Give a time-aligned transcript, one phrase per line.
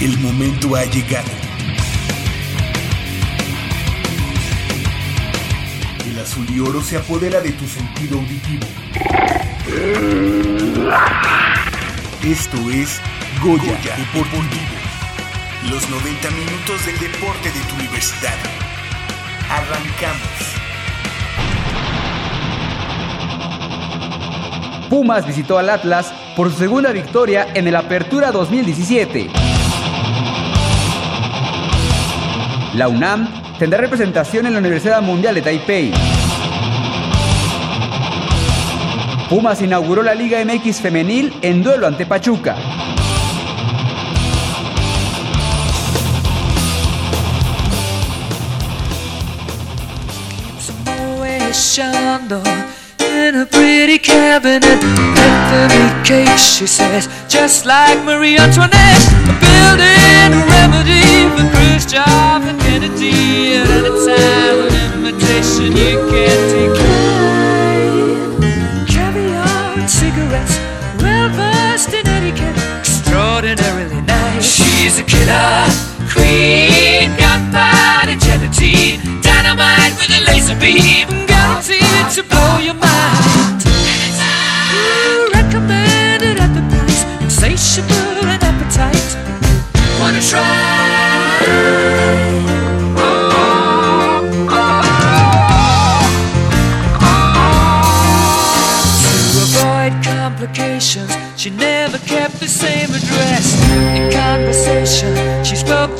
[0.00, 1.28] El momento ha llegado.
[6.06, 8.66] El azul y oro se apodera de tu sentido auditivo.
[12.24, 12.98] Esto es
[13.42, 14.46] Goya, Deportivo.
[15.68, 18.38] Los 90 minutos del deporte de tu universidad.
[19.50, 20.50] Arrancamos.
[24.88, 29.39] Pumas visitó al Atlas por su segunda victoria en el Apertura 2017.
[32.74, 35.92] La UNAM tendrá representación en la Universidad Mundial de Taipei.
[39.28, 42.56] Pumas inauguró la Liga MX femenil en duelo ante Pachuca.
[56.60, 59.09] she says, just like.
[59.40, 61.46] Building a remedy for
[62.60, 63.56] Kennedy.
[64.94, 68.34] Invitation you can't decline.
[68.86, 70.56] Caviar cigarettes,
[71.02, 71.28] well
[72.06, 74.44] etiquette, extraordinarily nice.
[74.44, 75.66] She's a killer
[76.12, 81.08] queen, gunpowder gelatine, dynamite with a laser beam,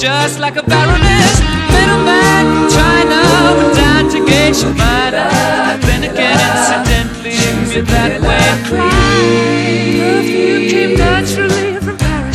[0.01, 1.41] just like a baroness.
[1.69, 3.21] Middleman from China,
[3.59, 5.29] but down to Geisha Minor.
[5.85, 8.41] Then again, incidentally, that way.
[10.01, 12.31] Perfume came naturally from Paris.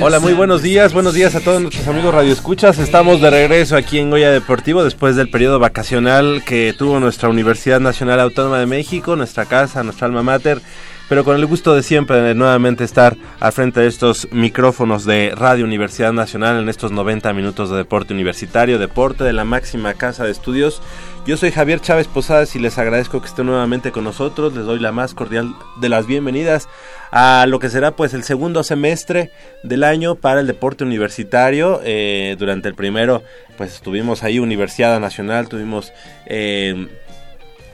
[0.00, 2.78] Hola, muy buenos días, buenos días a todos nuestros amigos Radio Escuchas.
[2.78, 7.80] Estamos de regreso aquí en Goya Deportivo después del periodo vacacional que tuvo nuestra Universidad
[7.80, 10.60] Nacional Autónoma de México, nuestra casa, nuestra alma mater,
[11.08, 15.32] pero con el gusto de siempre de nuevamente estar al frente de estos micrófonos de
[15.36, 20.24] Radio Universidad Nacional en estos 90 minutos de deporte universitario, deporte de la máxima casa
[20.24, 20.82] de estudios.
[21.26, 24.54] Yo soy Javier Chávez Posadas y les agradezco que estén nuevamente con nosotros.
[24.54, 26.68] Les doy la más cordial de las bienvenidas
[27.10, 29.30] a lo que será pues el segundo semestre
[29.62, 31.80] del año para el deporte universitario.
[31.84, 33.22] Eh, durante el primero
[33.56, 35.92] pues tuvimos ahí Universidad Nacional, tuvimos
[36.26, 36.88] eh,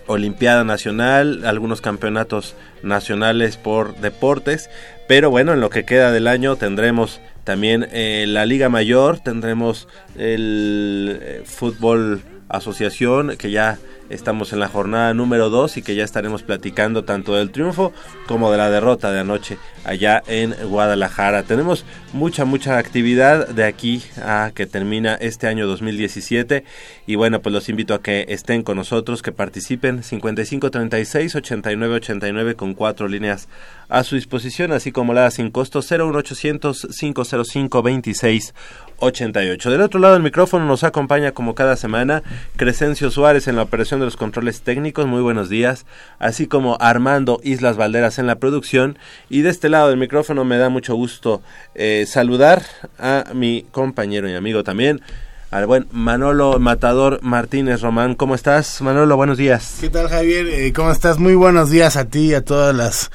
[0.07, 4.71] Olimpiada Nacional, algunos campeonatos nacionales por deportes,
[5.09, 9.89] pero bueno, en lo que queda del año tendremos también eh, la Liga Mayor, tendremos
[10.17, 13.79] el eh, fútbol asociación que ya
[14.13, 17.93] estamos en la jornada número 2 y que ya estaremos platicando tanto del triunfo
[18.27, 21.43] como de la derrota de anoche allá en Guadalajara.
[21.43, 26.65] Tenemos mucha, mucha actividad de aquí a que termina este año 2017
[27.07, 30.03] y bueno, pues los invito a que estén con nosotros, que participen.
[30.03, 33.49] 5536 8989 con cuatro líneas
[33.89, 38.55] a su disposición, así como la sin costo 01800 505 26
[39.03, 39.71] 88.
[39.71, 42.23] Del otro lado del micrófono nos acompaña como cada semana
[42.57, 45.87] Crescencio Suárez en la operación de los controles técnicos, muy buenos días,
[46.19, 48.99] así como Armando Islas Valderas en la producción
[49.29, 51.43] y de este lado del micrófono me da mucho gusto
[51.75, 52.63] eh, saludar
[52.99, 55.03] a mi compañero y amigo también,
[55.51, 58.15] al buen Manolo Matador Martínez Román.
[58.15, 59.17] ¿Cómo estás, Manolo?
[59.17, 59.79] Buenos días.
[59.81, 60.47] ¿Qué tal, Javier?
[60.47, 61.19] Eh, ¿Cómo estás?
[61.19, 63.11] Muy buenos días a ti y a todas las,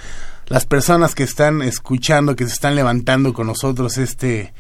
[0.48, 4.54] las personas que están escuchando, que se están levantando con nosotros este,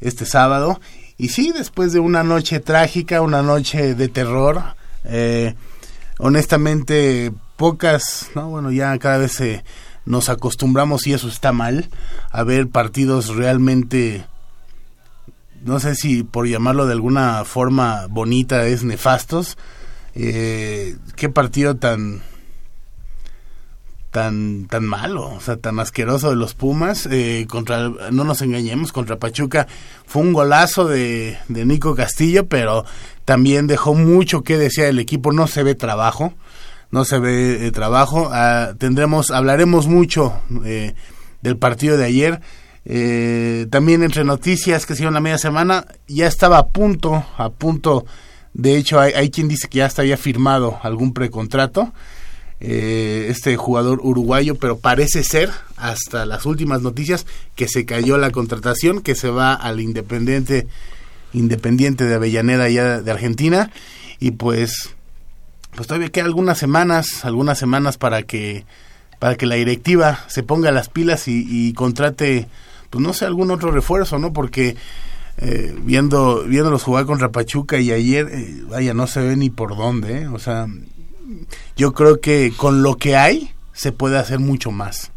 [0.00, 0.80] este sábado.
[1.16, 4.62] Y sí, después de una noche trágica, una noche de terror,
[5.04, 5.54] eh,
[6.18, 9.64] honestamente pocas, no, bueno, ya cada vez eh,
[10.04, 11.88] nos acostumbramos y eso está mal
[12.30, 14.24] a ver partidos realmente
[15.64, 19.56] no sé si por llamarlo de alguna forma bonita es nefastos.
[20.14, 22.22] Eh, qué partido tan
[24.14, 28.92] tan tan malo, o sea, tan asqueroso de los Pumas eh, contra no nos engañemos
[28.92, 29.66] contra Pachuca
[30.06, 32.84] fue un golazo de, de Nico Castillo, pero
[33.24, 36.32] también dejó mucho que decir el equipo, no se ve trabajo,
[36.92, 38.30] no se ve eh, trabajo.
[38.32, 40.94] Ah, tendremos hablaremos mucho eh,
[41.42, 42.40] del partido de ayer.
[42.84, 48.06] Eh, también entre noticias que se la media semana, ya estaba a punto, a punto,
[48.52, 51.92] de hecho hay, hay quien dice que ya hasta había firmado algún precontrato,
[52.60, 58.30] eh, este jugador uruguayo, pero parece ser, hasta las últimas noticias, que se cayó la
[58.30, 60.66] contratación, que se va al Independiente,
[61.32, 63.70] Independiente de Avellaneda ya de Argentina,
[64.20, 64.90] y pues,
[65.74, 68.64] pues todavía queda algunas semanas, algunas semanas para que
[69.18, 72.46] para que la directiva se ponga las pilas y, y contrate,
[72.90, 74.34] pues no sé, algún otro refuerzo, ¿no?
[74.34, 74.76] Porque
[75.38, 79.76] eh, viendo viéndolos jugar contra Pachuca y ayer, eh, vaya, no se ve ni por
[79.76, 80.28] dónde, ¿eh?
[80.28, 80.66] O sea,
[81.76, 85.12] yo creo que con lo que hay se puede hacer mucho más.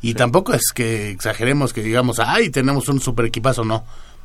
[0.00, 3.84] Y tampoco es que exageremos que digamos, ay, tenemos un super equipazo, no.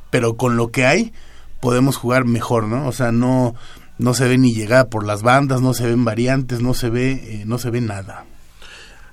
[0.09, 1.13] Pero con lo que hay
[1.59, 2.87] podemos jugar mejor, ¿no?
[2.87, 3.55] O sea, no
[3.97, 7.11] no se ve ni llegada por las bandas, no se ven variantes, no se ve
[7.11, 8.25] eh, no se ve nada.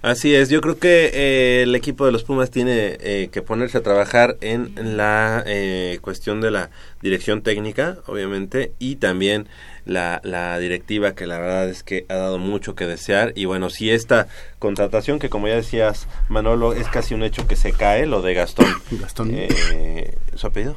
[0.00, 3.78] Así es, yo creo que eh, el equipo de los Pumas tiene eh, que ponerse
[3.78, 6.70] a trabajar en la eh, cuestión de la
[7.02, 9.48] dirección técnica, obviamente, y también
[9.86, 13.32] la, la directiva, que la verdad es que ha dado mucho que desear.
[13.34, 14.28] Y bueno, si esta
[14.60, 18.34] contratación, que como ya decías, Manolo, es casi un hecho que se cae, lo de
[18.34, 18.66] Gastón.
[18.92, 19.30] Gastón.
[19.32, 20.76] Eh, ¿Su apellido?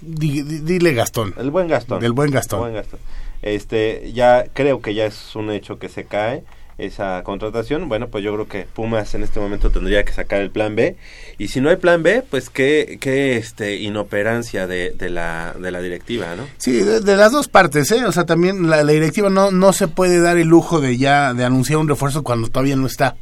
[0.00, 1.34] Di- dile Gastón.
[1.38, 1.98] El buen Gastón.
[2.00, 2.58] Del buen Gastón.
[2.60, 3.00] El buen Gastón.
[3.42, 6.44] Este, ya creo que ya es un hecho que se cae
[6.78, 7.88] esa contratación.
[7.88, 10.96] Bueno, pues yo creo que Pumas en este momento tendría que sacar el plan B.
[11.36, 15.70] Y si no hay plan B, pues qué, qué este, inoperancia de, de, la, de
[15.70, 16.44] la directiva, ¿no?
[16.58, 18.04] Sí, de, de las dos partes, ¿eh?
[18.06, 21.34] O sea, también la, la directiva no, no se puede dar el lujo de ya
[21.34, 23.16] de anunciar un refuerzo cuando todavía no está,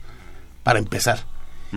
[0.63, 1.25] para empezar.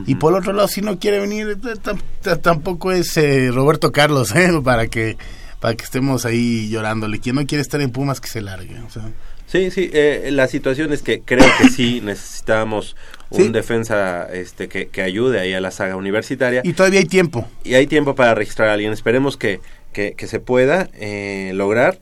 [0.05, 3.91] Y por otro lado, si no quiere venir, eh, tam- tam- tampoco es eh, Roberto
[3.91, 4.49] Carlos, ¿eh?
[4.63, 5.17] Para que,
[5.59, 7.19] para que estemos ahí llorándole.
[7.19, 8.79] Quien no quiere estar en Pumas, que se largue.
[8.81, 9.09] O sea,
[9.51, 12.95] Sí, sí, eh, la situación es que creo que sí necesitamos
[13.31, 13.49] un Sí.
[13.49, 16.61] defensa este, que, que ayude ahí a la saga universitaria.
[16.63, 17.47] y todavía hay tiempo.
[17.63, 18.93] y hay tiempo para registrar a alguien.
[18.93, 19.59] Esperemos que,
[19.93, 21.99] que, que se pueda eh, lograr.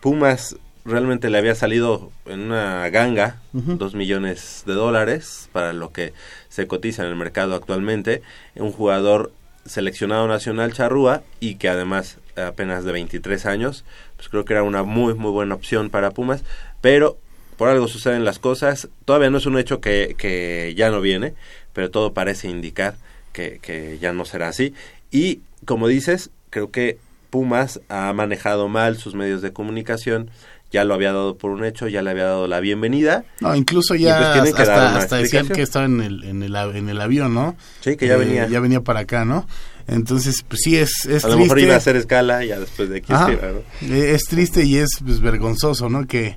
[0.00, 6.12] Pumas realmente le había salido en una ganga, dos millones de dólares para lo que
[6.48, 8.22] se cotiza en el mercado actualmente.
[8.54, 9.32] Un jugador
[9.64, 13.84] seleccionado nacional charrúa y que además apenas de 23 años,
[14.16, 16.44] pues creo que era una muy muy buena opción para Pumas,
[16.86, 17.18] pero
[17.56, 21.34] por algo suceden las cosas, todavía no es un hecho que, que ya no viene,
[21.72, 22.94] pero todo parece indicar
[23.32, 24.72] que, que ya no será así.
[25.10, 26.98] Y como dices, creo que
[27.30, 30.30] Pumas ha manejado mal sus medios de comunicación,
[30.70, 33.24] ya lo había dado por un hecho, ya le había dado la bienvenida.
[33.40, 37.00] No, incluso ya pues hasta, hasta decían que estaba en el, en, el, en el
[37.00, 37.56] avión, ¿no?
[37.80, 38.46] Sí, que ya Eh, venía.
[38.46, 39.48] Ya venía para acá, ¿no?
[39.88, 41.38] Entonces, pues sí, es, es a lo triste.
[41.54, 43.32] mejor iba a hacer escala y ya después de aquí Ajá.
[43.32, 43.92] escriba, ¿no?
[43.92, 46.06] Eh, Es triste y es pues, vergonzoso, ¿no?
[46.06, 46.36] Que,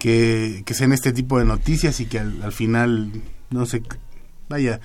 [0.00, 3.12] que, que sean este tipo de noticias y que al, al final,
[3.50, 3.82] no sé,
[4.48, 4.80] vaya,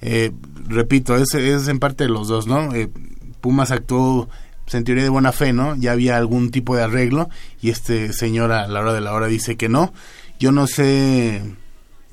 [0.00, 0.30] eh,
[0.66, 2.72] repito, es, es en parte de los dos, ¿no?
[2.74, 2.88] Eh,
[3.40, 4.28] Pumas actuó
[4.64, 5.74] pues, en teoría de buena fe, ¿no?
[5.74, 7.30] Ya había algún tipo de arreglo
[7.62, 9.94] y este señor a la hora de la hora dice que no.
[10.38, 11.42] Yo no sé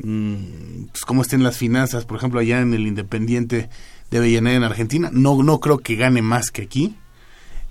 [0.02, 3.70] mm, pues, cómo estén las finanzas, por ejemplo, allá en el Independiente
[4.10, 5.10] de Avellaneda en Argentina.
[5.12, 6.96] No, no creo que gane más que aquí.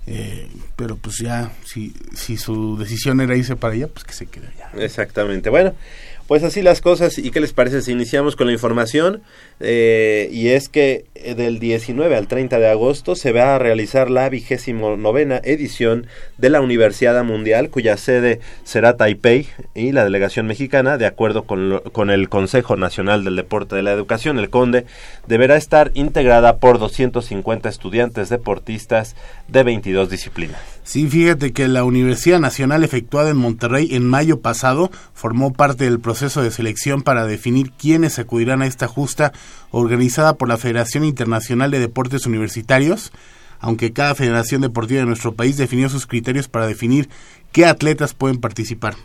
[0.07, 4.27] Eh, pero pues ya, si, si su decisión era irse para allá, pues que se
[4.27, 4.69] quede allá.
[4.75, 5.49] Exactamente.
[5.49, 5.73] Bueno,
[6.27, 7.17] pues así las cosas.
[7.17, 9.21] ¿Y qué les parece si iniciamos con la información?
[9.59, 14.09] Eh, y es que eh, del 19 al 30 de agosto se va a realizar
[14.09, 16.07] la vigésimo novena edición
[16.37, 21.81] de la Universidad Mundial, cuya sede será Taipei y la delegación mexicana, de acuerdo con,
[21.91, 24.85] con el Consejo Nacional del Deporte de la Educación, el CONDE,
[25.27, 29.15] deberá estar integrada por 250 estudiantes deportistas
[29.47, 30.59] de 22 disciplinas.
[30.83, 35.99] Sí, fíjate que la Universidad Nacional efectuada en Monterrey en mayo pasado formó parte del
[35.99, 39.33] proceso de selección para definir quiénes acudirán a esta justa
[39.71, 43.11] organizada por la Federación Internacional de Deportes Universitarios,
[43.59, 47.09] aunque cada federación deportiva de nuestro país definió sus criterios para definir
[47.51, 48.95] qué atletas pueden participar.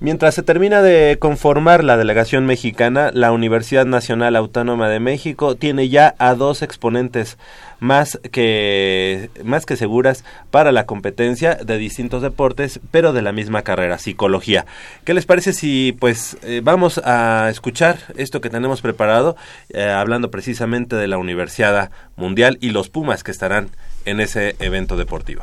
[0.00, 5.88] Mientras se termina de conformar la delegación mexicana, la Universidad Nacional Autónoma de México tiene
[5.88, 7.36] ya a dos exponentes
[7.80, 13.62] más que más que seguras para la competencia de distintos deportes, pero de la misma
[13.62, 14.66] carrera, psicología.
[15.02, 19.36] ¿Qué les parece si pues eh, vamos a escuchar esto que tenemos preparado,
[19.70, 23.70] eh, hablando precisamente de la Universidad Mundial y los Pumas que estarán
[24.04, 25.42] en ese evento deportivo?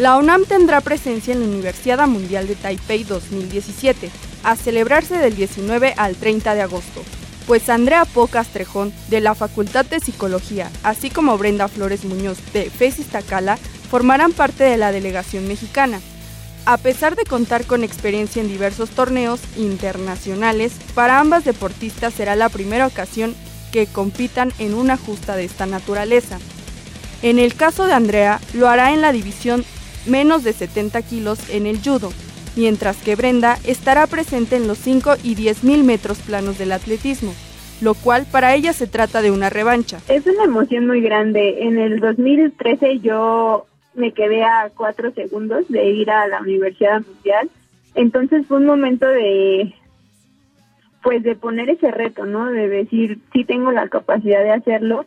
[0.00, 4.10] La UNAM tendrá presencia en la Universidad Mundial de Taipei 2017,
[4.44, 7.02] a celebrarse del 19 al 30 de agosto,
[7.46, 12.70] pues Andrea Po Castrejón, de la Facultad de Psicología, así como Brenda Flores Muñoz, de
[12.70, 13.58] FES Iztacala,
[13.90, 16.00] formarán parte de la delegación mexicana.
[16.64, 22.48] A pesar de contar con experiencia en diversos torneos internacionales, para ambas deportistas será la
[22.48, 23.34] primera ocasión
[23.70, 26.38] que compitan en una justa de esta naturaleza.
[27.20, 29.62] En el caso de Andrea, lo hará en la división
[30.10, 32.10] menos de 70 kilos en el judo,
[32.56, 37.32] mientras que Brenda estará presente en los 5 y 10 mil metros planos del atletismo,
[37.80, 40.00] lo cual para ella se trata de una revancha.
[40.08, 41.62] Es una emoción muy grande.
[41.62, 47.48] En el 2013 yo me quedé a cuatro segundos de ir a la Universidad Mundial.
[47.94, 49.74] Entonces fue un momento de,
[51.02, 52.46] pues de poner ese reto, ¿no?
[52.46, 55.06] De decir, sí tengo la capacidad de hacerlo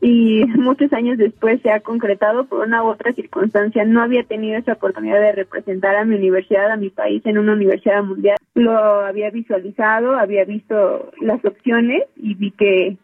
[0.00, 3.84] y muchos años después se ha concretado por una u otra circunstancia.
[3.84, 7.52] No había tenido esa oportunidad de representar a mi universidad, a mi país en una
[7.52, 8.36] universidad mundial.
[8.54, 12.96] Lo había visualizado, había visto las opciones y vi que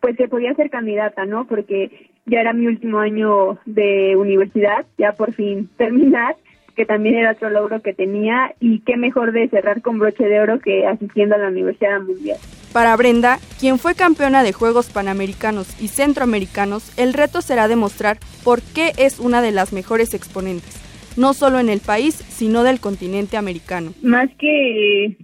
[0.00, 1.46] pues que podía ser candidata, ¿no?
[1.46, 6.36] Porque ya era mi último año de universidad, ya por fin terminar
[6.76, 10.40] que también era otro logro que tenía y qué mejor de cerrar con broche de
[10.40, 12.38] oro que asistiendo a la Universidad Mundial.
[12.72, 18.60] Para Brenda, quien fue campeona de Juegos Panamericanos y Centroamericanos, el reto será demostrar por
[18.62, 20.80] qué es una de las mejores exponentes,
[21.16, 23.92] no solo en el país, sino del continente americano.
[24.02, 25.16] Más que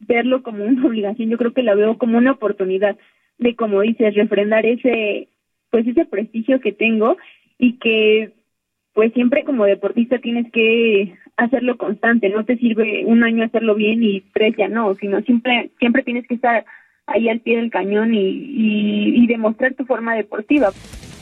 [0.00, 2.96] verlo como una obligación, yo creo que la veo como una oportunidad
[3.36, 5.28] de, como dices, refrendar ese,
[5.70, 7.18] pues ese prestigio que tengo
[7.58, 8.32] y que
[8.94, 14.02] pues siempre como deportista tienes que hacerlo constante, no te sirve un año hacerlo bien
[14.04, 16.64] y tres ya no, sino siempre, siempre tienes que estar
[17.06, 20.72] ahí al pie del cañón y, y, y demostrar tu forma deportiva.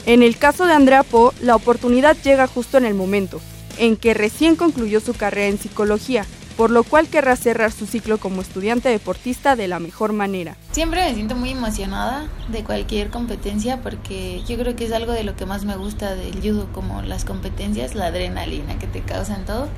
[0.07, 3.41] En el caso de Andrea Po, la oportunidad llega justo en el momento,
[3.79, 6.25] en que recién concluyó su carrera en psicología,
[6.57, 10.57] por lo cual querrá cerrar su ciclo como estudiante deportista de la mejor manera.
[10.73, 15.25] Siempre me siento muy emocionada de cualquier competencia porque yo creo que es algo de
[15.25, 19.45] lo que más me gusta del judo, como las competencias, la adrenalina que te causan
[19.45, 19.69] todo.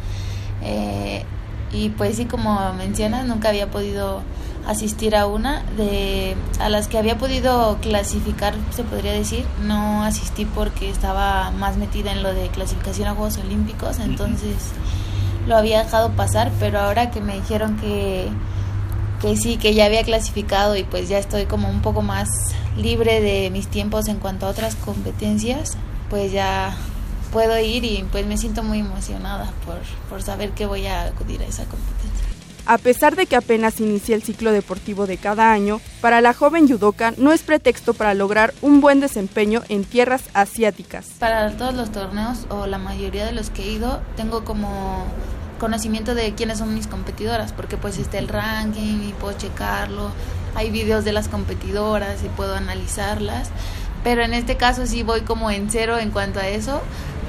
[0.62, 1.22] Eh,
[1.74, 4.22] y pues sí, como mencionas, nunca había podido
[4.66, 9.44] asistir a una de a las que había podido clasificar se podría decir.
[9.62, 14.54] No asistí porque estaba más metida en lo de clasificación a Juegos Olímpicos entonces
[15.46, 18.28] lo había dejado pasar, pero ahora que me dijeron que,
[19.20, 22.28] que sí, que ya había clasificado y pues ya estoy como un poco más
[22.78, 25.76] libre de mis tiempos en cuanto a otras competencias,
[26.08, 26.74] pues ya
[27.34, 31.42] puedo ir y pues me siento muy emocionada por, por saber que voy a acudir
[31.42, 32.28] a esa competencia.
[32.64, 36.68] A pesar de que apenas inicia el ciclo deportivo de cada año, para la joven
[36.68, 41.06] judoka no es pretexto para lograr un buen desempeño en tierras asiáticas.
[41.18, 45.04] Para todos los torneos o la mayoría de los que he ido, tengo como
[45.58, 50.10] conocimiento de quiénes son mis competidoras, porque pues está el ranking y puedo checarlo,
[50.54, 53.50] hay videos de las competidoras y puedo analizarlas,
[54.04, 56.80] pero en este caso sí voy como en cero en cuanto a eso,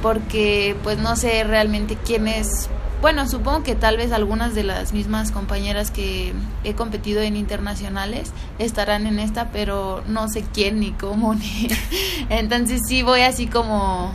[0.03, 2.69] porque pues no sé realmente quién es
[3.01, 8.31] bueno, supongo que tal vez algunas de las mismas compañeras que he competido en internacionales
[8.57, 11.67] estarán en esta, pero no sé quién ni cómo ni.
[12.29, 14.13] Entonces sí voy así como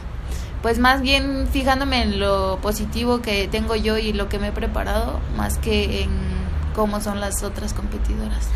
[0.62, 4.52] pues más bien fijándome en lo positivo que tengo yo y lo que me he
[4.52, 6.10] preparado, más que en
[6.74, 8.48] cómo son las otras competidoras.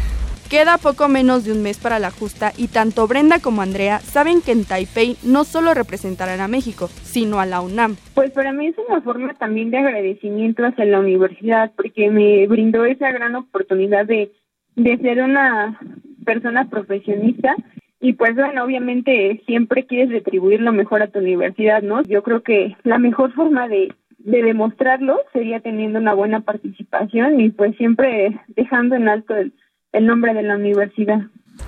[0.50, 4.42] Queda poco menos de un mes para la justa y tanto Brenda como Andrea saben
[4.42, 7.96] que en Taipei no solo representarán a México, sino a la UNAM.
[8.14, 12.84] Pues para mí es una forma también de agradecimiento hacia la universidad porque me brindó
[12.84, 14.32] esa gran oportunidad de,
[14.76, 15.80] de ser una
[16.24, 17.56] persona profesionista
[18.00, 22.02] y pues bueno, obviamente siempre quieres retribuir lo mejor a tu universidad, ¿no?
[22.02, 27.50] Yo creo que la mejor forma de, de demostrarlo sería teniendo una buena participación y
[27.50, 29.54] pues siempre dejando en alto el
[29.94, 31.20] el nombre de la universidad.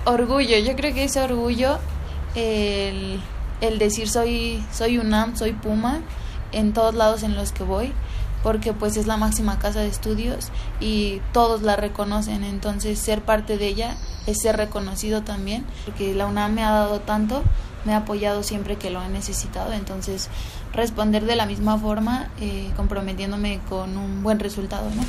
[0.05, 1.79] Orgullo, yo creo que es orgullo
[2.35, 3.19] el,
[3.61, 6.01] el decir soy, soy UNAM, soy Puma,
[6.51, 7.93] en todos lados en los que voy,
[8.43, 13.57] porque pues es la máxima casa de estudios y todos la reconocen, entonces ser parte
[13.57, 13.95] de ella
[14.27, 17.43] es ser reconocido también, porque la UNAM me ha dado tanto,
[17.85, 20.29] me ha apoyado siempre que lo he necesitado, entonces
[20.73, 25.03] responder de la misma forma, eh, comprometiéndome con un buen resultado, ¿no?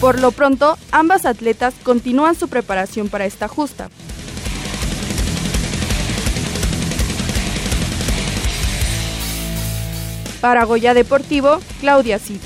[0.00, 3.88] Por lo pronto, ambas atletas continúan su preparación para esta justa.
[10.42, 12.40] Para Goya Deportivo, Claudia Cid.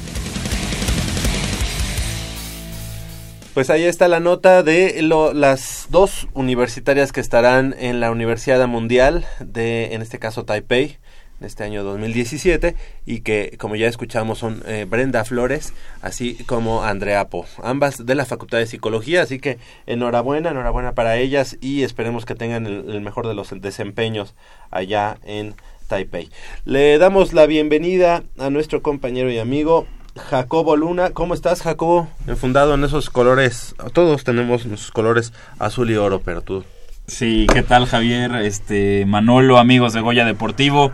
[3.52, 9.26] Pues ahí está la nota de las dos universitarias que estarán en la Universidad Mundial
[9.40, 10.99] de, en este caso, Taipei
[11.40, 16.84] en este año 2017 y que como ya escuchamos son eh, Brenda Flores así como
[16.84, 21.82] Andrea Po ambas de la Facultad de Psicología así que enhorabuena enhorabuena para ellas y
[21.82, 24.34] esperemos que tengan el, el mejor de los desempeños
[24.70, 25.54] allá en
[25.88, 26.30] Taipei
[26.64, 32.08] le damos la bienvenida a nuestro compañero y amigo Jacobo Luna, ¿cómo estás Jacobo?
[32.26, 36.64] Enfundado en esos colores, todos tenemos nuestros colores azul y oro, pero tú
[37.10, 38.36] Sí, ¿qué tal Javier?
[38.36, 40.92] Este Manolo, amigos de Goya Deportivo.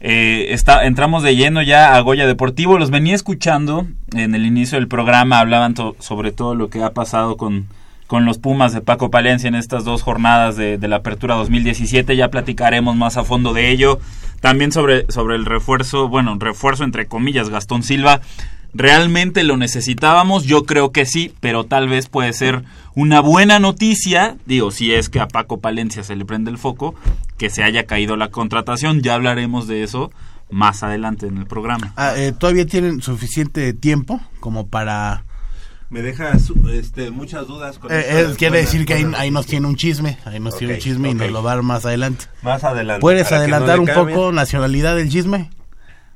[0.00, 2.78] Eh, está, entramos de lleno ya a Goya Deportivo.
[2.78, 7.36] Los venía escuchando en el inicio del programa, hablaban sobre todo lo que ha pasado
[7.36, 7.66] con
[8.08, 12.16] con los Pumas de Paco Palencia en estas dos jornadas de, de la Apertura 2017.
[12.16, 14.00] Ya platicaremos más a fondo de ello.
[14.40, 18.22] También sobre, sobre el refuerzo, bueno, refuerzo entre comillas, Gastón Silva.
[18.74, 20.44] ¿Realmente lo necesitábamos?
[20.44, 25.08] Yo creo que sí, pero tal vez puede ser una buena noticia, digo, si es
[25.08, 26.94] que a Paco Palencia se le prende el foco,
[27.36, 30.10] que se haya caído la contratación, ya hablaremos de eso
[30.50, 31.92] más adelante en el programa.
[31.96, 35.24] Ah, eh, ¿Todavía tienen suficiente tiempo como para...?
[35.90, 39.46] Me deja su- este, muchas dudas con Eh, eh, de- quiere decir que ahí, nos
[39.46, 41.86] tiene un chisme, ahí nos tiene un chisme y nos lo va a dar más
[41.86, 42.26] adelante.
[42.42, 43.00] Más adelante.
[43.00, 44.14] ¿Puedes no adelantar un cambien.
[44.18, 45.48] poco nacionalidad del chisme?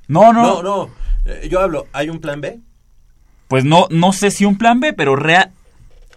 [0.09, 0.91] No, No, no, no.
[1.25, 1.87] eh, yo hablo.
[1.93, 2.59] ¿Hay un plan B?
[3.49, 5.51] pues no, no sé si un plan B, pero real...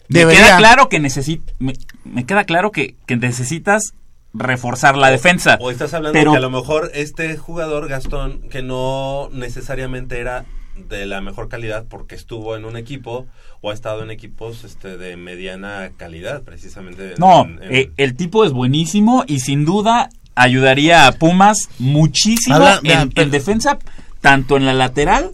[0.07, 1.73] Me queda claro que necesi- me,
[2.05, 3.93] me queda claro que, que necesitas
[4.33, 5.57] reforzar la defensa.
[5.59, 10.45] O estás hablando pero que a lo mejor este jugador, Gastón, que no necesariamente era
[10.77, 13.25] de la mejor calidad porque estuvo en un equipo
[13.61, 17.15] o ha estado en equipos este, de mediana calidad, precisamente.
[17.17, 22.55] No, en- en- eh, el tipo es buenísimo y sin duda ayudaría a Pumas muchísimo
[22.55, 23.79] Habla- en, en defensa,
[24.21, 25.31] tanto en la lateral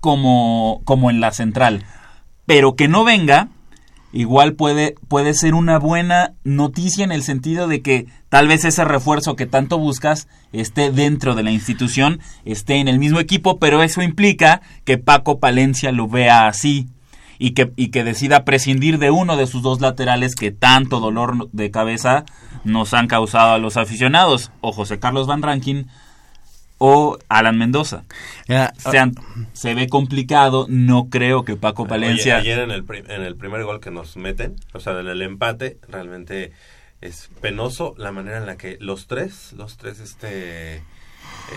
[0.00, 1.84] como, como en la central.
[2.46, 3.48] Pero que no venga,
[4.12, 8.84] igual puede, puede ser una buena noticia en el sentido de que tal vez ese
[8.84, 13.82] refuerzo que tanto buscas esté dentro de la institución, esté en el mismo equipo, pero
[13.82, 16.88] eso implica que Paco Palencia lo vea así
[17.40, 21.50] y que, y que decida prescindir de uno de sus dos laterales que tanto dolor
[21.50, 22.24] de cabeza
[22.64, 25.88] nos han causado a los aficionados, o José Carlos Van Rankin
[26.78, 28.04] o Alan Mendoza.
[28.46, 29.14] Ya, Se, han-
[29.52, 32.36] se ve complicado, no creo que Paco Oye, Palencia...
[32.36, 35.78] ayer en el, en el primer gol que nos meten, o sea, en el empate,
[35.88, 36.52] realmente
[37.00, 40.82] es penoso la manera en la que los tres, los tres este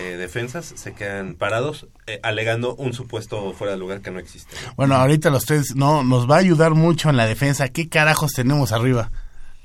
[0.00, 4.54] eh, defensas se quedan parados eh, alegando un supuesto fuera de lugar que no existe.
[4.66, 4.74] ¿no?
[4.76, 7.68] Bueno, ahorita los tres, no, nos va a ayudar mucho en la defensa.
[7.68, 9.10] ¿Qué carajos tenemos arriba?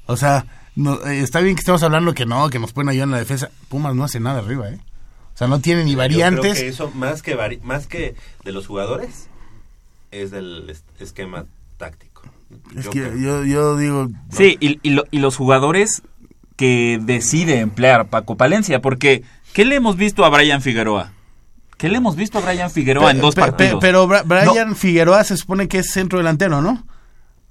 [0.05, 0.45] O sea,
[0.75, 3.17] no- eh, está bien que estemos hablando que no, que nos pueden ayudar en la
[3.19, 3.49] defensa.
[3.69, 4.79] Pumas no hace nada arriba, ¿eh?
[5.33, 6.59] O sea, no tiene ni Yo creo variantes.
[6.59, 9.27] que eso más que vari- más que de los jugadores
[10.11, 11.45] es del es- esquema
[11.77, 12.23] táctico.
[12.75, 13.17] Es Yo que creo.
[13.17, 16.01] yo, yo digo, Sí, y, y lo- y los jugadores
[16.57, 21.11] que decide emplear Paco Palencia, porque ¿qué le hemos visto a Brian Figueroa?
[21.77, 23.79] ¿Qué le hemos visto a Brian Figueroa en dos Pe- pe- partidos?
[23.81, 26.83] pero Bra- Brian Figueroa se supone que es centro delantero, ¿no?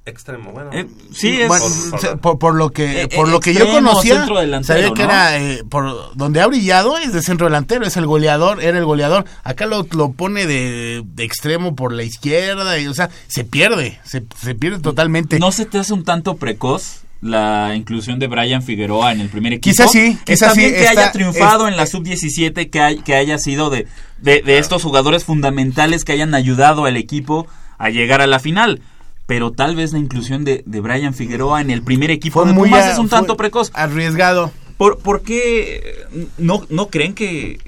[0.04, 0.70] extremo, bueno.
[0.72, 1.48] Eh, sí, es...
[1.48, 4.14] Bueno, por- se- por, por lo que Eh, por eh, lo que yo extremo, conocía
[4.20, 5.11] centro delantero, sabía que ¿no?
[5.11, 8.87] era eh, por donde ha brillado es de centro delantero es el goleador era el
[8.87, 13.44] goleador acá lo, lo pone de, de extremo por la izquierda y o sea se
[13.44, 18.26] pierde se, se pierde totalmente ¿No se te hace un tanto precoz la inclusión de
[18.28, 19.72] Brian Figueroa en el primer equipo?
[19.74, 23.70] Quizás sí, quizás sí, que haya triunfado en la sub-17, que, hay- que haya sido
[23.70, 23.87] de,
[24.18, 27.46] de, de estos jugadores fundamentales que hayan ayudado al equipo
[27.78, 28.81] a llegar a la final.
[29.26, 32.54] Pero tal vez la inclusión de, de Brian Figueroa en el primer equipo fue de
[32.54, 33.70] muy Pumas a- es un tanto precoz.
[33.74, 36.07] arriesgado ¿Por, por qué
[36.38, 37.59] no, no creen que,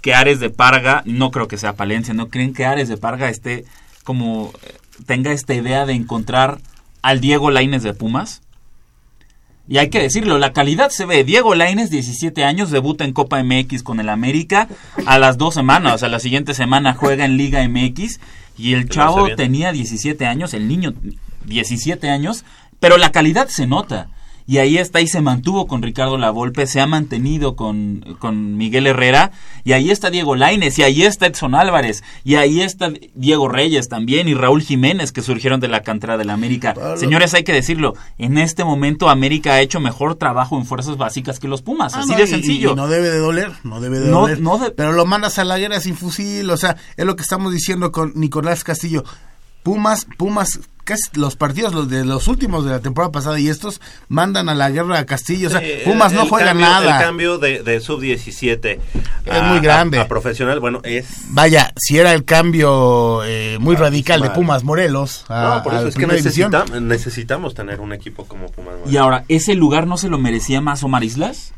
[0.00, 3.28] que Ares de Parga, no creo que sea Palencia, no creen que Ares de Parga
[3.28, 3.64] esté
[4.02, 4.74] como eh,
[5.06, 6.58] tenga esta idea de encontrar
[7.02, 8.40] al Diego Laines de Pumas?
[9.68, 11.24] Y hay que decirlo, la calidad se ve.
[11.24, 14.66] Diego Laines, 17 años, debuta en Copa MX con el América.
[15.04, 18.18] A las dos semanas, o sea, la siguiente semana juega en Liga MX.
[18.56, 20.94] Y el chavo tenía 17 años, el niño
[21.44, 22.44] 17 años,
[22.80, 24.08] pero la calidad se nota.
[24.48, 28.86] Y ahí está y se mantuvo con Ricardo Lavolpe, se ha mantenido con, con Miguel
[28.86, 29.30] Herrera,
[29.62, 33.90] y ahí está Diego Laines, y ahí está Edson Álvarez, y ahí está Diego Reyes
[33.90, 36.74] también, y Raúl Jiménez, que surgieron de la cantera del América.
[36.96, 41.38] Señores, hay que decirlo, en este momento América ha hecho mejor trabajo en fuerzas básicas
[41.38, 42.72] que los Pumas, Ah, así no, de y- sencillo.
[42.72, 45.38] y no debe de doler no debe de No- doler no de- pero lo mandas
[45.38, 49.04] a la guerra sin fusil o sea es lo que estamos diciendo con Nicolás Castillo
[49.62, 53.80] Pumas Pumas casi los partidos los de los últimos de la temporada pasada y estos
[54.08, 57.04] mandan a la guerra a Castillo o sea Pumas no el juega cambio- nada El
[57.04, 58.78] cambio de, de sub-17
[59.26, 59.98] Es muy grande.
[59.98, 61.06] A, a profesional, bueno, es...
[61.30, 64.30] Vaya, si era el cambio eh, muy radical de.
[64.30, 68.74] Pumas Morelos a, no, por eso es que necesita- necesitamos tener un equipo como Pumas.
[68.90, 71.52] Y ahora, ¿ese lugar no se lo merecía más Omar Islas?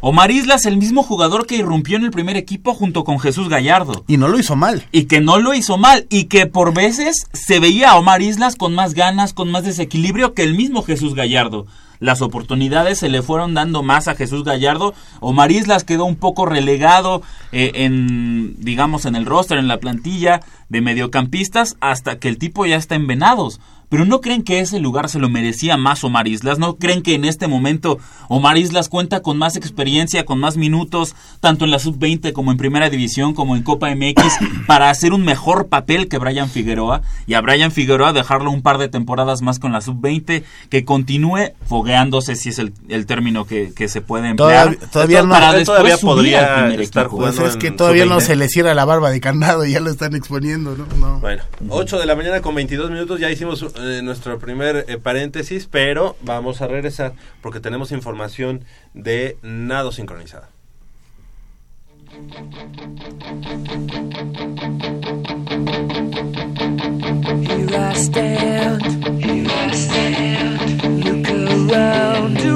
[0.00, 4.04] Omar Islas, el mismo jugador que irrumpió en el primer equipo junto con Jesús Gallardo.
[4.06, 4.86] Y no lo hizo mal.
[4.92, 6.06] Y que no lo hizo mal.
[6.10, 10.34] Y que por veces se veía a Omar Islas con más ganas, con más desequilibrio
[10.34, 11.66] que el mismo Jesús Gallardo.
[11.98, 14.94] Las oportunidades se le fueron dando más a Jesús Gallardo.
[15.20, 20.40] Omar Islas quedó un poco relegado eh, en, digamos, en el roster, en la plantilla
[20.68, 23.60] de mediocampistas, hasta que el tipo ya está en Venados.
[23.88, 26.58] Pero ¿no creen que ese lugar se lo merecía más Omar Islas?
[26.58, 31.14] ¿No creen que en este momento Omar Islas cuenta con más experiencia, con más minutos,
[31.40, 35.24] tanto en la sub-20 como en Primera División, como en Copa MX, para hacer un
[35.24, 37.02] mejor papel que Brian Figueroa?
[37.26, 41.52] Y a Brian Figueroa dejarlo un par de temporadas más con la sub-20, que continúe
[41.66, 44.64] fogueándose, si es el, el término que, que se puede emplear.
[44.64, 47.16] Todavía, todavía no, para después todavía subir podría al primer estar equipo.
[47.18, 47.40] jugando.
[47.40, 48.26] Pues es que todavía no sub-20.
[48.26, 50.86] se le cierra la barba de candado y ya lo están exponiendo, ¿no?
[50.98, 51.20] no.
[51.20, 55.68] Bueno, 8 de la mañana con 22 minutos, ya hicimos eh, nuestro primer eh, paréntesis,
[55.70, 57.12] pero vamos a regresar
[57.42, 59.92] porque tenemos información de nado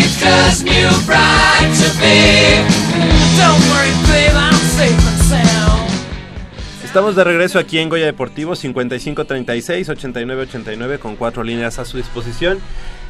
[0.00, 2.64] America's new bride to be.
[3.36, 5.90] Don't worry, babe, I'm safe and sound.
[6.82, 12.60] Estamos de regreso aquí en Goya Deportivo 5536-8989 con cuatro líneas a su disposición.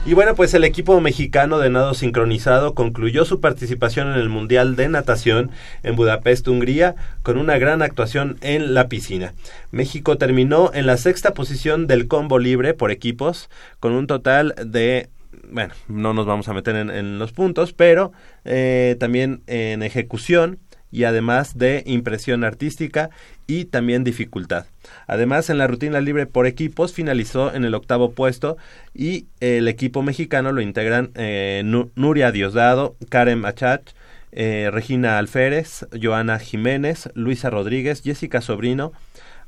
[0.05, 4.75] Y bueno, pues el equipo mexicano de nado sincronizado concluyó su participación en el Mundial
[4.75, 5.53] de Natación
[5.85, 9.33] en Budapest, Hungría, con una gran actuación en la piscina.
[9.71, 13.49] México terminó en la sexta posición del combo libre por equipos,
[13.79, 15.09] con un total de
[15.51, 18.13] bueno, no nos vamos a meter en, los puntos, pero
[18.45, 20.59] eh, también en ejecución
[20.93, 23.11] y además de impresión artística
[23.47, 24.67] y también dificultad.
[25.07, 28.57] Además, en la rutina libre por equipos finalizó en el octavo puesto
[28.95, 33.91] y el equipo mexicano lo integran eh, Nu- Nuria Diosdado, Karen Machat,
[34.33, 38.93] eh, Regina Alférez, Joana Jiménez, Luisa Rodríguez, Jessica Sobrino,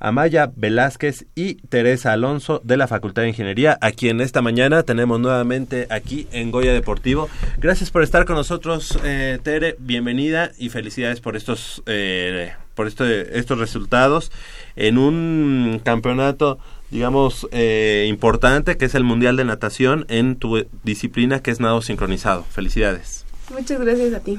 [0.02, 5.20] Amaya Velázquez y Teresa Alonso de la Facultad de Ingeniería, a quien esta mañana tenemos
[5.20, 7.28] nuevamente aquí en Goya Deportivo.
[7.58, 13.38] Gracias por estar con nosotros, eh, Tere, bienvenida y felicidades por estos, eh, por este-
[13.38, 14.32] estos resultados
[14.76, 16.58] en un campeonato
[16.90, 21.80] digamos, eh, importante, que es el Mundial de Natación en tu disciplina, que es nado
[21.80, 22.44] sincronizado.
[22.50, 23.21] Felicidades.
[23.52, 24.38] Muchas gracias a ti.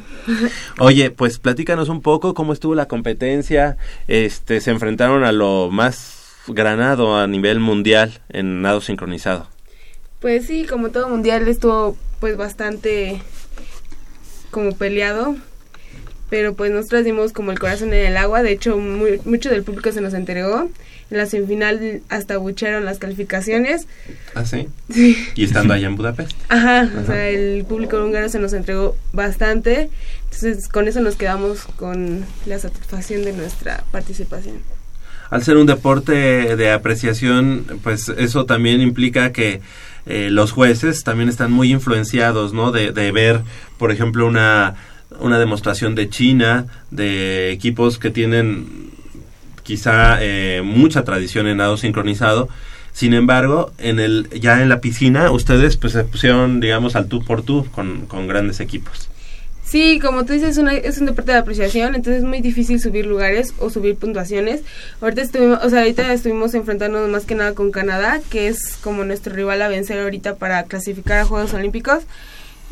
[0.80, 3.78] Oye, pues platícanos un poco cómo estuvo la competencia.
[4.08, 9.48] Este, se enfrentaron a lo más granado a nivel mundial en nado sincronizado.
[10.20, 13.22] Pues sí, como todo mundial estuvo pues bastante
[14.52, 15.36] como peleado,
[16.34, 19.62] pero pues nosotros dimos como el corazón en el agua, de hecho muy- mucho del
[19.62, 20.68] público se nos entregó.
[21.12, 23.86] En la semifinal hasta bucharon las calificaciones.
[24.34, 24.68] ¿Ah, sí?
[24.92, 25.16] Sí.
[25.36, 26.32] Y estando allá en Budapest.
[26.50, 29.92] Ajá, o sea, el público húngaro se nos entregó bastante,
[30.24, 34.56] entonces con eso nos quedamos con la satisfacción de nuestra participación.
[35.30, 39.62] Al ser un deporte de apreciación, pues eso también implica que
[40.08, 42.72] eh, los jueces también están muy influenciados, ¿no?
[42.72, 43.42] De, de ver,
[43.78, 44.76] por ejemplo, una,
[45.20, 48.92] una demostración de China, de equipos que tienen
[49.64, 52.50] quizá eh, mucha tradición en nado sincronizado.
[52.92, 57.24] Sin embargo, en el ya en la piscina, ustedes pues se pusieron, digamos, al tú
[57.24, 59.10] por tú con, con grandes equipos.
[59.66, 63.08] Sí, como tú dices, una- es un deporte de apreciación, entonces es muy difícil subir
[63.08, 64.62] lugares o subir puntuaciones.
[65.02, 69.04] Ahorita estuvimos, o sea, ahorita estuvimos enfrentándonos más que nada con Canadá, que es como
[69.06, 72.04] nuestro rival a vencer ahorita para clasificar a Juegos Olímpicos.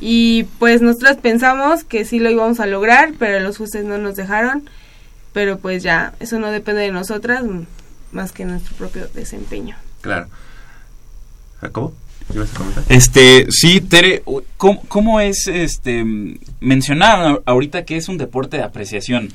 [0.02, 4.16] Y pues nosotros pensamos que sí lo íbamos a lograr, pero los jueces no nos
[4.16, 4.68] dejaron.
[5.32, 7.44] Pero pues ya, eso no depende de nosotras,
[8.12, 9.78] más que nuestro propio desempeño.
[10.02, 10.28] Claro.
[11.62, 11.94] ¿Jacobo?
[12.34, 12.84] ¿Ibas a comentar?
[12.90, 14.24] Este, sí, Tere,
[14.58, 16.04] ¿cómo, cómo es, este,
[16.60, 19.30] mencionaban a- ahorita que es un deporte de apreciación?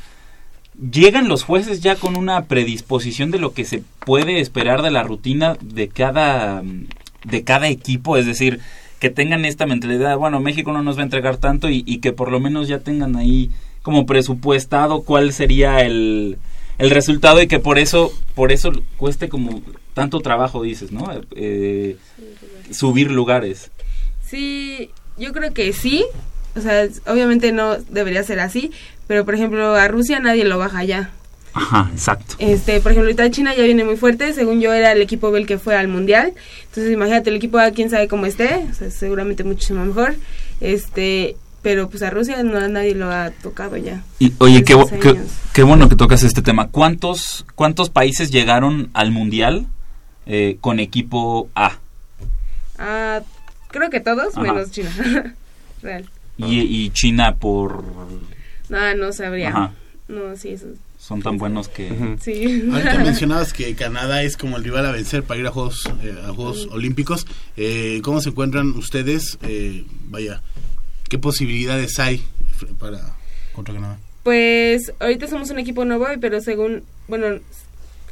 [0.91, 5.03] ¿Llegan los jueces ya con una predisposición de lo que se puede esperar de la
[5.03, 6.63] rutina de cada,
[7.25, 8.17] de cada equipo?
[8.19, 8.61] Es decir,
[8.99, 12.13] que tengan esta mentalidad, bueno, México no nos va a entregar tanto y, y que
[12.13, 13.51] por lo menos ya tengan ahí
[13.83, 16.39] como presupuestado cuál sería el,
[16.79, 19.63] el resultado y que por eso por eso cueste como
[19.95, 21.97] tanto trabajo dices no Eh,
[22.71, 23.71] subir lugares
[24.27, 26.05] Sí, yo creo que sí.
[26.57, 28.73] O sea, obviamente no debería ser así,
[29.07, 31.11] pero por ejemplo a Rusia nadie lo baja ya.
[31.57, 35.01] Ajá exacto Este, por ejemplo, ahorita China ya viene muy fuerte, según yo era el
[35.01, 36.33] equipo B el que fue al mundial.
[36.69, 40.15] Entonces, imagínate el equipo A quién sabe cómo esté, o sea, seguramente muchísimo mejor.
[40.61, 44.03] Este, pero pues a Rusia no a nadie lo ha tocado ya.
[44.19, 44.77] y oye qué,
[45.53, 49.67] qué, bueno que tocas este tema cuántos cuántos países llegaron al mundial
[50.27, 51.79] eh, con equipo A
[52.79, 53.21] Ah,
[53.69, 54.43] creo que todos Ajá.
[54.43, 54.91] menos China.
[55.83, 56.05] Real.
[56.37, 57.83] y, y China por
[58.69, 59.49] No, no sabría.
[59.49, 59.73] Ajá.
[60.09, 60.67] No, sí, eso.
[61.07, 62.65] Son tan buenos que Sí.
[62.73, 66.15] Ahorita mencionabas que Canadá es como el rival a vencer para ir a Juegos, eh,
[66.27, 67.27] a Juegos Olímpicos.
[67.57, 69.39] Eh, ¿Cómo se encuentran ustedes?
[69.43, 70.43] Eh, vaya,
[71.09, 72.23] ¿qué posibilidades hay
[72.79, 73.15] para
[73.53, 73.99] contra Canadá?
[74.25, 77.39] Pues ahorita somos un equipo nuevo, pero según, bueno,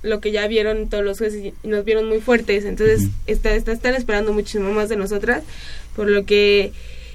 [0.02, 3.72] lo que ya vieron todos los jueces y nos vieron muy fuertes, entonces está, está-
[3.72, 5.42] están esperando muchísimo más de nosotras,
[5.96, 6.72] por lo que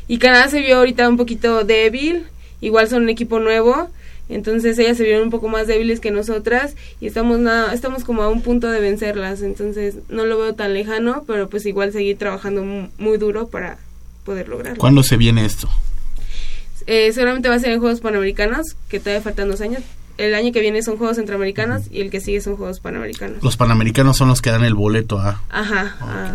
[0.09, 2.25] y Canadá se vio ahorita un poquito débil,
[2.61, 3.89] igual son un equipo nuevo,
[4.29, 8.21] entonces ellas se vieron un poco más débiles que nosotras y estamos nada, estamos como
[8.23, 12.17] a un punto de vencerlas, entonces no lo veo tan lejano, pero pues igual seguir
[12.17, 13.77] trabajando mu- muy duro para
[14.23, 14.79] poder lograrlo.
[14.79, 15.67] ¿Cuándo se viene esto?
[16.87, 19.81] Eh, seguramente va a ser en Juegos Panamericanos, que todavía faltan dos años.
[20.17, 23.41] El año que viene son Juegos Centroamericanos y el que sigue son Juegos Panamericanos.
[23.43, 25.41] Los panamericanos son los que dan el boleto a...
[25.49, 26.33] Ajá, a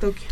[0.00, 0.22] Tokio.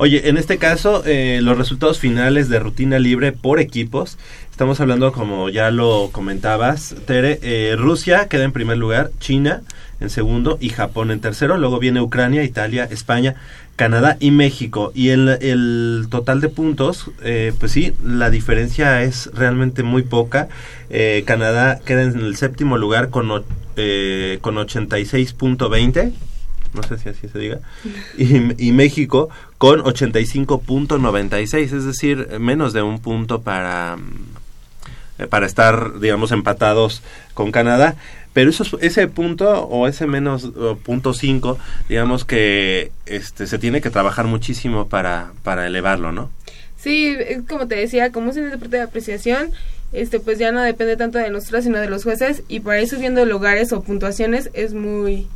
[0.00, 4.16] Oye, en este caso, eh, los resultados finales de rutina libre por equipos,
[4.48, 9.62] estamos hablando, como ya lo comentabas, Tere, eh, Rusia queda en primer lugar, China
[9.98, 13.34] en segundo y Japón en tercero, luego viene Ucrania, Italia, España,
[13.74, 14.92] Canadá y México.
[14.94, 20.48] Y el, el total de puntos, eh, pues sí, la diferencia es realmente muy poca.
[20.90, 26.12] Eh, Canadá queda en el séptimo lugar con, eh, con 86.20
[26.74, 27.60] no sé si así se diga,
[28.16, 29.28] y, y México
[29.58, 37.02] con 85.96, es decir, menos de un punto para, mm, para estar, digamos, empatados
[37.34, 37.96] con Canadá.
[38.34, 43.58] Pero eso, es- ese punto o ese menos o punto 5, digamos que este, se
[43.58, 46.30] tiene que trabajar muchísimo para, para elevarlo, ¿no?
[46.76, 47.16] Sí,
[47.48, 49.50] como te decía, como es un deporte de apreciación,
[49.92, 52.88] este pues ya no depende tanto de nosotros sino de los jueces y para ir
[52.88, 55.26] subiendo lugares o puntuaciones es muy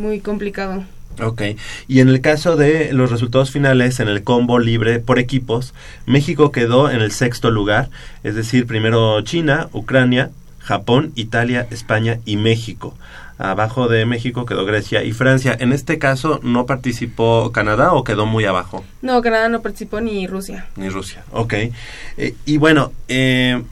[0.00, 0.84] muy complicado.
[1.22, 1.42] Ok,
[1.86, 5.74] y en el caso de los resultados finales en el combo libre por equipos,
[6.06, 7.90] México quedó en el sexto lugar,
[8.22, 12.94] es decir, primero China, Ucrania, Japón, Italia, España y México.
[13.38, 15.56] Abajo de México quedó Grecia y Francia.
[15.58, 18.84] En este caso, ¿no participó Canadá o quedó muy abajo?
[19.00, 20.66] No, Canadá no participó ni Rusia.
[20.76, 21.24] Ni Rusia.
[21.32, 21.54] Ok.
[22.18, 23.62] Eh, y bueno, eh,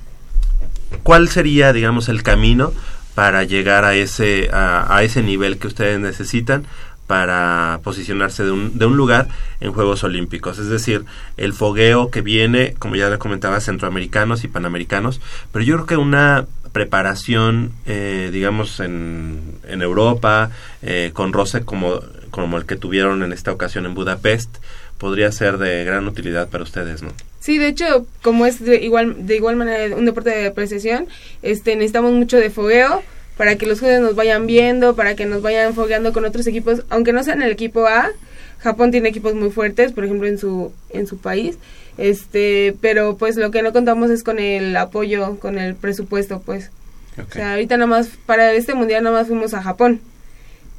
[1.03, 2.73] ¿cuál sería, digamos, el camino
[3.19, 6.67] para llegar a ese, a, ese nivel que ustedes necesitan
[7.09, 9.27] para posicionarse de un, de un lugar
[9.59, 10.61] en Juegos Olímpicos?
[10.61, 11.05] Es decir,
[11.37, 15.97] el fogueo que viene, como ya le comentaba, centroamericanos y panamericanos, pero yo creo que
[15.97, 20.51] una preparación, eh, digamos, en, en Europa,
[20.83, 22.01] eh, con roce como,
[22.31, 24.59] como el que tuvieron en esta ocasión en Budapest,
[24.99, 27.11] podría ser de gran utilidad para ustedes, ¿no?
[27.41, 31.07] Sí, de hecho, como es de igual de igual manera un deporte de apreciación,
[31.43, 33.03] este necesitamos mucho de fogueo
[33.37, 36.83] para que los jueces nos vayan viendo, para que nos vayan fogueando con otros equipos,
[36.91, 38.11] aunque no sean el equipo A.
[38.59, 41.57] Japón tiene equipos muy fuertes, por ejemplo, en su en su país.
[41.97, 46.71] Este, pero pues lo que no contamos es con el apoyo, con el presupuesto, pues.
[47.19, 50.01] O sea, ahorita nada más para este mundial nada más fuimos a Japón.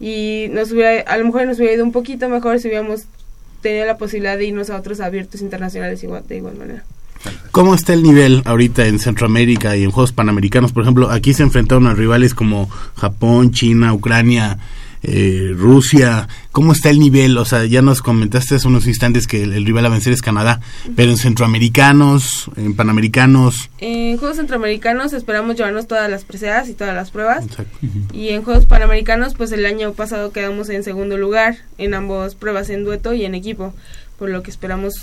[0.01, 3.05] Y nos hubiera a lo mejor nos hubiera ido un poquito mejor si hubiéramos
[3.61, 6.83] tenido la posibilidad de irnos a otros abiertos internacionales igual de igual manera.
[7.51, 10.71] ¿Cómo está el nivel ahorita en Centroamérica y en Juegos Panamericanos?
[10.71, 14.57] Por ejemplo, aquí se enfrentaron a rivales como Japón, China, Ucrania,
[15.03, 16.27] eh, Rusia.
[16.51, 17.37] ¿Cómo está el nivel?
[17.37, 20.21] O sea, ya nos comentaste hace unos instantes que el, el rival a vencer es
[20.21, 20.59] Canadá,
[20.95, 23.69] pero en Centroamericanos, en Panamericanos.
[23.79, 27.45] En Juegos Centroamericanos esperamos llevarnos todas las preseas y todas las pruebas.
[27.45, 27.77] Exacto.
[28.13, 32.69] Y en Juegos Panamericanos, pues el año pasado quedamos en segundo lugar en ambas pruebas
[32.69, 33.73] en dueto y en equipo,
[34.17, 34.93] por lo que esperamos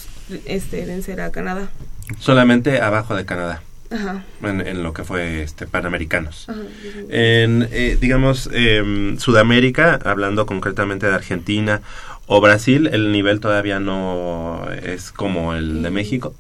[0.45, 1.71] este vencer a Canadá.
[2.19, 3.63] Solamente abajo de Canadá.
[3.91, 4.25] Ajá.
[4.43, 6.49] En, en lo que fue este Panamericanos.
[6.49, 6.61] Ajá.
[7.09, 11.83] En, eh, digamos, em, Sudamérica, hablando concretamente de Argentina
[12.27, 16.35] o Brasil, el nivel todavía no es como el de México.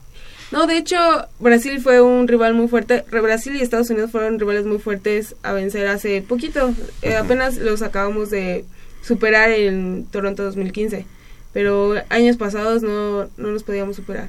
[0.52, 0.96] No, de hecho,
[1.40, 3.04] Brasil fue un rival muy fuerte.
[3.10, 6.72] Brasil y Estados Unidos fueron rivales muy fuertes a vencer hace poquito.
[7.02, 8.64] Eh, apenas los acabamos de
[9.02, 11.04] superar en Toronto 2015.
[11.52, 14.28] Pero años pasados no, no los podíamos superar.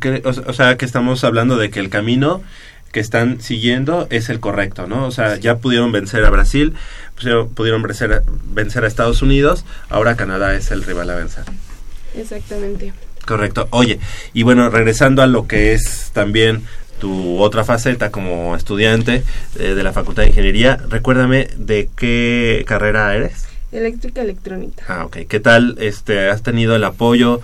[0.00, 2.42] Que- o, o sea, que estamos hablando de que el camino
[2.92, 5.06] que están siguiendo es el correcto, ¿no?
[5.06, 6.74] O sea, ya pudieron vencer a Brasil,
[7.16, 8.22] pudieron, pudieron vencer, a,
[8.52, 11.44] vencer a Estados Unidos, ahora Canadá es el rival a vencer.
[12.16, 12.92] Exactamente.
[13.26, 13.68] Correcto.
[13.70, 13.98] Oye,
[14.32, 16.62] y bueno, regresando a lo que es también
[17.00, 19.22] tu otra faceta como estudiante
[19.58, 23.44] eh, de la Facultad de Ingeniería, recuérdame de qué carrera eres.
[23.72, 24.84] Eléctrica electrónica.
[24.88, 25.18] Ah, ok.
[25.28, 25.76] ¿Qué tal?
[25.80, 27.40] Este, ¿Has tenido el apoyo?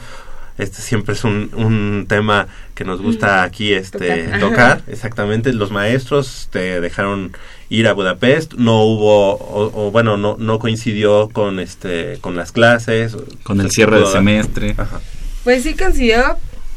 [0.58, 4.40] Este siempre es un, un tema que nos gusta aquí este Tocar.
[4.40, 4.82] tocar.
[4.88, 5.52] Exactamente.
[5.52, 7.32] Los maestros te dejaron
[7.70, 8.54] ir a Budapest.
[8.54, 13.16] No hubo, o, o bueno, no, no coincidió con este con las clases.
[13.42, 14.74] Con el cierre de pudo dar- semestre.
[14.76, 15.00] Ajá.
[15.44, 16.22] Pues sí consiguió,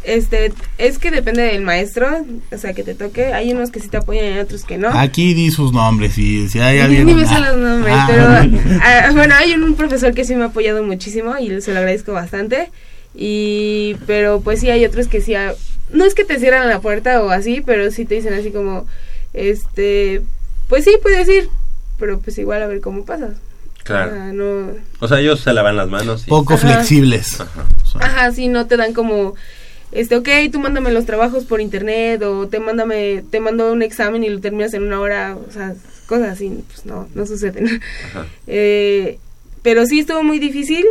[0.03, 2.07] este, es que depende del maestro,
[2.51, 3.33] o sea, que te toque.
[3.33, 4.87] Hay unos que sí te apoyan y otros que no.
[4.89, 7.05] Aquí di sus nombres y si hay Ni- alguien...
[7.07, 8.07] Ni me sé los nombres, Ah.
[8.07, 8.23] pero
[8.81, 12.13] ah, bueno, hay un profesor que sí me ha apoyado muchísimo y se lo agradezco
[12.13, 12.71] bastante.
[13.15, 15.55] Y pero pues sí hay otros que sí ha-
[15.91, 18.85] no es que te cierran la puerta o así, pero sí te dicen así como
[19.33, 20.21] este,
[20.67, 21.49] pues sí puedes ir,
[21.99, 23.37] pero pues igual a ver cómo pasas.
[23.83, 24.11] Claro.
[24.15, 26.23] Ah, no O sea, ellos se lavan las manos.
[26.25, 26.67] y- Poco Ajá.
[26.67, 27.39] flexibles.
[27.39, 27.65] Ajá.
[27.99, 29.35] Ajá, sí, no te dan como,
[29.91, 34.23] este, ok, tú mándame los trabajos por internet o te mándame, te mando un examen
[34.23, 35.75] y lo terminas en una hora, o sea,
[36.07, 37.79] cosas así, pues no, no suceden.
[38.09, 38.25] Ajá.
[38.47, 39.19] Eh,
[39.61, 40.85] pero sí estuvo muy difícil,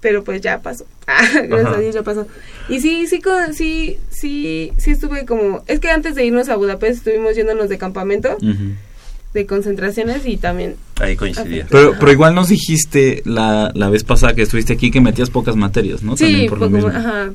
[0.00, 0.84] pero pues ya pasó.
[1.06, 1.76] Ah, Gracias Ajá.
[1.76, 2.26] a Dios ya pasó.
[2.68, 6.56] Y sí, sí, co- sí, sí, sí estuve como, es que antes de irnos a
[6.56, 8.36] Budapest estuvimos yéndonos de campamento,
[9.34, 11.66] de concentraciones y también, Ahí coincidía.
[11.68, 15.56] Pero, pero igual nos dijiste la, la vez pasada que estuviste aquí que metías pocas
[15.56, 16.16] materias, ¿no?
[16.16, 16.90] sí, También por lo poco- mismo.
[16.90, 17.32] ajá.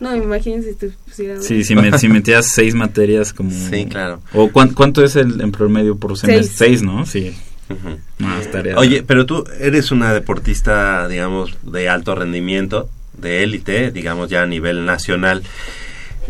[0.00, 1.44] No, imagínense si tú pusieras...
[1.44, 3.50] Sí, si, me- si metías seis materias como...
[3.52, 4.20] Sí, claro.
[4.32, 6.44] ¿O cuán- cuánto es el en promedio por semestre?
[6.46, 6.56] Seis.
[6.58, 7.06] Seis, ¿no?
[7.06, 7.32] Sí.
[7.70, 7.98] Ujú.
[8.18, 8.78] Más tareas.
[8.78, 14.46] Oye, pero tú eres una deportista, digamos, de alto rendimiento, de élite, digamos ya a
[14.46, 15.42] nivel nacional.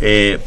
[0.01, 0.39] Eh,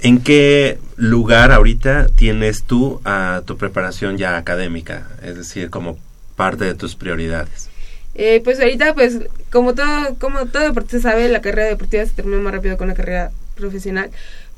[0.00, 3.00] ¿En qué lugar ahorita tienes tú
[3.46, 5.08] tu preparación ya académica?
[5.22, 5.98] Es decir, como
[6.36, 7.68] parte de tus prioridades.
[8.14, 9.18] Eh, pues ahorita, pues,
[9.50, 12.94] como todo, como todo deportista sabe, la carrera deportiva se termina más rápido con la
[12.94, 14.10] carrera profesional,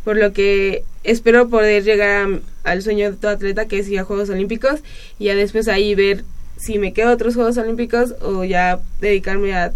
[0.04, 2.28] por lo que espero poder llegar
[2.64, 4.80] a- al sueño de todo atleta, que es ir a Juegos Olímpicos,
[5.18, 6.24] y ya después ahí ver
[6.56, 9.72] si me quedo a otros Juegos Olímpicos o ya dedicarme a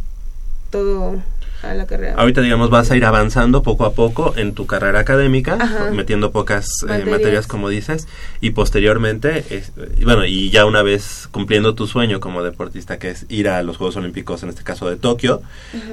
[0.72, 1.22] todo,
[1.62, 2.14] a la carrera.
[2.16, 5.90] Ahorita, digamos, vas a ir avanzando poco a poco en tu carrera académica, Ajá.
[5.92, 7.08] metiendo pocas eh, materias.
[7.10, 7.46] Materias.
[7.46, 8.08] como dices,
[8.40, 9.70] y posteriormente, es-
[10.02, 13.76] bueno, y ya una vez cumpliendo tu sueño como deportista, que es ir a los
[13.76, 15.40] Juegos Olímpicos, en este caso de Tokio,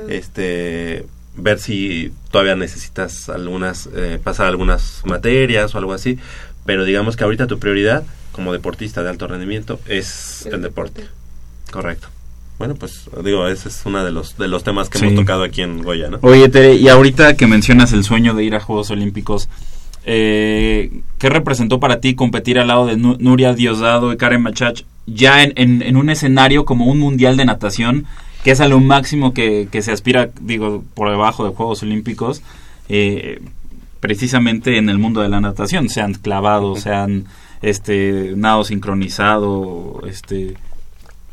[0.07, 6.17] este ver si todavía necesitas algunas, eh, pasar algunas materias o algo así,
[6.65, 11.01] pero digamos que ahorita tu prioridad como deportista de alto rendimiento es el, El deporte.
[11.03, 11.71] deporte.
[11.71, 12.07] Correcto.
[12.59, 15.05] Bueno, pues digo, ese es uno de los, de los temas que Sí.
[15.05, 16.19] hemos tocado aquí en Goya, ¿no?
[16.21, 19.47] Oye, Tere, y ahorita que mencionas el sueño de ir a Juegos Olímpicos,
[20.05, 24.81] eh, ¿qué representó para ti competir al lado de Nu- Nuria Diosdado y Karen Machach
[25.05, 28.05] ya en, en- en un escenario como un mundial de natación,
[28.43, 32.41] que es a lo máximo que, que se aspira, digo, por debajo de Juegos Olímpicos,
[32.89, 33.41] eh,
[34.01, 37.25] precisamente en el mundo de la natación, sean clavados, sean
[37.61, 40.55] este nado sincronizado, este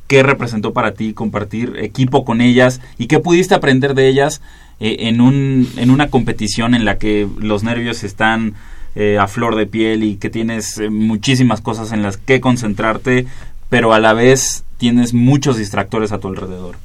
[0.06, 4.40] qué representó para ti compartir equipo con ellas y qué pudiste aprender de ellas
[4.80, 8.54] eh, en, un, en una competición en la que los nervios están
[8.94, 13.26] eh, a flor de piel y que tienes eh, muchísimas cosas en las que concentrarte,
[13.68, 16.76] pero a la vez tienes muchos distractores a tu alrededor.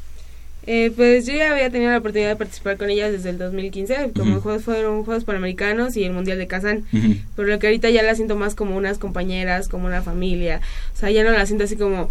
[0.67, 4.12] Eh, pues yo ya había tenido la oportunidad de participar con ellas desde el 2015,
[4.15, 4.41] como Ujú.
[4.41, 6.84] juegos fueron Juegos Panamericanos y el Mundial de Kazán.
[6.93, 7.15] Ujú.
[7.36, 10.62] Por lo que ahorita ya la siento más como unas compañeras, como una familia.
[10.93, 12.10] O sea, ya no la siento así como...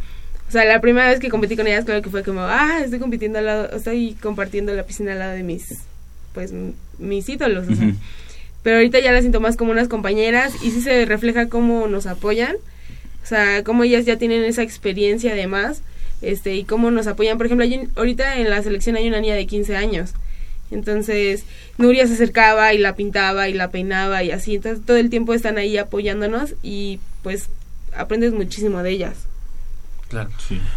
[0.51, 2.99] O sea, la primera vez que competí con ellas, claro que fue como, ah, estoy
[2.99, 5.79] compitiendo al lado, estoy compartiendo la piscina al lado de mis,
[6.35, 6.53] pues,
[6.99, 7.69] mis ídolos.
[7.69, 7.87] o sea.
[7.87, 7.97] Ujú.
[8.65, 12.07] Pero ahorita ya la siento más como unas compañeras y sí se refleja cómo nos
[12.07, 12.57] apoyan.
[13.23, 15.83] O sea, cómo ellas ya tienen esa experiencia además.
[16.21, 17.37] Este, y cómo nos apoyan.
[17.37, 20.15] Por ejemplo, hay ahorita en la selección hay una niña de 15 años.
[20.73, 21.45] Entonces,
[21.79, 24.57] Nuria se acercaba y la pintaba y la peinaba y así.
[24.57, 27.47] Entonces, todo el tiempo están ahí apoyándonos y pues
[27.97, 29.30] aprendes muchísimo de ellas.
[30.11, 30.29] Claro.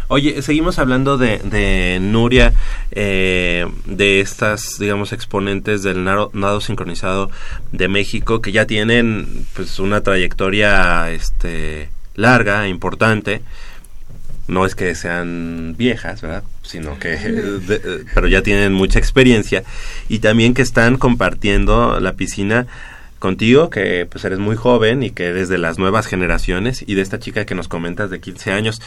[0.06, 2.52] Oye, seguimos hablando de, de Nuria,
[2.92, 7.30] eh, de estas, digamos, exponentes del nado, nado sincronizado
[7.72, 13.42] de México que ya tienen, pues, una trayectoria, este, larga, importante.
[14.46, 16.44] No es que sean viejas, ¿verdad?
[16.62, 19.64] Sino que, de- pero ya tienen mucha experiencia
[20.08, 22.66] y también que están compartiendo la piscina
[23.24, 27.00] contigo, que pues eres muy joven y que eres de las nuevas generaciones y de
[27.00, 28.82] esta chica que nos comentas de 15 años.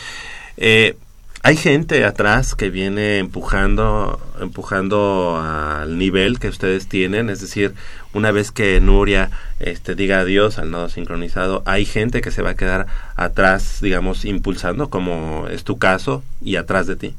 [0.57, 0.95] Eh,
[1.41, 7.73] hay gente atrás que viene empujando, empujando al nivel que ustedes tienen, es decir,
[8.13, 12.51] una vez que Nuria este, diga adiós al nodo sincronizado, hay gente que se va
[12.51, 12.85] a quedar
[13.15, 17.15] atrás, digamos, impulsando, como es tu caso, y atrás de ti.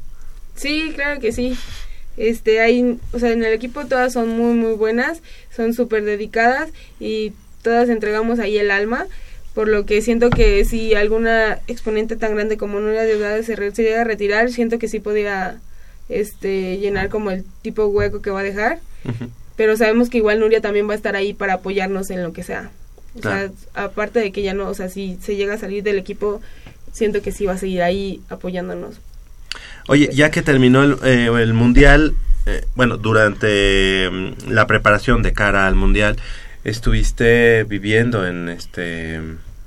[0.55, 1.57] Sí, claro que sí.
[2.19, 5.21] Este, hay, o sea, en el equipo todas son muy, muy buenas,
[5.55, 9.07] son súper dedicadas y todas entregamos ahí el alma
[9.55, 13.73] por lo que siento que si alguna exponente tan grande como Nuria Deudada se, re-
[13.73, 15.57] se llega a retirar, siento que sí podría
[16.07, 18.79] este, llenar como el tipo hueco que va a dejar,
[19.57, 22.43] pero sabemos que igual Nuria también va a estar ahí para apoyarnos en lo que
[22.43, 22.69] sea.
[23.17, 23.51] O Claro.
[23.73, 26.41] sea, aparte de que ya no, o sea, si se llega a salir del equipo,
[26.93, 28.95] siento que sí va a seguir ahí apoyándonos.
[29.89, 32.13] Oye, ya que terminó el, eh, el mundial,
[32.45, 36.15] eh, bueno, durante mm, la preparación de cara al mundial,
[36.63, 39.19] estuviste viviendo en este,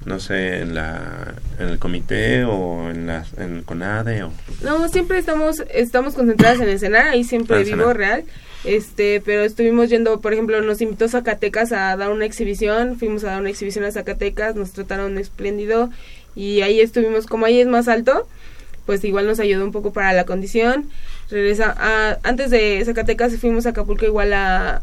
[0.05, 4.89] no sé, en la, en el comité o en la, en el CONADE o No,
[4.89, 7.97] siempre estamos estamos concentradas en el cenar, ahí siempre Ah, vivo cenar.
[7.97, 8.25] real.
[8.65, 13.29] Este, pero estuvimos yendo, por ejemplo, nos invitó Zacatecas a dar una exhibición, fuimos a
[13.33, 15.91] dar una exhibición a Zacatecas, nos trataron espléndido
[16.37, 18.29] y ahí estuvimos, como ahí es más alto,
[18.87, 20.89] pues igual nos ayudó un poco para la condición.
[21.31, 24.83] Regresa, a- antes de Zacatecas fuimos a Acapulco igual a,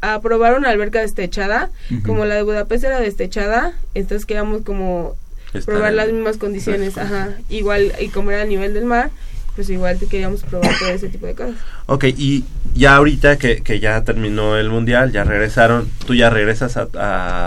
[0.00, 1.70] a probar una alberca destechada,
[2.04, 5.16] como la de Budapest era destechada, entonces queríamos como
[5.54, 9.10] Estar probar las mismas condiciones, ajá, igual y como era a nivel del mar,
[9.56, 11.56] pues igual te queríamos probar todo ese tipo de cosas.
[11.86, 16.76] Ok, y ya ahorita que, que ya terminó el mundial, ya regresaron, ¿tú ya regresas
[16.76, 16.88] a,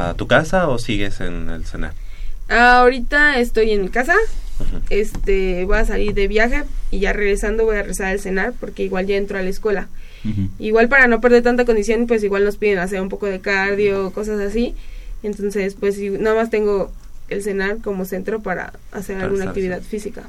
[0.09, 1.93] a tu casa o sigues en el cenar?
[2.49, 4.15] Ahorita estoy en mi casa,
[4.91, 8.83] este, voy a salir de viaje y ya regresando voy a rezar al cenar porque
[8.83, 9.87] igual ya entro a la escuela.
[10.59, 14.11] Igual para no perder tanta condición, pues igual nos piden hacer un poco de cardio,
[14.11, 14.75] cosas así.
[15.23, 16.91] Entonces, pues nada más tengo
[17.29, 20.23] el cenar como centro para hacer Para alguna actividad física.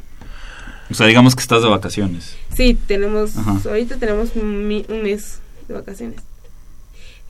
[0.90, 2.36] O sea, digamos que estás de vacaciones.
[2.54, 3.60] Sí, tenemos, Ajá.
[3.68, 5.38] ahorita tenemos mi- un mes
[5.68, 6.20] de vacaciones.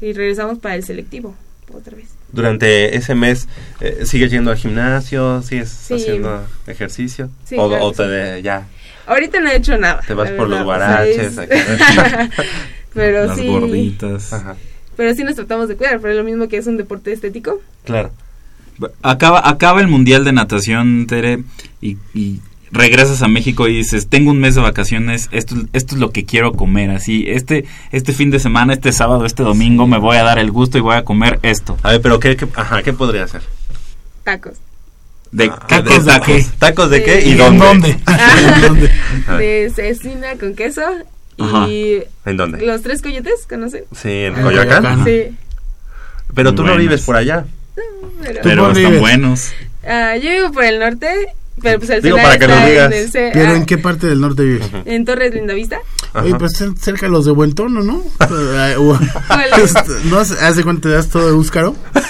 [0.00, 1.34] Y regresamos para el selectivo,
[1.72, 2.08] otra vez.
[2.32, 3.46] Durante ese mes,
[3.80, 5.42] eh, ¿sigues yendo al gimnasio?
[5.42, 5.94] ¿Sigues Sí.
[5.94, 7.28] haciendo ejercicio?
[7.44, 8.08] Sí, ¿O, claro o te sí.
[8.10, 8.66] de- ya
[9.06, 10.00] Ahorita no he hecho nada.
[10.06, 11.36] te vas la por los guaraches?
[12.94, 13.46] pero Las sí.
[13.46, 14.32] gorditas.
[14.32, 14.56] Ajá,
[14.96, 17.60] Pero sí nos tratamos de cuidar, pero es lo mismo que es un deporte estético.
[17.84, 18.10] claro.
[19.02, 21.44] Acaba, acaba el Mundial de Natación, Tere,
[21.80, 22.40] y, y
[22.72, 26.24] regresas a México y dices, tengo un mes de vacaciones, esto, esto es lo que
[26.24, 30.22] quiero comer, así, este, este fin de semana, este sábado, este domingo, me voy a
[30.22, 31.76] dar el gusto y voy a comer esto.
[31.82, 33.42] A ver, pero ¿qué, qué- ajá, ¿qué podría hacer?
[34.24, 34.54] Tacos.
[35.30, 36.46] De, Ah, ¿tacos de qué?
[36.58, 37.22] ¿Tacos de qué?
[37.26, 37.96] ¿Y ¿En dónde?
[38.62, 38.90] ¿Dónde?
[39.26, 39.36] Ah.
[39.36, 40.82] De cecina con queso.
[41.38, 41.66] Ajá.
[41.68, 42.64] Y ¿En dónde?
[42.66, 43.84] los tres coyotes, ¿conocen?
[43.94, 44.82] Sí, en Coyoacán.
[44.82, 45.04] Coyoacán.
[45.06, 45.36] Sí.
[46.34, 47.46] Pero tú no vives por allá.
[48.22, 49.00] Pero, Pero están vives?
[49.00, 49.52] buenos.
[49.86, 51.08] Ah, yo vivo por el norte,
[51.62, 52.92] pero pues el Digo, para que nos digas.
[52.92, 54.68] en el ce- ¿Pero ah, en qué parte del norte vives?
[54.84, 55.78] en Torres Lindavista.
[56.14, 58.02] Oye, pues cer- cerca de los de buen tono, ¿no?
[60.10, 61.74] ¿No hace cuánto te das todo Eúscaro?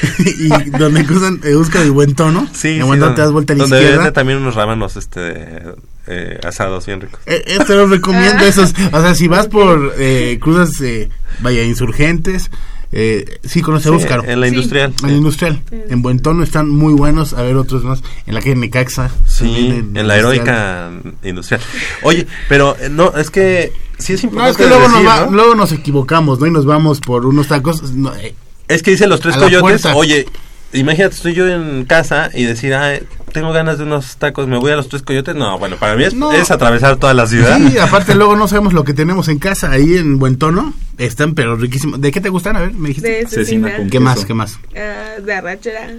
[0.18, 2.46] y donde cruzan Eúscaro y buen tono.
[2.52, 4.12] Sí, en sí, buen tono donde- te das vuelta a la donde izquierda.
[4.12, 5.62] también unos rábanos este,
[6.06, 7.20] eh, asados bien ricos.
[7.26, 8.74] Eh, eh, te los recomiendo esos.
[8.92, 11.08] O sea, si vas por eh, cruzas, eh,
[11.40, 12.50] vaya, insurgentes.
[12.90, 14.24] Eh, sí, conoce Sí, Eúscaro.
[14.24, 14.54] en la Sí.
[14.54, 14.94] industrial.
[15.04, 15.62] En industrial.
[15.70, 17.34] En buen tono están muy buenos.
[17.34, 18.02] A ver, otros más.
[18.26, 19.10] En la calle Necaxa.
[19.26, 20.90] Sí, en la heroica
[21.22, 21.60] industrial.
[22.02, 25.12] Oye, pero eh, no, es que sí es No, importante es que luego, decir, nos
[25.14, 25.32] va- ¿no?
[25.32, 26.46] luego nos equivocamos, ¿no?
[26.46, 27.82] Y nos vamos por unos tacos.
[27.92, 28.34] no, eh,
[28.68, 30.26] Es que dicen los tres A la coyotes, oye,
[30.72, 32.94] imagínate, estoy yo en casa y decir, ah,
[33.32, 35.34] tengo ganas de unos tacos, me voy a los tres coyotes.
[35.34, 36.32] No, bueno, para mí es, No.
[36.32, 37.58] es atravesar toda la ciudad.
[37.58, 40.72] Sí, aparte luego no sabemos lo que tenemos en casa ahí en buen tono.
[40.98, 42.00] Están pero riquísimos.
[42.00, 42.56] ¿De qué te gustan?
[42.56, 43.08] A ver, me dijiste.
[43.08, 44.24] De Cecina ¿Qué más?
[44.24, 44.58] ¿Qué más?
[44.76, 45.90] ah, de arrachera.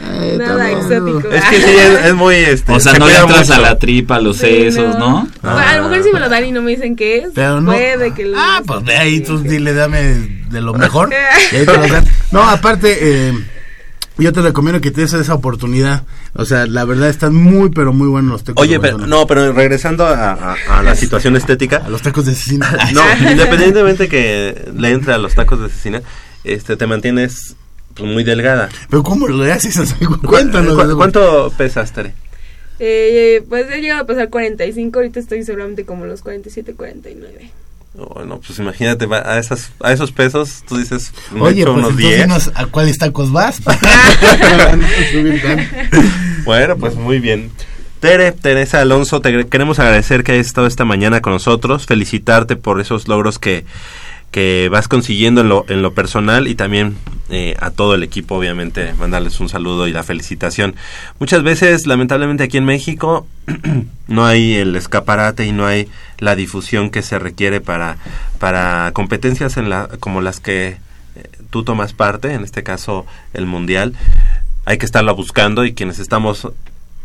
[0.00, 1.28] Eh, Nada exótico.
[1.28, 2.36] Es que sí, es, es muy...
[2.36, 5.26] Este, O sea, se no le entras a la tripa, a los Sí, sesos, ¿no?
[5.42, 7.30] Bueno, a lo mejor si me lo dan y no me dicen qué es.
[7.34, 7.72] Pero no.
[7.72, 10.14] Puede que lo- Ah, pues de ahí tú dile, dame
[10.50, 11.10] de lo mejor.
[11.52, 12.04] y ahí te lo dan.
[12.30, 12.96] No, aparte,
[13.28, 13.32] eh,
[14.18, 16.04] yo te recomiendo que te des esa oportunidad.
[16.34, 18.62] O sea, la verdad están muy, pero muy buenos los tacos.
[18.62, 22.26] Oye, de pero, no, pero regresando a, a- a la situación estética, A los tacos
[22.26, 22.76] de cecina.
[22.94, 26.02] no, independientemente que le entre a los tacos de cecina,
[26.44, 27.56] este, te mantienes
[27.94, 28.68] pues, muy delgada.
[28.90, 29.94] Pero ¿cómo lo haces?
[30.24, 30.74] Cuéntanos.
[30.84, 32.14] ¿Cu- ¿Cuánto pesas, Tere?
[32.80, 37.50] Eh, pues he llegado a pasar 45, ahorita estoy seguramente como los 47, 49.
[38.00, 41.90] Oh, no, pues imagínate, a, esas, a esos pesos, tú dices, me Oye, pues unos
[41.90, 42.20] entonces 10.
[42.22, 43.60] dinos a cuáles tacos vas.
[46.44, 47.50] Bueno, pues muy bien.
[48.00, 52.80] Tere, Teresa Alonso, te queremos agradecer que hayas estado esta mañana con nosotros, felicitarte por
[52.80, 53.66] esos logros que,
[54.30, 56.96] que vas consiguiendo en lo, en lo personal y también
[57.30, 60.74] eh, a todo el equipo, obviamente, mandarles un saludo y la felicitación.
[61.18, 63.26] Muchas veces, lamentablemente, aquí en México
[64.06, 67.96] no hay el escaparate y no hay la difusión que se requiere para,
[68.38, 70.78] para competencias en la, como las que eh,
[71.50, 73.94] tú tomas parte, en este caso el Mundial.
[74.64, 76.48] Hay que estarla buscando y quienes estamos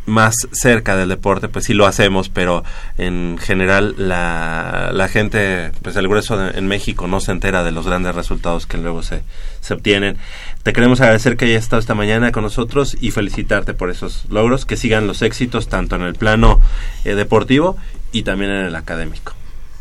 [0.06, 2.64] más cerca del deporte, pues sí lo hacemos, pero
[2.98, 7.72] en general la, la gente, pues el grueso de- en México no se entera de
[7.72, 9.22] los grandes resultados que luego se,
[9.62, 10.18] se obtienen.
[10.64, 14.66] Te queremos agradecer que hayas estado esta mañana con nosotros y felicitarte por esos logros,
[14.66, 16.60] que sigan los éxitos tanto en el plano
[17.06, 17.78] eh, deportivo
[18.12, 19.34] y también en el académico.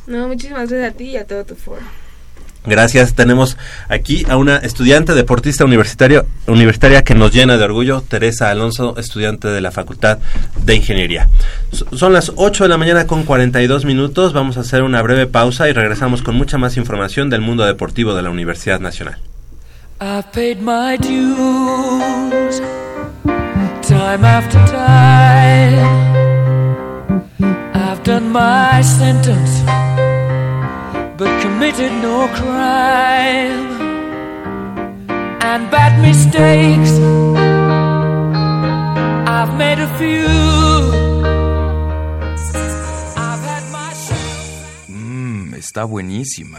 [0.06, 1.82] No, muchísimas gracias a ti y a todo tu foro.
[2.64, 3.14] Gracias.
[3.14, 3.56] Tenemos
[3.88, 9.48] aquí a una estudiante deportista universitario, universitaria que nos llena de orgullo, Teresa Alonso, estudiante
[9.48, 10.18] de la Facultad
[10.62, 11.28] de Ingeniería.
[11.92, 14.32] Son las 8 de la mañana con 42 minutos.
[14.32, 18.14] Vamos a hacer una breve pausa y regresamos con mucha más información del mundo deportivo
[18.14, 19.18] de la Universidad Nacional.
[31.22, 33.62] But committed no crime.
[35.48, 36.92] And bad mistakes,
[39.36, 40.26] I've made a few.
[44.88, 46.58] Mmm, está buenísima.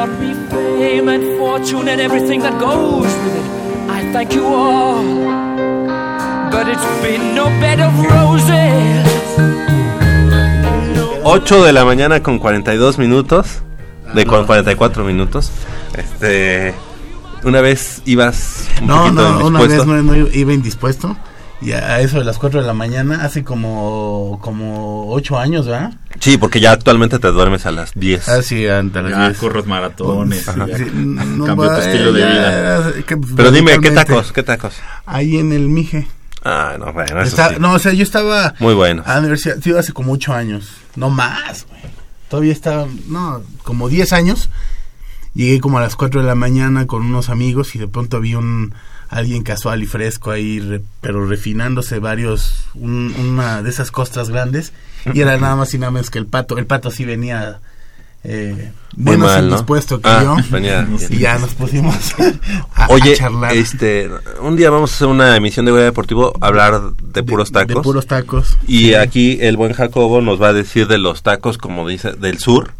[0.00, 3.90] You brought me fame and fortune and everything that goes with it.
[3.90, 5.04] I thank you all,
[6.50, 9.06] but it's been no bed of roses.
[11.22, 13.60] 8 de la mañana con 42 minutos.
[14.14, 15.50] De cu- 44 minutos.
[15.94, 16.74] Este.
[17.44, 21.14] Una vez ibas un No, poquito no, una vez no, no iba indispuesto.
[21.62, 25.92] Y a eso de las 4 de la mañana, hace como, como 8 años, ¿verdad?
[26.18, 28.28] Sí, porque ya actualmente te duermes a las 10.
[28.30, 29.38] Ah, sí, ante las Ya 10.
[29.38, 30.66] corres maratones, Ajá.
[30.66, 32.92] ya Sí, no cambió tu estilo de ya, vida.
[33.06, 34.32] que Pero dime, ¿qué tacos?
[34.32, 34.74] ¿Qué tacos?
[35.04, 36.08] Ahí en el Mije.
[36.42, 37.56] Ah, no, bueno, eso Está- sí.
[37.60, 39.02] No, o sea, yo estaba Muy bueno.
[39.04, 40.66] a la universidad, sí, hace como 8 años.
[40.96, 41.82] No más, güey.
[42.30, 44.48] Todavía estaba, no, como 10 años.
[45.34, 48.38] Llegué como a las 4 de la mañana con unos amigos y de pronto había
[48.38, 48.72] un
[49.10, 54.72] alguien casual y fresco ahí, re- pero refinándose varios, un- una de esas costras grandes.
[55.12, 56.56] Y era nada más y nada menos que el pato.
[56.58, 57.58] El pato sí venía
[58.22, 59.64] eh, Muy menos mal,
[60.02, 60.36] que Ah, yo.
[60.50, 61.94] venía- y ya nos pusimos
[62.74, 63.52] a, a Oye, charlar.
[63.56, 64.10] este,
[64.42, 67.76] un día vamos a hacer una emisión de Goya Deportivo, hablar de puros tacos.
[67.76, 68.58] de puros tacos.
[68.68, 68.94] Y Sí.
[68.94, 72.72] aquí el buen Jacobo nos va a decir de los tacos, como dice, del sur.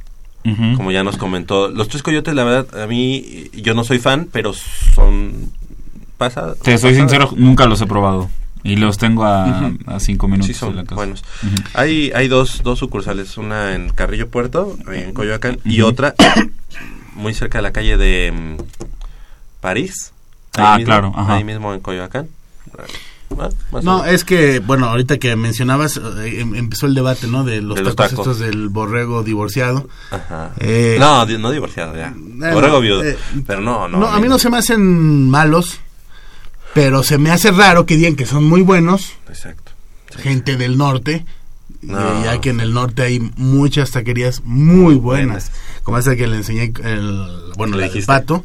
[0.76, 1.68] Como ya nos comentó.
[1.68, 5.50] Los tres coyotes, la verdad, a mí, yo no soy fan, pero son...
[6.20, 8.28] Pasa, Te soy sincero, nunca los he probado.
[8.62, 9.78] Y los tengo a, Ujú.
[9.90, 10.94] a cinco minutos Sí, son de la casa.
[10.96, 11.24] buenos.
[11.42, 11.54] Ujú.
[11.72, 15.88] Hay, hay dos, dos sucursales, una en Carrillo Puerto, en Coyoacán, y Ujú.
[15.92, 16.14] otra
[17.14, 18.62] muy cerca de la calle de mm,
[19.62, 20.12] París.
[20.58, 21.36] ahí Ah, mismo, claro, ajá.
[21.36, 22.28] Ahí mismo en Coyoacán.
[22.78, 22.82] Ah,
[23.30, 27.44] más o No, es que, bueno, ahorita que mencionabas, eh, em- empezó el debate, ¿no?
[27.44, 28.26] De los, De los tacos, tacos.
[28.26, 29.88] estos del borrego divorciado.
[30.10, 30.50] Ajá.
[30.58, 32.12] Eh, no, di- no divorciado ya.
[32.14, 33.04] no, Borrego viudo.
[33.04, 33.16] eh,
[33.46, 34.00] pero no, no.
[34.00, 35.80] No, a mí no se me hacen malos,
[36.74, 39.12] pero se me hace raro que digan que son muy buenos.
[39.28, 39.72] Exacto.
[40.18, 41.24] Gente del norte,
[41.82, 41.98] No.
[41.98, 45.50] eh, ya que en el norte hay muchas taquerías muy buenas,
[45.82, 48.44] como esa que le enseñé, el, bueno, ¿Le la del pato.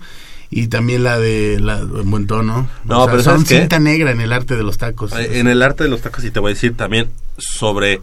[0.51, 2.69] Y también la de la en buen tono.
[2.85, 3.59] No, O sea, pero son ¿sabes qué?
[3.59, 5.11] cinta negra en el arte de los tacos.
[5.13, 7.99] En el arte de los tacos, y te voy a decir también sobre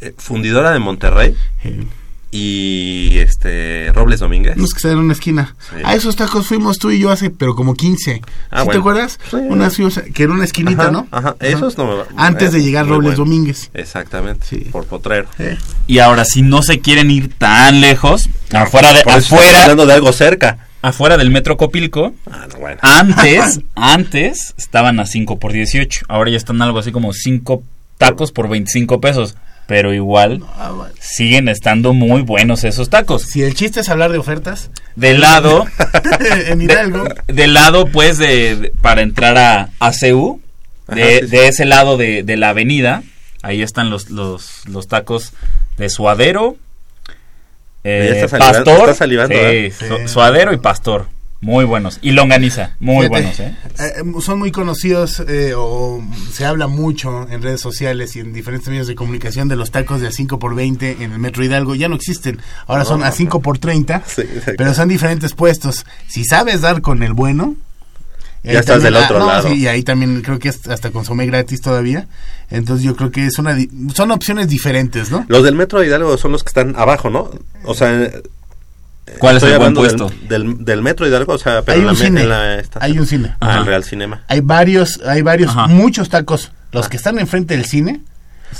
[0.00, 1.84] eh, Fundidora de Monterrey Eh,
[2.40, 4.56] y este Robles Domínguez.
[4.56, 5.54] Unos que están en una esquina.
[5.70, 5.76] Sí.
[5.84, 8.20] A esos tacos fuimos tú y yo hace, pero como 15.
[8.50, 8.70] Ah, ¿Sí bueno.
[8.72, 9.18] te acuerdas?
[9.30, 9.36] Sí.
[9.70, 11.06] Fuimos, que era una esquinita, Ajá, ¿no?
[11.10, 13.24] Ajá, esos no me va- Antes de eh, llegar Robles bueno.
[13.24, 13.70] Domínguez.
[13.74, 14.56] Exactamente, Sí.
[14.70, 15.28] por potrero.
[15.38, 15.56] Eh,
[15.86, 20.12] Y ahora, si no se quieren ir tan lejos, afuera de, afuera, hablando de algo
[20.12, 20.58] cerca.
[20.82, 22.14] afuera del Metro Copilco.
[22.30, 22.78] Ah, no, bueno.
[22.82, 26.04] Antes, antes estaban a 5 por 18.
[26.08, 27.62] Ahora ya están algo así como 5
[27.98, 29.36] tacos por 25 pesos.
[29.66, 30.42] Pero igual
[31.00, 33.22] siguen estando muy buenos esos tacos.
[33.22, 34.70] Si el chiste es hablar de ofertas.
[34.94, 35.66] Del lado,
[36.46, 37.04] en Hidalgo.
[37.26, 40.40] del lado pues de, de- para entrar a, a CU,
[40.88, 41.26] de, Ajá, sí, sí.
[41.26, 43.02] de ese lado de, de la avenida,
[43.42, 45.32] ahí están los, los, los tacos
[45.78, 46.56] de suadero,
[47.84, 49.72] eh, Ya está salivando, pastor, está salivando, sí, ¿eh?
[49.76, 50.08] su- Sí.
[50.08, 51.06] suadero y pastor,
[51.40, 51.98] muy buenos.
[52.02, 53.56] Y longaniza, muy Fíjate, buenos, ¿eh?
[53.78, 58.68] eh, son muy conocidos eh, o se habla mucho en redes sociales y en diferentes
[58.68, 61.74] medios de comunicación de los tacos de a 5 por 20 en el Metro Hidalgo.
[61.74, 64.22] Ya no existen, ahora son a 5 por 30, Sí,
[64.56, 65.84] pero son diferentes puestos.
[66.08, 67.54] Si sabes dar con el bueno...
[68.42, 69.48] Ya ahí estás también- del otro no, lado.
[69.48, 72.06] sí, y ahí también creo que hasta consomé gratis todavía.
[72.48, 75.24] Entonces yo creo que es una di- son opciones diferentes, ¿no?
[75.26, 77.28] Los del Metro Hidalgo son los que están abajo, ¿no?
[77.64, 78.08] O sea...
[79.18, 80.10] ¿Cuál es el buen del- puesto?
[80.28, 82.82] Del, del Metro Hidalgo, o sea, pero Hay la un cine, en la estación.
[82.92, 83.34] hay un cine.
[83.40, 83.58] Ah, Ajá.
[83.60, 84.22] el Real Cinema.
[84.28, 85.66] Hay varios, hay varios, Ajá.
[85.68, 86.52] muchos tacos.
[86.72, 88.00] Los que están enfrente del cine.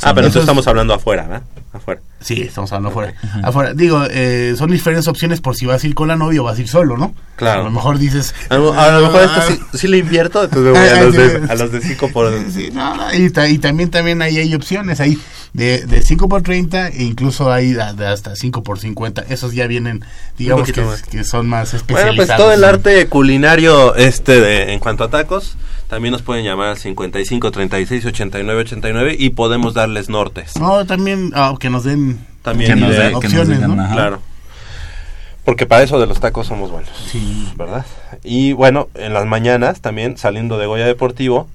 [0.03, 1.43] Ah, pero entonces estamos hablando afuera, ¿verdad?
[1.73, 2.01] Afuera.
[2.21, 3.15] Sí, estamos hablando afuera.
[3.43, 3.73] Afuera.
[3.75, 6.59] Digo, eh, son diferentes opciones por si vas a ir con la novia o vas
[6.59, 7.15] a ir solo, ¿no?
[7.37, 7.61] Claro.
[7.63, 8.35] A lo mejor dices...
[8.49, 10.93] A lo, a lo mejor ah, esto sí, sí le invierto, entonces me voy a
[10.97, 12.33] Ah, los de, a los de 5 por...
[12.51, 15.19] Sí, no, no, y, ta- y también también ahí hay opciones ahí
[15.57, 19.55] de, de 5 por 30 e incluso hay de, de hasta 5 por 50 esos
[19.55, 20.05] ya vienen
[20.37, 24.81] digamos que, que son más Bueno, especializados pues todo el arte culinario este de, en
[24.81, 25.57] cuanto a tacos,
[25.89, 30.57] también nos pueden llamar al 55 36 89 89 y podemos darles nortes.
[30.61, 33.93] no también ah, que nos den También Que nos dé- que nos opciones digan, ¿no?
[33.93, 34.21] Claro.
[35.45, 36.91] Porque para eso de los tacos somos buenos.
[37.11, 37.49] Sí.
[37.57, 37.87] ¿Verdad?
[38.25, 41.49] Y bueno, en las mañanas también saliendo de Goya Deportivo,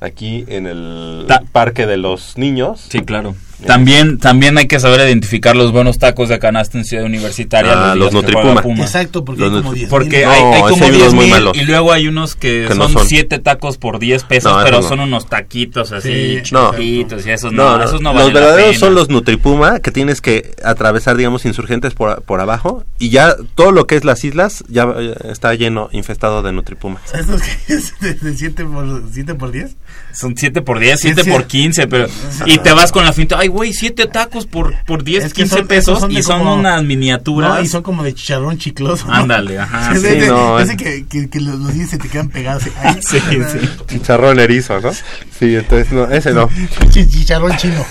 [0.00, 2.80] aquí en el Ta- Parque de los Niños.
[2.88, 3.34] Sí, claro.
[3.66, 7.90] También, también hay que saber identificar los buenos tacos de canasta en Ciudad Universitaria.
[7.92, 8.82] Ah, los juega Nutripuma.
[8.82, 11.24] Exacto porque Los hay como 10 Porque No, hay, hay como hay unos 10 muy
[11.24, 11.56] mil malos.
[11.56, 13.08] y luego hay unos que, Que no son son.
[13.08, 14.88] 7 tacos por 10 pesos, No, pero no.
[14.88, 16.70] son unos taquitos así Sí, no.
[16.72, 18.78] chiquitos y esos no, No, no, esos no los valen la verdaderos pena.
[18.80, 23.72] son los Nutripuma que tienes que atravesar, digamos, insurgentes por, por abajo y ya todo
[23.72, 24.86] lo que es las islas ya
[25.30, 27.00] está lleno, infestado de Nutripuma.
[27.12, 29.76] estos que es de, de 7 por 7 por 10
[30.12, 31.30] Son 7 por 10, Sí, 7 sí.
[31.30, 32.06] por 15, pero
[32.46, 35.42] y te vas con la finta, ay güey, 7 tacos por por 10, Es que
[35.42, 37.50] 15 son- esos pesos son y son como- unas miniaturas.
[37.56, 39.14] no, y son como de chicharrón chicloso ¿no?
[39.14, 42.08] Ándale, ajá, sí, de- no, ese es- que, que, que los, los dientes se te
[42.08, 43.68] quedan pegados Ay, Sí, sí.
[43.88, 44.92] Chicharrón erizo, ¿no?
[44.92, 46.48] Sí, entonces no, ese no.
[46.90, 47.84] chi- chicharrón chino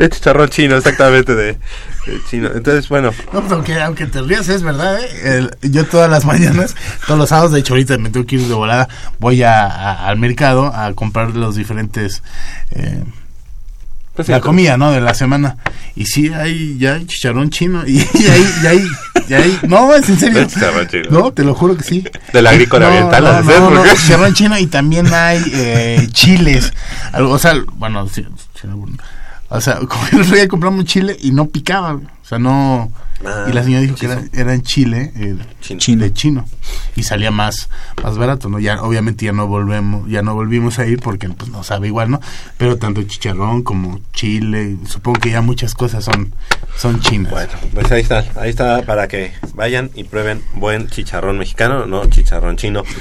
[0.00, 2.48] Es chicharrón chino, exactamente de, de chino.
[2.54, 5.08] Entonces, bueno, No, pues aunque, aunque te rías, es verdad, ¿eh?
[5.62, 6.74] El- yo todas las mañanas,
[7.06, 8.88] todos los sábados, de hecho ahorita me tengo que ir de volada,
[9.18, 12.22] voy a, a- al mercado a comprar los diferentes...
[12.70, 13.04] Eh,
[14.14, 14.90] pues sí, la comida, ¿no?
[14.90, 15.56] De la semana.
[15.94, 17.84] Y sí, hay, ya hay chicharrón chino.
[17.86, 18.88] Y, y hay, y hay,
[19.28, 20.44] y hay- no, es en serio.
[20.46, 21.04] Chicharrón chino.
[21.10, 22.04] No, te lo juro que sí.
[22.32, 23.60] Del agrícola No, oriental, no, ¿has de ser?
[23.62, 26.72] no, chicharrón chino y también hay eh, chiles.
[27.12, 28.26] Algo, O sea, bueno, sí,
[28.60, 28.66] sí,
[29.50, 32.00] o sea, como el otro día compramos chile y no picaba.
[32.30, 32.90] Sea, no...
[33.24, 36.02] Ah, y la señora dijo que era en Chile, eh, Chino.
[36.02, 36.46] de chino,
[36.96, 37.68] y salía más
[38.02, 38.58] más barato, ¿no?
[38.58, 42.10] Ya obviamente ya no volvemos, ya no volvimos a ir porque pues no sabe igual,
[42.10, 42.20] ¿no?
[42.56, 46.32] Pero tanto chicharrón como chile, supongo que ya muchas cosas son
[46.76, 47.30] son chinas.
[47.30, 52.06] Bueno, pues ahí está, ahí está para que vayan y prueben buen chicharrón mexicano, no
[52.06, 52.84] chicharrón chino.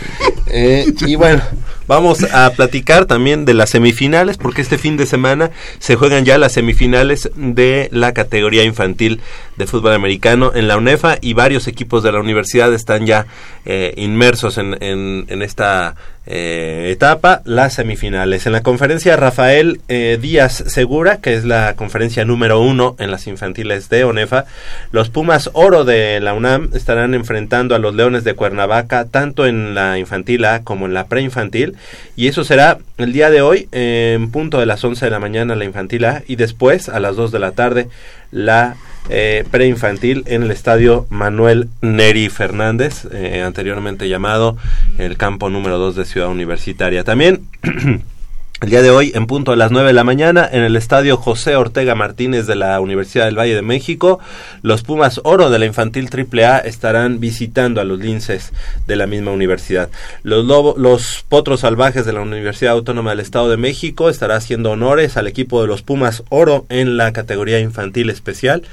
[0.52, 1.44] Eh, y bueno,
[1.86, 6.40] vamos a platicar también de las semifinales, porque este fin de semana se juegan ya
[6.40, 9.19] las semifinales de la categoría infantil
[9.58, 13.26] de fútbol americano en la UNEFA y varios equipos de la universidad están ya
[13.66, 15.96] eh, inmersos en, en- esta
[16.26, 18.46] eh, etapa, las semifinales.
[18.46, 23.26] En la conferencia Rafael eh, Díaz Segura, que es la conferencia número uno en las
[23.26, 24.46] infantiles de ONEFA,
[24.92, 29.74] los Pumas Oro de la UNAM estarán enfrentando a los Leones de Cuernavaca, tanto en
[29.74, 31.76] la infantil A como en la preinfantil,
[32.16, 35.56] y eso será el día de hoy, en punto de las 11 de la mañana
[35.56, 37.88] la infantil A, y después a las 2 de la tarde
[38.32, 38.76] la
[39.10, 44.58] eh, preinfantil en el estadio Manuel Neri Fernández, eh, anteriormente llamado
[44.98, 47.04] el campo número 2 de Ciudad Universitaria.
[47.04, 47.42] También
[48.62, 51.16] el día de hoy, en punto de las 9 de la mañana, en el estadio
[51.16, 54.20] José Ortega Martínez de la Universidad del Valle de México,
[54.64, 58.52] los Pumas Oro de la Infantil AAA estarán visitando a los linces
[58.86, 59.90] de la misma universidad.
[60.24, 64.72] Los, lobo- los Potros Salvajes de la Universidad Autónoma del Estado de México estará haciendo
[64.72, 68.64] honores al equipo de los Pumas Oro en la categoría infantil especial.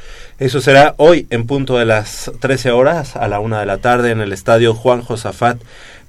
[0.40, 4.10] Eso será hoy en punto de las 13 horas a la una de la tarde
[4.10, 5.58] en el estadio Juan Josafat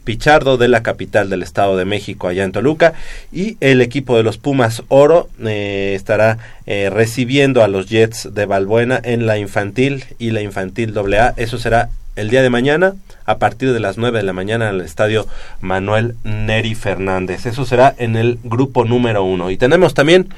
[0.08, 2.94] Pichardo de la capital del Estado de México, allá en Toluca.
[3.34, 8.46] Y el equipo de los Pumas Oro eh, estará eh, recibiendo a los Jets de
[8.46, 11.34] Balbuena en la infantil y la infantil AA.
[11.36, 12.94] Eso será el día de mañana
[13.26, 15.28] a partir de las 9 de la mañana en el estadio
[15.60, 17.46] Manuel Neri Fernández.
[17.46, 19.52] Eso será en el grupo número uno.
[19.52, 20.30] Y tenemos también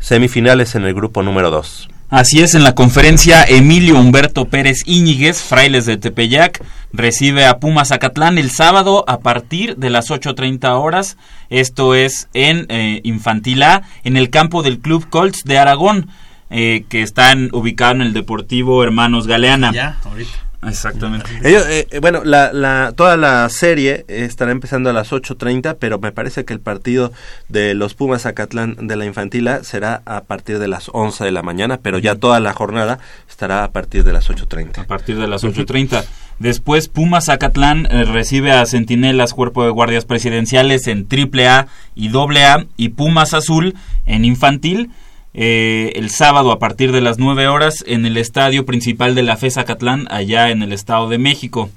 [0.00, 1.88] semifinales en el grupo número 2.
[2.12, 7.88] Así es, en la conferencia Emilio Humberto Pérez Íñiguez, Frailes de Tepeyac, recibe a Pumas
[7.88, 11.16] Zacatlán el sábado a partir de las 8.30 horas.
[11.48, 13.62] Esto es en eh, Infantil
[14.04, 16.10] en el campo del Club Colts de Aragón,
[16.50, 19.72] eh, que están ubicados en el Deportivo Hermanos Galeana.
[19.72, 20.51] Ya, ahorita.
[20.66, 21.28] Exactamente.
[21.42, 25.98] Ellos, eh, eh, bueno, la, la, toda la serie estará empezando a las 8.30, pero
[25.98, 27.12] me parece que el partido
[27.48, 31.42] de los Pumas Zacatlán de la Infantila será a partir de las 11 de la
[31.42, 34.78] mañana, pero ya toda la jornada estará a partir de las 8.30.
[34.78, 36.04] A partir de las 8.30.
[36.38, 42.08] Después Pumas Zacatlán eh, recibe a Centinelas Cuerpo de Guardias Presidenciales en triple A y
[42.08, 43.74] doble A y Pumas Azul
[44.06, 44.90] en infantil.
[45.34, 49.36] Eh, el sábado a partir de las 9 horas en el estadio principal de la
[49.36, 51.70] FESA Catlán, allá en el Estado de México.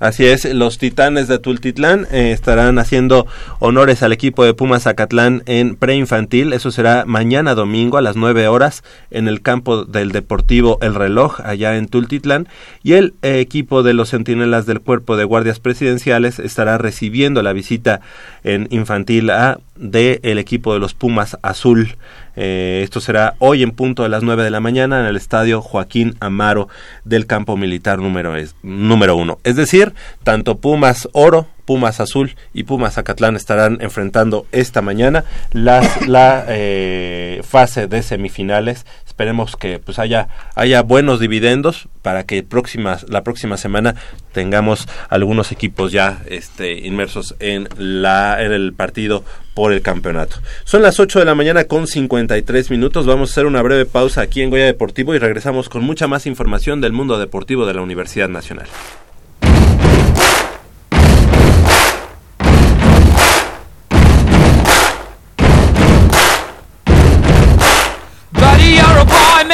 [0.00, 3.26] Así es, los Titanes de Tultitlán eh, estarán haciendo
[3.58, 6.54] honores al equipo de Pumas Zacatlán en preinfantil.
[6.54, 11.42] Eso será mañana domingo a las 9 horas en el campo del Deportivo El Reloj,
[11.44, 12.48] allá en Tultitlán.
[12.82, 17.52] Y el eh, equipo de los Centinelas del Cuerpo de Guardias Presidenciales estará recibiendo la
[17.52, 18.00] visita
[18.42, 21.98] en infantil A del equipo de los Pumas Azul.
[22.42, 25.60] Eh, esto será hoy en punto de las 9 de la mañana en el estadio
[25.60, 26.68] Joaquín Amaro
[27.04, 29.38] del campo militar número, es, número uno.
[29.44, 29.92] Es decir,
[30.24, 37.42] tanto Pumas Oro, Pumas Azul y Pumas Zacatlán estarán enfrentando esta mañana las, la eh,
[37.46, 38.86] fase de semifinales.
[39.20, 43.94] Esperemos que pues haya, haya buenos dividendos para que próximas, la próxima semana
[44.32, 50.36] tengamos algunos equipos ya este, inmersos en, la, en el partido por el campeonato.
[50.64, 53.04] Son las 8 de la mañana con 53 minutos.
[53.04, 56.24] Vamos a hacer una breve pausa aquí en Goya Deportivo y regresamos con mucha más
[56.24, 58.68] información del mundo deportivo de la Universidad Nacional.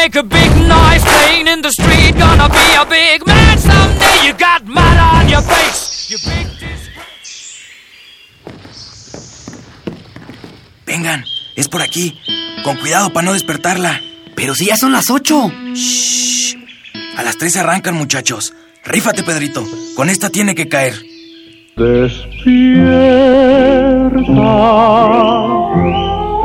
[0.07, 2.17] Make a big noise playing in the street.
[2.17, 4.27] Gonna be a big man someday.
[4.27, 6.11] You got mud on your face.
[6.11, 6.47] You big
[10.87, 11.25] Vengan,
[11.57, 12.17] es por aquí.
[12.63, 14.01] Con cuidado para no despertarla.
[14.37, 15.51] Pero si ya son las ocho.
[15.75, 16.55] Shh.
[17.17, 18.55] A las tres arrancan, muchachos.
[18.85, 19.67] Rífate, Pedrito.
[19.97, 20.95] Con esta tiene que caer.
[21.77, 22.47] Despierta,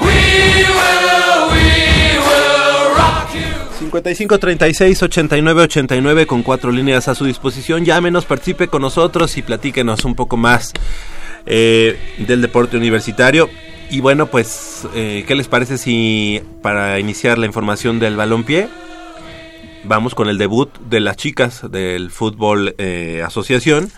[0.00, 3.78] We will, we will rock you.
[3.78, 7.84] 55 36 89 89 con cuatro líneas a su disposición.
[7.84, 10.72] Llámenos, participe con nosotros y platíquenos un poco más
[11.46, 13.48] eh, del deporte universitario.
[13.90, 18.68] Y bueno, pues, eh, ¿qué les parece si para iniciar la información del balompié
[19.84, 23.90] vamos con el debut de las chicas del fútbol eh, asociación?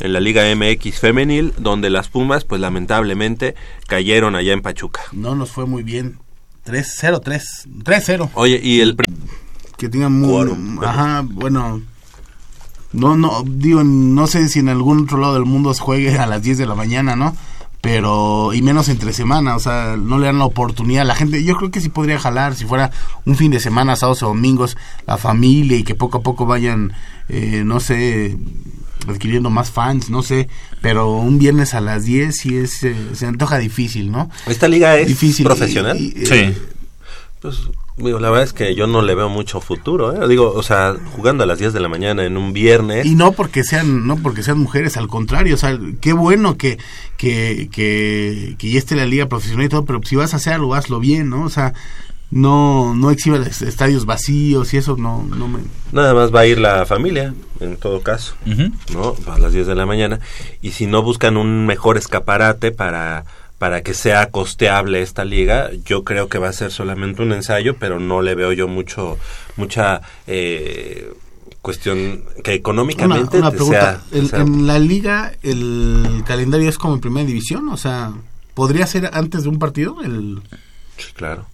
[0.00, 3.54] En la Liga MX femenil, donde las Pumas, pues lamentablemente,
[3.86, 5.02] cayeron allá en Pachuca.
[5.12, 6.18] No nos fue muy bien.
[6.66, 8.30] 3-0, 3, 3-0.
[8.34, 8.96] Oye, y el...
[9.76, 10.50] Que tengan muy...
[10.84, 11.82] Ajá, bueno...
[12.92, 16.26] No, no, digo, no sé si en algún otro lado del mundo se juegue a
[16.26, 17.36] las 10 de la mañana, ¿no?
[17.80, 21.44] Pero, y menos entre semana, o sea, no le dan la oportunidad a la gente.
[21.44, 22.90] Yo creo que sí podría jalar si fuera
[23.24, 24.76] un fin de semana, sábados o domingos,
[25.06, 26.92] la familia y que poco a poco vayan,
[27.28, 28.36] eh, no sé,
[29.08, 30.48] adquiriendo más fans, no sé,
[30.82, 34.30] pero un viernes a las 10 sí es, eh, se antoja difícil, ¿no?
[34.46, 35.44] ¿Esta liga es Difícil.
[35.46, 35.96] profesional?
[35.98, 36.54] Y- y, eh,
[37.40, 37.56] Pues,
[37.96, 40.28] digo, la verdad es que yo no le veo mucho futuro, ¿eh?
[40.28, 43.06] Digo, o sea, jugando a las 10 de la mañana en un viernes...
[43.06, 46.76] Y no porque sean, no porque sean mujeres, al contrario, o sea, qué bueno que,
[47.16, 50.52] que, que, que ya esté la liga profesional y todo, pero si vas a hacer
[50.52, 51.44] algo, hazlo bien, ¿no?
[51.44, 51.72] O sea,
[52.30, 55.60] no, no exhibas estadios vacíos y eso no, no me...
[55.92, 58.34] Nada más va a ir la familia, en todo caso,
[58.94, 59.16] ¿no?
[59.30, 60.20] A las 10 de la mañana.
[60.62, 63.24] Y si no buscan un mejor escaparate para,
[63.58, 67.76] para que sea costeable esta liga, yo creo que va a ser solamente un ensayo,
[67.78, 69.18] pero no le veo yo mucho,
[69.56, 71.12] mucha eh,
[71.62, 76.68] cuestión que Una, económicamente una te pregunta, sea- ¿El- sea- ¿en la liga el calendario
[76.68, 77.68] es como en primera división?
[77.70, 78.12] O sea,
[78.54, 79.96] ¿podría ser antes de un partido?
[80.02, 80.40] El...
[80.96, 81.46] Sí, claro.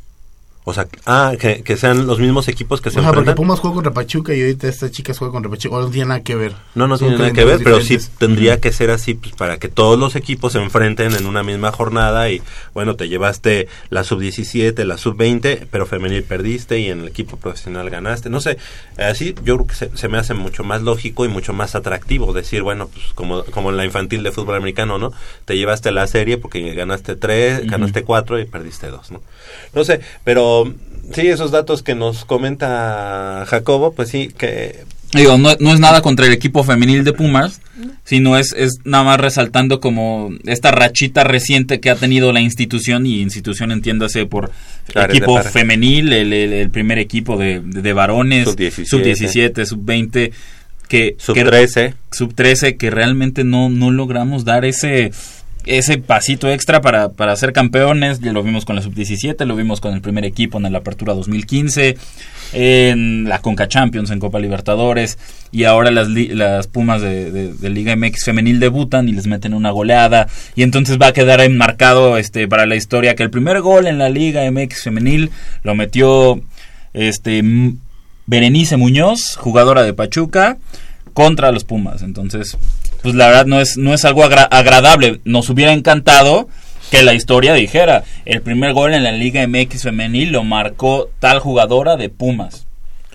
[0.69, 3.37] O sea, ah, que, que sean los mismos equipos que se O sea, porque enfrentan.
[3.37, 6.25] Pumas juega contra Pachuca y ahorita esta chica juega contra Pachuca, o no tiene nada
[6.25, 6.55] que ver.
[6.75, 9.59] No, no Son tiene nada que ver, pero sí tendría que ser así pues, para
[9.59, 12.43] que todos los equipos se enfrenten en una misma jornada y
[12.75, 17.89] bueno, te llevaste la sub-17, la sub-20, pero femenil perdiste y en el equipo profesional
[17.89, 18.29] ganaste.
[18.29, 18.59] No sé,
[18.99, 22.33] así yo creo que se, se me hace mucho más lógico y mucho más atractivo
[22.33, 25.13] decir, bueno, pues como, como en la infantil de fútbol americano, ¿no?
[25.45, 27.71] Te llevaste la serie porque ganaste tres, Ujú.
[27.71, 29.23] ganaste cuatro y perdiste dos, ¿no?
[29.73, 30.56] No sé, pero
[31.13, 36.03] sí, esos datos que nos comenta Jacobo, pues sí, que Digo, no, no es nada
[36.03, 37.61] contra el equipo femenil de Pumas,
[38.05, 43.07] sino es, es nada más resaltando como esta rachita reciente que ha tenido la institución,
[43.07, 44.51] y institución entiéndase por
[44.93, 48.85] Claro, equipo femenil, el, el- el primer equipo de, de varones, Sub-17.
[48.85, 50.33] sub-17, sub-20,
[50.89, 51.15] que...
[51.19, 51.95] Sub-13.
[52.11, 55.13] Sub-13, que realmente no, no logramos dar ese
[55.67, 59.81] ese pasito extra para, para ser campeones, ya lo vimos con la sub-17, lo vimos
[59.81, 61.97] con el primer equipo en la apertura 2015,
[62.53, 65.19] en la Conca Champions, en Copa Libertadores,
[65.51, 69.71] y ahora las, las Pumas de, de- Liga MX femenil debutan y les meten una
[69.71, 73.87] goleada, y entonces va a quedar enmarcado este, para la historia que el primer gol
[73.87, 75.31] en la Liga MX femenil
[75.65, 76.41] lo metió
[76.95, 77.43] este
[78.27, 80.57] Berenice Muñoz, jugadora de Pachuca,
[81.13, 82.03] contra los Pumas.
[82.03, 82.57] Entonces,
[83.07, 85.21] pues la verdad no es, no es algo agra- agradable.
[85.25, 86.49] Nos hubiera encantado
[86.91, 91.39] que la historia dijera, el primer gol en la Liga MX femenil lo marcó tal
[91.39, 92.67] jugadora de Pumas.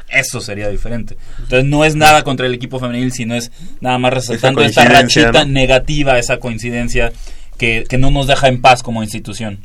[0.08, 1.18] Eso sería diferente.
[1.40, 5.44] Entonces no es nada contra el equipo femenil, sino es nada más resaltando esta rachita
[5.46, 5.52] ¿no?
[5.52, 7.12] negativa, esa coincidencia
[7.58, 9.60] que, que no nos deja en paz como institución.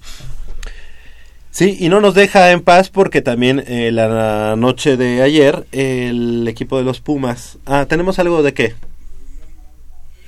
[1.50, 6.46] Sí, y no nos deja en paz porque también eh, la noche de ayer el
[6.48, 7.58] equipo de los Pumas...
[7.64, 8.74] Ah, ¿tenemos algo de qué?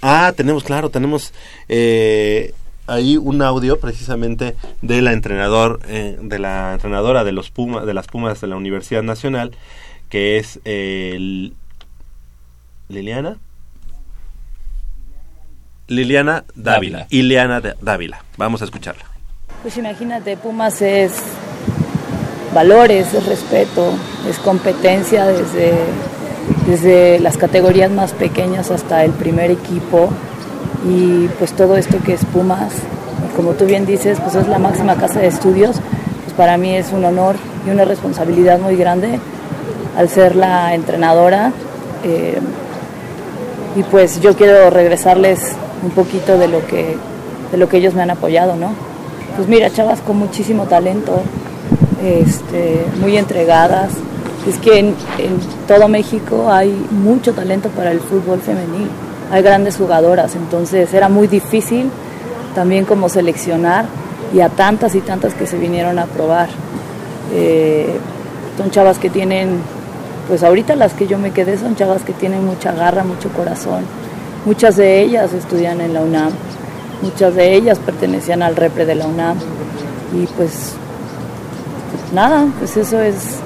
[0.03, 1.33] Ah, tenemos, claro, tenemos
[1.69, 2.55] eh,
[2.87, 7.95] ahí un audio precisamente de la entrenador, eh, de la entrenadora de los Pumas, de
[7.95, 9.53] las Pumas de la Universidad Nacional,
[10.09, 11.51] que es eh,
[12.89, 13.37] Liliana.
[15.87, 17.07] Liliana Dávila.
[17.11, 18.25] Ileana Dávila.
[18.37, 19.05] Vamos a escucharla.
[19.63, 21.15] Pues imagínate, Pumas es
[22.55, 23.93] valores, es respeto,
[24.29, 25.73] es competencia desde,
[26.67, 30.09] desde las categorías más pequeñas hasta el primer equipo
[30.89, 32.73] y pues todo esto que es Pumas,
[33.37, 35.77] como tú bien dices, pues es la máxima casa de estudios,
[36.25, 37.37] pues para mí es un honor
[37.67, 39.19] y una responsabilidad muy grande
[39.97, 41.53] al ser la entrenadora
[42.05, 42.39] eh,
[43.77, 46.97] y pues yo quiero regresarles un poquito de lo que,
[47.51, 48.73] de lo que ellos me han apoyado, ¿no?
[49.37, 51.23] Pues mira, chavas con muchísimo talento,
[52.03, 53.91] este, muy entregadas.
[54.49, 54.87] Es que en,
[55.19, 58.89] en todo México hay mucho talento para el fútbol femenil.
[59.31, 61.91] Hay grandes jugadoras, entonces era muy difícil
[62.55, 63.85] también como seleccionar
[64.33, 66.49] y a tantas y tantas que se vinieron a probar.
[67.33, 67.99] Eh,
[68.57, 69.61] son chavas que tienen,
[70.29, 73.85] pues ahorita las que yo me quedé son chavas que tienen mucha garra, mucho corazón.
[74.45, 76.31] Muchas de ellas estudian en la UNAM,
[77.03, 79.37] muchas de ellas pertenecían al repre de la UNAM
[80.15, 80.73] y pues
[82.13, 83.37] nada, pues eso es,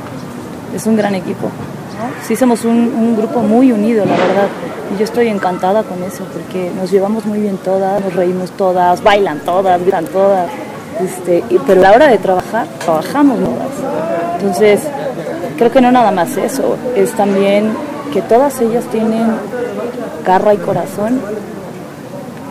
[0.74, 1.46] es un gran equipo.
[1.46, 2.26] ¿no?
[2.26, 4.48] Sí somos un, grupo muy unido, la verdad,
[4.94, 9.02] y yo estoy encantada con eso porque nos llevamos muy bien todas, nos reímos todas,
[9.02, 10.50] bailan todas, gritan todas,
[11.00, 14.38] este, pero a la hora de trabajar, trabajamos todas.
[14.38, 14.80] Entonces,
[15.56, 17.72] creo que no nada más eso, es también
[18.12, 19.32] que todas ellas tienen
[20.24, 21.20] garra y corazón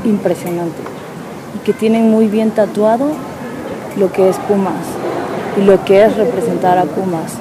[0.03, 0.81] impresionante
[1.55, 3.11] y que tienen muy bien tatuado
[3.97, 4.85] lo que es Pumas
[5.57, 7.33] y lo que es representar a Pumas.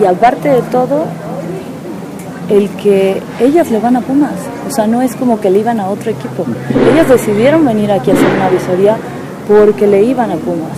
[0.00, 1.04] Y aparte de todo,
[2.48, 4.32] el que ellas le van a Pumas.
[4.66, 6.44] O sea, no es como que le iban a otro equipo.
[6.92, 8.96] Ellas decidieron venir aquí a hacer una visoría
[9.46, 10.76] porque le iban a Pumas.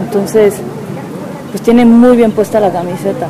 [0.00, 0.54] Entonces,
[1.50, 3.28] pues tienen muy bien puesta la camiseta.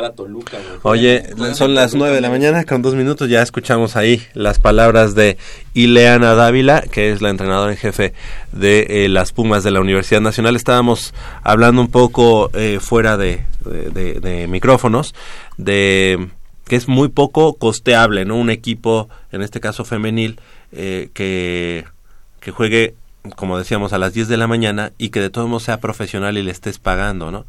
[0.00, 0.58] Lanzar a Toluca.
[0.82, 1.24] Oye,
[1.54, 5.36] son las 9 de la mañana, con dos minutos ya escuchamos ahí las palabras de
[5.74, 8.12] Ileana Dávila, que es la entrenadora en jefe
[8.52, 10.56] de eh, las Pumas de la Universidad Nacional.
[10.56, 15.14] Estábamos hablando un poco eh, fuera de, de, de micrófonos
[15.56, 16.28] de
[16.66, 18.36] que es muy poco costeable, ¿no?
[18.36, 20.38] Un equipo, en este caso femenil,
[20.70, 21.84] eh, que,
[22.38, 22.94] que juegue,
[23.34, 26.38] como decíamos, a las 10 de la mañana y que de todos modos sea profesional
[26.38, 27.44] y le estés pagando, ¿no?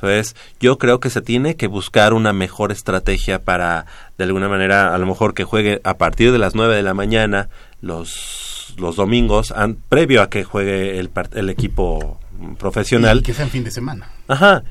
[0.00, 3.86] Entonces, yo creo que se tiene que buscar una mejor estrategia para,
[4.16, 6.94] de alguna manera, a lo mejor que juegue a partir de las 9 de la
[6.94, 7.48] mañana
[7.80, 12.20] los, los domingos, an- previo a que juegue el, el equipo
[12.58, 13.18] profesional.
[13.18, 14.08] Y que sea en fin de semana.
[14.28, 14.62] Ajá.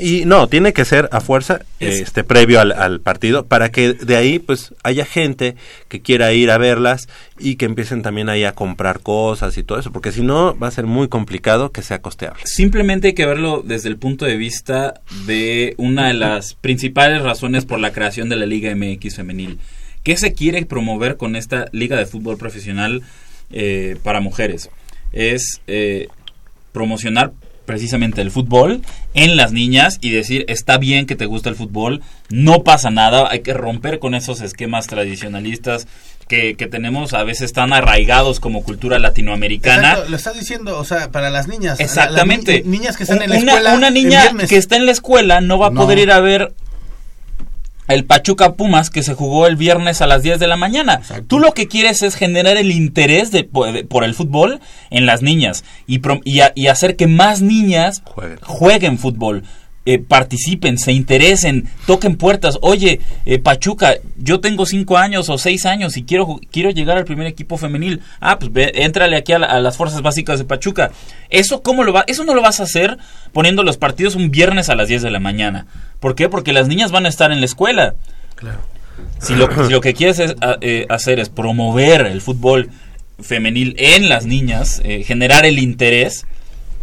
[0.00, 3.92] Y no, tiene que ser a fuerza Es- este previo al, al partido para que
[3.92, 5.54] de ahí pues haya gente
[5.88, 7.08] que quiera ir a verlas
[7.38, 10.68] y que empiecen también ahí a comprar cosas y todo eso, porque si no va
[10.68, 12.40] a ser muy complicado que sea costeable.
[12.46, 17.64] Simplemente hay que verlo desde el punto de vista de una de las principales razones
[17.66, 19.58] por la creación de la Liga MX femenil.
[20.02, 23.02] ¿Qué se quiere promover con esta Liga de Fútbol Profesional
[23.50, 24.70] eh, para mujeres?
[25.12, 26.08] Es eh,
[26.72, 27.32] promocionar
[27.66, 28.80] precisamente el fútbol
[29.14, 32.00] en las niñas y decir está bien que te gusta el fútbol,
[32.30, 35.86] no pasa nada, hay que romper con esos esquemas tradicionalistas
[36.28, 39.90] que, que tenemos a veces tan arraigados como cultura latinoamericana.
[39.90, 41.78] Exacto, lo estás diciendo, o sea, para las niñas.
[41.78, 42.62] Exactamente.
[42.64, 43.74] Ni- niñas que están en la una, escuela.
[43.76, 45.82] una niña que está en la escuela no va a No.
[45.82, 46.52] poder ir a ver
[47.88, 51.00] el Pachuca Pumas que se jugó el viernes a las 10 de la mañana.
[51.28, 54.60] Tú lo que quieres es generar el interés de, po- de- por el fútbol
[54.90, 58.02] en las niñas y, y, a- y hacer que más niñas
[58.42, 59.44] jueguen, fútbol.
[59.86, 62.58] Eh, participen, se interesen, toquen puertas.
[62.60, 67.04] Oye, eh, Pachuca, yo tengo cinco años o seis años y quiero quiero llegar al
[67.04, 68.00] primer equipo femenil.
[68.20, 70.90] Ah, pues ve, éntrale aquí a, la- a las fuerzas básicas de Pachuca.
[71.30, 72.98] Eso cómo lo va, eso no lo vas a hacer
[73.32, 75.66] poniendo los partidos un viernes a las 10 de la mañana.
[76.00, 76.28] ¿Por qué?
[76.28, 77.94] Porque las niñas van a estar en la escuela.
[78.34, 78.58] Claro.
[79.20, 82.70] Si lo, si lo que quieres es, eh, hacer es promover el fútbol
[83.20, 86.26] femenil en las niñas, eh, generar el interés,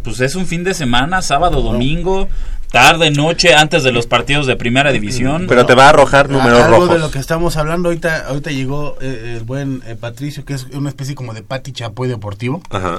[0.04, 2.28] pues es un fin de semana, sábado, domingo,
[2.70, 5.46] tarde, noche, antes de los partidos de primera división.
[5.48, 6.90] Pero te va a arrojar números Algo rojos.
[6.90, 10.64] de lo que estamos hablando ahorita, ahorita llegó eh, el buen eh, Patricio, que es
[10.72, 12.98] una especie como de Pati Chapoy deportivo, Ajá.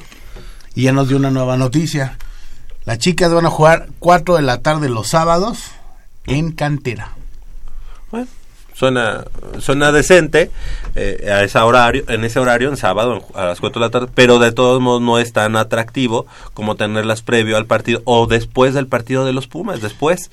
[0.74, 2.18] y ya nos dio una nueva noticia.
[2.86, 5.60] Las chicas van a jugar 4 de la tarde los sábados
[6.26, 7.12] en cantera.
[8.12, 8.28] Bueno,
[8.76, 9.24] suena,
[9.60, 10.52] suena decente
[10.96, 13.90] eh, a ese horario, en ese horario, en sábado, en- a las 4 de la
[13.92, 18.28] tarde, pero de todos modos no es tan atractivo como tenerlas previo al partido o
[18.28, 20.30] después del partido de los Pumas, después.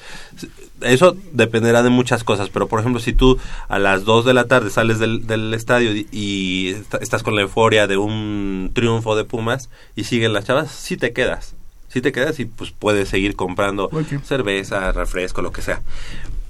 [0.80, 3.38] Eso dependerá de muchas cosas, pero por ejemplo, si tú
[3.68, 7.36] a las 2 de la tarde sales del, del estadio y, y est- estás con
[7.36, 11.54] la euforia de un triunfo de Pumas y siguen las chavas, sí te quedas.
[11.88, 13.88] Sí te quedas y pues puedes seguir comprando
[14.24, 15.82] cerveza, refresco, lo que sea.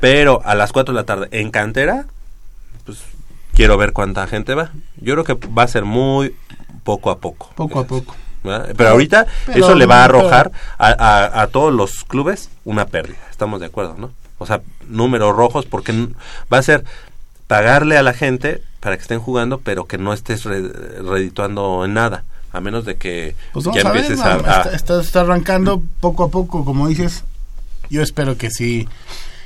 [0.02, 2.06] Pero a las 4 de la tarde en cantera,
[2.84, 2.98] pues
[3.54, 4.70] quiero ver cuánta gente va.
[4.96, 6.34] Yo creo que va a ser muy
[6.82, 7.50] poco a poco.
[7.54, 8.16] Poco a poco.
[8.42, 8.74] ¿verdad?
[8.76, 12.86] Pero ahorita Pero- eso le va a arrojar a, a- a todos los clubes una
[12.86, 13.18] pérdida.
[13.30, 14.10] Estamos de acuerdo, ¿no?
[14.38, 16.08] O sea, números rojos porque
[16.52, 16.84] va a ser
[17.46, 20.68] pagarle a la gente para que estén jugando, pero que no estés re-
[21.00, 22.24] redituando en nada.
[22.52, 25.80] A menos de que Pues ya a ver, empieces a, a- Está, está- está arrancando
[26.00, 27.22] poco a poco, como dices.
[27.88, 28.88] Yo espero que sí.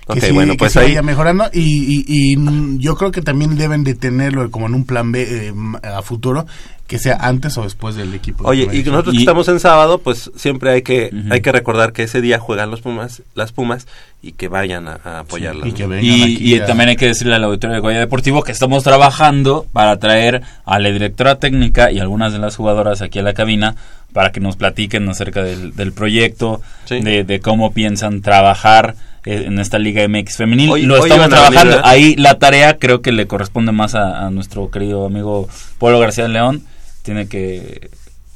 [0.07, 2.94] Que Ok, sí, bueno, que pues sí ahí- vaya mejorando y, y- y, mm, yo
[2.94, 5.52] creo que también deben de tenerlo como en un plan B eh,
[5.82, 6.46] a futuro
[6.86, 8.44] que sea antes o después del equipo.
[8.46, 12.04] Oye, y nosotros que estamos en sábado, pues siempre hay que hay que recordar que
[12.04, 13.88] ese día juegan los Pumas, las Pumas
[14.22, 15.68] y que vayan a, a apoyarlas.
[15.68, 15.88] y que ¿no?
[15.88, 18.52] vengan Y, aquí y a- también hay que decirle al auditorio de Goya Deportivo que
[18.52, 23.22] estamos trabajando para traer a la directora técnica y algunas de las jugadoras aquí a
[23.22, 23.74] la cabina
[24.12, 27.00] para que nos platiquen acerca del, del proyecto, Sí.
[27.00, 28.94] de, de cómo piensan trabajar
[29.27, 30.70] en esta Liga MX femenil.
[30.70, 31.81] Hoy- Lo hoy estamos trabajando.
[31.85, 35.49] Ahí la tarea creo que le corresponde más a, a nuestro querido amigo
[35.79, 36.64] Pablo García León.
[37.03, 37.91] Tiene que,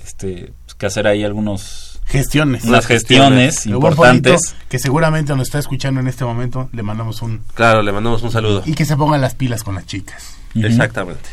[0.04, 2.64] este, que hacer ahí algunos gestiones.
[2.64, 4.54] unas gestiones importantes.
[4.68, 7.42] Que seguramente nos está escuchando en este momento, le mandamos un...
[7.54, 8.62] Claro, le mandamos un saludo.
[8.66, 10.36] Y que se pongan las pilas con las chicas.
[10.54, 11.28] Exactamente.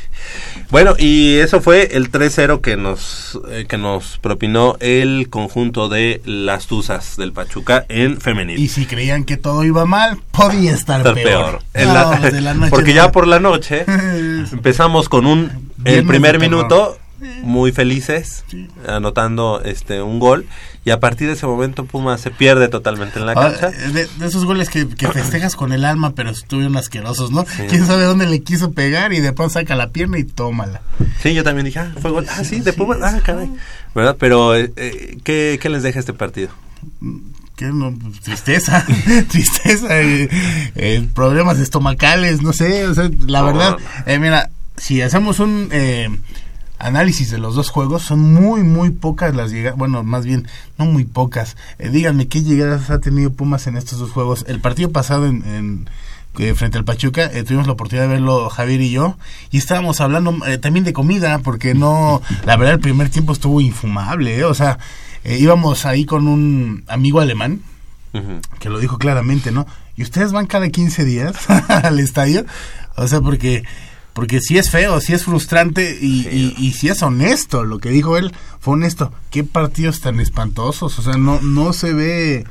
[0.69, 6.21] Bueno, y eso fue el 3-0 que nos eh, que nos propinó el conjunto de
[6.25, 8.59] las Tuzas del Pachuca en femenil.
[8.59, 11.61] Y si creían que todo iba mal, podía estar, Estar peor.
[11.73, 12.95] No, la- noche porque no.
[12.95, 13.85] ya por la noche
[14.51, 16.97] empezamos con un el primer de minuto
[17.41, 18.45] muy felices
[18.87, 20.45] anotando este un gol
[20.85, 23.69] y a partir de ese momento Pumas se pierde totalmente en la Ah, cancha.
[23.71, 27.45] de, de esos goles que, que festejas con el alma, pero estuvieron asquerosos, ¿no?
[27.69, 30.81] Quién sabe dónde le quiso pegar y de pronto saca la pierna y tómala.
[31.21, 32.25] Sí, yo también dije, ah, fue gol.
[32.29, 32.99] Ah, sí, de Pumas.
[33.01, 33.49] Ah, caray.
[33.95, 34.15] ¿Verdad?
[34.19, 36.49] Pero, eh, eh, ¿qué, ¿qué les deja este partido?
[37.55, 37.65] ¿Qué?
[37.65, 38.85] No, pues, tristeza,
[39.29, 40.29] tristeza, eh,
[40.75, 45.69] eh, problemas estomacales, no sé, o sea, la No, verdad, eh, mira, si hacemos un
[45.71, 46.07] eh,
[46.79, 50.47] análisis de los dos juegos, son muy, muy pocas las llegadas, bueno, más bien,
[50.77, 51.57] no muy pocas.
[51.79, 54.45] Eh, díganme, ¿qué llegadas ha tenido Pumas en estos dos juegos?
[54.47, 55.43] El partido pasado en...
[55.45, 55.89] en
[56.39, 59.17] eh, frente al Pachuca, eh, tuvimos la oportunidad de verlo Javier y yo,
[59.49, 64.37] y estábamos hablando también de comida, porque no, la verdad el primer tiempo estuvo infumable,
[64.37, 64.77] eh, o sea,
[65.25, 67.61] íbamos ahí con un amigo alemán,
[68.59, 69.65] que lo dijo claramente, ¿no?
[69.95, 71.35] ¿Y ustedes van cada 15 días
[71.69, 72.45] al estadio?
[72.95, 73.63] O sea, porque
[74.17, 77.63] porque sí es feo, sí es frustrante y, y, y sí es honesto.
[77.63, 79.11] Lo que dijo él fue honesto.
[79.29, 80.97] ¿Qué partidos tan espantosos?
[80.97, 82.43] O sea, no no se ve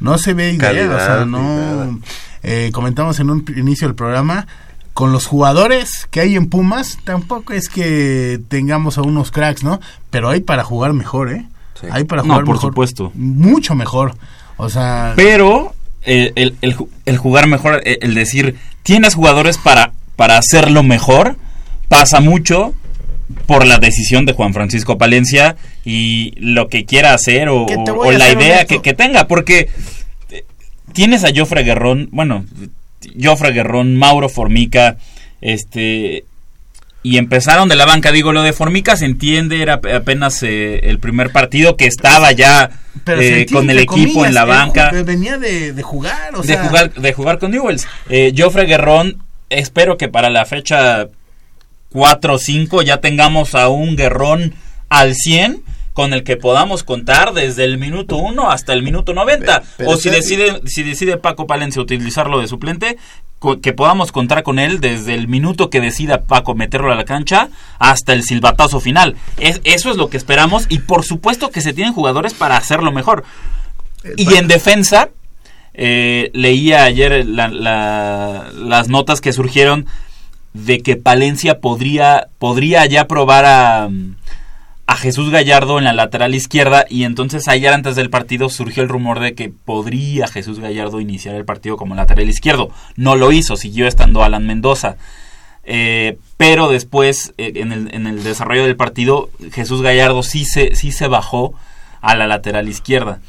[0.00, 2.00] no se ve idea, Calidad, o sea, no
[2.42, 4.48] eh, comentamos en un inicio del programa
[4.92, 9.78] con los jugadores que hay en Pumas, tampoco es que tengamos a unos cracks, ¿no?
[10.10, 11.46] Pero hay para jugar mejor, ¿eh?
[11.92, 12.70] Hay para No, jugar por mejor.
[12.72, 13.12] supuesto.
[13.14, 14.16] Mucho mejor.
[14.56, 20.36] O sea, Pero eh, el, el el jugar mejor, el decir, tienes jugadores para, para
[20.36, 21.36] hacerlo mejor,
[21.88, 22.74] pasa mucho
[23.46, 25.54] por la decisión de Juan Francisco Palencia
[25.84, 27.66] y lo que quiera hacer o,
[28.10, 29.68] la idea que, que tenga, porque
[30.30, 30.44] eh,
[30.92, 32.44] tienes a Jofre Guerrón, bueno,
[33.22, 34.96] Jofre Guerrón, Mauro Formica,
[35.40, 36.24] este...
[37.04, 40.80] Y empezaron de la banca, digo, lo de Formica se entiende, era ap- apenas eh,
[40.90, 42.70] el primer partido que estaba ya
[43.06, 44.90] eh, con el equipo en la banca.
[45.04, 47.86] Venía de, de jugar, o de sea, jugar de jugar con Newells.
[48.10, 51.08] Eh, Joffre Guerrón, espero que para la fecha
[51.90, 54.54] 4 o 5 ya tengamos a un Guerrón
[54.88, 55.62] al 100
[55.94, 59.96] con el que podamos contar desde el minuto 1 hasta el minuto 90 pero o
[59.96, 62.98] si decide si decide Paco Palencia utilizarlo de suplente
[63.62, 67.48] que podamos contar con él desde el minuto que decida Paco meterlo a la cancha
[67.78, 69.14] hasta el silbatazo final.
[69.38, 72.90] Es- eso es lo que esperamos y por supuesto que se tienen jugadores para hacerlo
[72.90, 73.22] mejor.
[74.16, 75.10] Y en defensa,
[75.80, 79.86] eh, leía ayer la- la- las notas que surgieron
[80.52, 83.88] de que Palencia podría, podría ya probar a,
[84.86, 88.88] a Jesús Gallardo en la lateral izquierda y entonces ayer antes del partido surgió el
[88.88, 92.70] rumor de que podría Jesús Gallardo iniciar el partido como lateral izquierdo.
[92.96, 94.96] No lo hizo, siguió estando Alan Mendoza.
[95.70, 100.74] Eh, pero después, eh, en, el, en el desarrollo del partido, Jesús Gallardo sí se,
[100.74, 101.52] sí se bajó
[102.00, 103.20] a la lateral izquierda.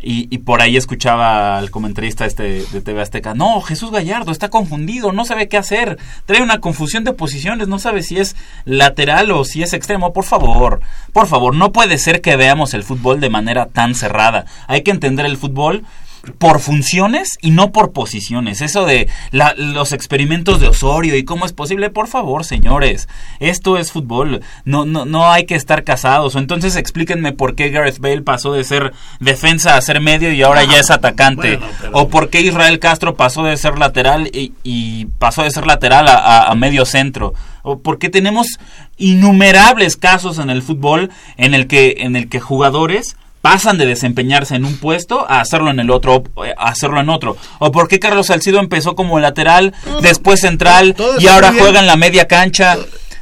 [0.00, 4.48] Y, y por ahí escuchaba al comentarista este de TV Azteca, no, Jesús Gallardo está
[4.48, 9.32] confundido, no sabe qué hacer, trae una confusión de posiciones, no sabe si es lateral
[9.32, 10.80] o si es extremo, por favor,
[11.12, 14.92] por favor, no puede ser que veamos el fútbol de manera tan cerrada, hay que
[14.92, 15.84] entender el fútbol
[16.32, 18.60] por funciones y no por posiciones.
[18.60, 23.08] Eso de la- los experimentos de Osorio y cómo es posible, por favor, señores,
[23.40, 24.42] esto es fútbol.
[24.64, 26.36] No, no, no hay que estar casados.
[26.36, 30.64] Entonces explíquenme por qué Gareth Bale pasó de ser defensa a ser medio y ahora
[30.64, 31.58] ya es atacante.
[31.92, 36.08] O por qué Israel Castro pasó de ser lateral y, y pasó de ser lateral
[36.08, 37.34] a, a- a medio centro.
[37.62, 38.46] O por qué tenemos
[38.96, 44.56] innumerables casos en el fútbol en el que, en el que jugadores pasan de desempeñarse
[44.56, 47.36] en un puesto a hacerlo en el otro, eh, a hacerlo en otro.
[47.58, 51.96] O por qué Carlos Salcido empezó como lateral, después central y ahora juega en la
[51.96, 52.76] media cancha.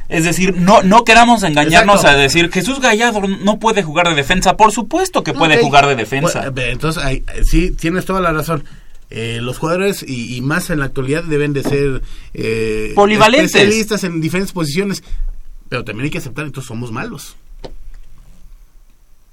[0.09, 2.17] Es decir, no, no queramos engañarnos Exacto.
[2.17, 4.55] a decir Jesús Gallardo no puede jugar de defensa.
[4.55, 6.49] Por supuesto que puede jugar de defensa.
[6.49, 8.63] Bueno, entonces, eh, sí, tienes toda la razón.
[9.09, 12.01] Eh, los jugadores y, y más en la actualidad deben de ser
[12.33, 13.55] eh, Polivalentes.
[13.55, 15.01] especialistas en diferentes posiciones,
[15.69, 17.35] pero también hay que aceptar entonces somos malos.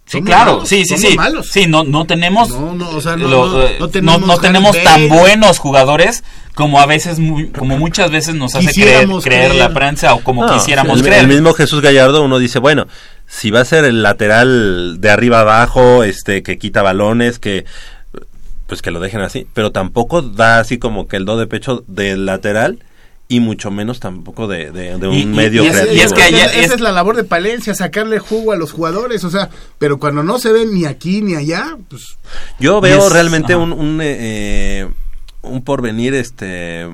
[0.06, 1.16] Sí, Somos claro, malos, sí, sí, sí.
[1.16, 1.48] malos.
[1.50, 4.20] Sí, no, no tenemos, No, no, o sea, no, lo- no- eh, no no- tenemos
[4.26, 6.24] no tenemos Gareth tan buenos jugadores
[6.54, 10.46] como a veces, muy- como muchas veces nos hace creer, creer la prensa o como
[10.46, 11.20] No, quisiéramos el, creer.
[11.22, 12.86] el mismo Jesús Gallardo, uno dice, bueno,
[13.26, 17.64] si va a ser el lateral de arriba abajo, este, que quita balones, que
[18.66, 21.82] pues que lo dejen así, pero tampoco da así como que el do de pecho
[21.86, 22.78] del lateral
[23.26, 25.96] y mucho menos tampoco de, de- de un Y- medio y es- creativo.
[25.96, 28.70] y es que ayer- esa es- es la labor de Palencia, sacarle jugo a los
[28.72, 29.48] jugadores, o sea,
[29.78, 32.18] pero cuando no se ven ni aquí ni allá, pues
[32.60, 33.62] Yo veo es- realmente ajá.
[33.62, 34.16] un un, eh,
[34.82, 34.88] eh,
[35.42, 36.86] un porvenir este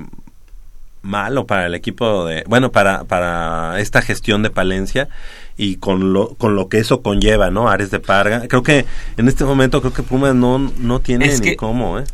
[1.03, 5.09] malo para el equipo de bueno para para esta gestión de Palencia
[5.57, 8.85] y con lo con lo que eso conlleva no Ares de Parga creo que
[9.17, 12.05] en este momento creo que Pumas no no tiene Es ni que- cómo eh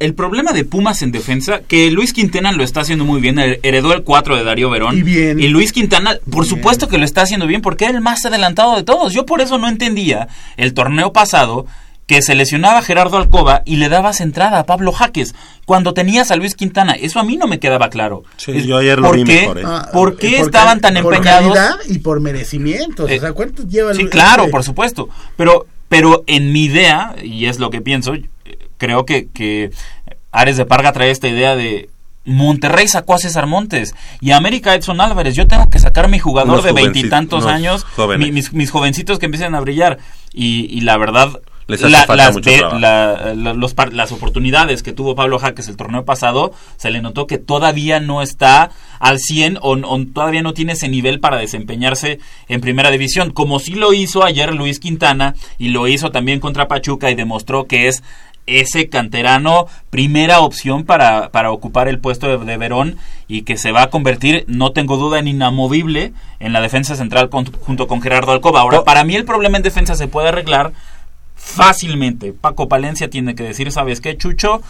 [0.00, 3.60] el problema de Pumas en defensa, que Luis Quintana lo está haciendo muy bien, her-
[3.62, 4.96] heredó el 4 de Darío Verón.
[4.98, 5.38] Y bien.
[5.40, 8.76] Y Luis Quintana, por supuesto que lo está haciendo bien, porque era el más adelantado
[8.76, 9.12] de todos.
[9.12, 11.66] Yo por eso no entendía el torneo pasado
[12.06, 15.34] que se lesionaba a Gerardo Alcoba y le dabas entrada a Pablo Jaques
[15.64, 16.92] cuando tenías a Luis Quintana.
[16.92, 18.24] Eso a mí no me quedaba claro.
[18.36, 19.40] Sí, yo ayer lo ¿por vi qué?
[19.40, 19.62] mejor, ¿eh?
[19.64, 21.54] Ah, ¿Por qué por estaban tan por empeñados?
[21.54, 23.10] calidad y por merecimientos.
[23.10, 24.50] Eh, o sea, ¿cuántos lleva Sí, el- claro, este?
[24.50, 25.08] por supuesto.
[25.38, 28.28] Pero, pero en mi idea, y es lo que pienso, eh,
[28.78, 29.70] creo que, que
[30.32, 31.88] Ares de Parga trae esta idea de
[32.26, 35.34] Monterrey sacó a César Montes y América Edson Álvarez.
[35.34, 37.86] Yo tengo que sacar mi jugador Unos de veintitantos años,
[38.18, 39.98] mi- mis, mis jovencitos que empiecen a brillar.
[40.32, 42.78] Y, y la verdad, Les la- las, mucho de- trabajo.
[42.78, 47.02] la- la- los par- las oportunidades que tuvo Pablo Jaques el torneo pasado, se le
[47.02, 48.70] notó que todavía no está
[49.00, 53.58] al 100 o, o todavía no tiene ese nivel para desempeñarse en primera división, como
[53.60, 57.88] sí lo hizo ayer Luis Quintana y lo hizo también contra Pachuca y demostró que
[57.88, 58.02] es
[58.46, 62.96] ese canterano primera opción para, para ocupar el puesto de, de Verón
[63.26, 67.30] y que se va a convertir, no tengo duda, en inamovible en la defensa central
[67.30, 68.60] con- junto con Gerardo Alcoba.
[68.60, 70.72] Ahora, para mí el problema en defensa se puede arreglar
[71.36, 72.32] fácilmente.
[72.32, 74.62] Paco Palencia tiene que decir, ¿sabes qué, Chucho?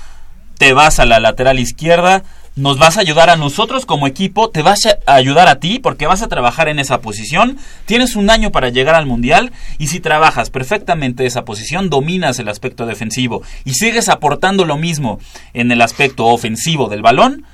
[0.58, 2.22] Te vas a la lateral izquierda,
[2.56, 6.06] nos vas a ayudar a nosotros como equipo, te vas a ayudar a ti porque
[6.06, 9.98] vas a trabajar en esa posición, tienes un año para llegar al Mundial y si
[10.00, 15.18] trabajas perfectamente esa posición, dominas el aspecto defensivo y sigues aportando lo mismo
[15.52, 17.44] en el aspecto ofensivo del balón,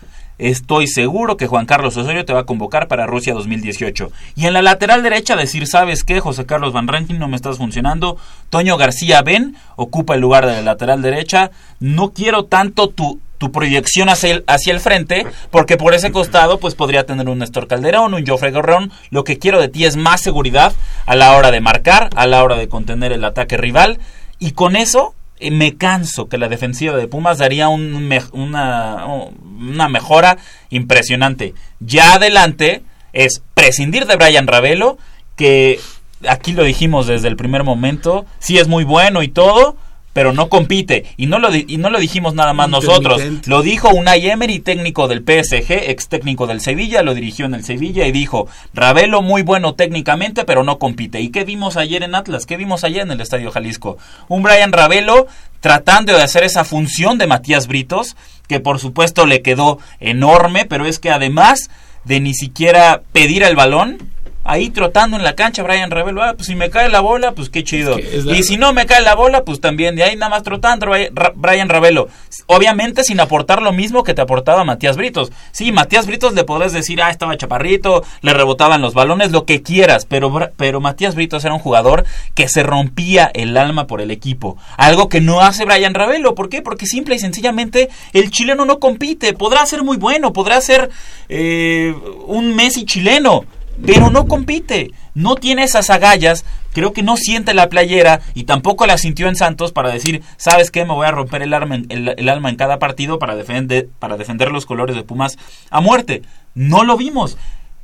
[0.40, 4.10] Estoy seguro que Juan Carlos Osorio te va a convocar para Rusia 2018.
[4.36, 6.18] Y en la lateral derecha decir, ¿sabes qué?
[6.20, 8.16] José Carlos Van Rankin no me estás funcionando.
[8.48, 11.50] Toño García Ben ocupa el lugar de la lateral derecha.
[11.78, 17.06] No quiero tanto tu, tu proyección hacia el, frente, porque por ese costado pues podría
[17.06, 18.92] tener un Néstor Calderón, un Joffrey Guerrón.
[19.08, 20.74] Lo que quiero de ti es más seguridad
[21.06, 23.98] a la hora de marcar, a la hora de contener el ataque rival.
[24.38, 30.36] Y con eso eh, me canso que la defensiva de Pumas daría un una mejora
[30.68, 31.54] impresionante.
[31.80, 32.82] Ya adelante
[33.14, 34.98] es prescindir de Brian Ravelo,
[35.34, 35.80] que
[36.28, 39.78] aquí lo dijimos desde el primer momento, sí es muy bueno y todo,
[40.12, 41.06] pero no compite.
[41.16, 43.22] Y no lo, y no lo dijimos nada más nosotros.
[43.46, 47.64] Lo dijo Unai Emery, técnico del PSG, ex técnico del Sevilla, lo dirigió en el
[47.64, 51.20] Sevilla y dijo, Ravelo muy bueno técnicamente, pero no compite.
[51.20, 52.46] ¿Y qué vimos ayer en Atlas?
[52.46, 53.98] ¿Qué vimos ayer en el Estadio Jalisco?
[54.28, 55.26] Un Brian Ravelo
[55.60, 58.16] tratando de hacer esa función de Matías Britos,
[58.48, 61.70] que por supuesto le quedó enorme, pero es que además
[62.04, 63.98] de ni siquiera pedir el balón,
[64.44, 67.50] ahí trotando en la cancha Brian Ravelo, ah, pues si me cae la bola, pues
[67.50, 67.98] qué chido.
[67.98, 70.16] Es que es la- Y si no me cae la bola, pues también de ahí
[70.16, 70.86] nada más trotando
[71.34, 72.08] Brian Ravelo.
[72.46, 75.30] Obviamente sin aportar lo mismo que te aportaba Matías Britos.
[75.52, 79.62] Sí, Matías Britos le podrás decir, ah, estaba chaparrito, le rebotaban los balones, lo que
[79.62, 82.04] quieras, pero, pero Matías Britos era un jugador
[82.34, 84.56] que se rompía el alma por el equipo.
[84.76, 86.34] Algo que no hace Brian Ravelo.
[86.34, 86.62] ¿Por qué?
[86.62, 89.32] Porque simple y sencillamente el chileno no compite.
[89.34, 90.90] Podrá ser muy bueno, podrá ser
[91.28, 91.94] eh,
[92.26, 93.44] un Messi chileno,
[93.84, 98.86] pero no compite, no tiene esas agallas, creo que no siente la playera y tampoco
[98.86, 100.84] la sintió en Santos para decir, ¿sabes qué?
[100.84, 104.50] Me voy a romper el, arma el alma en cada partido para defender, para defender
[104.50, 105.38] los colores de Pumas
[105.70, 106.22] a muerte.
[106.54, 107.38] No lo vimos.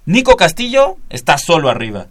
[0.05, 2.07] Nico Castillo está solo arriba.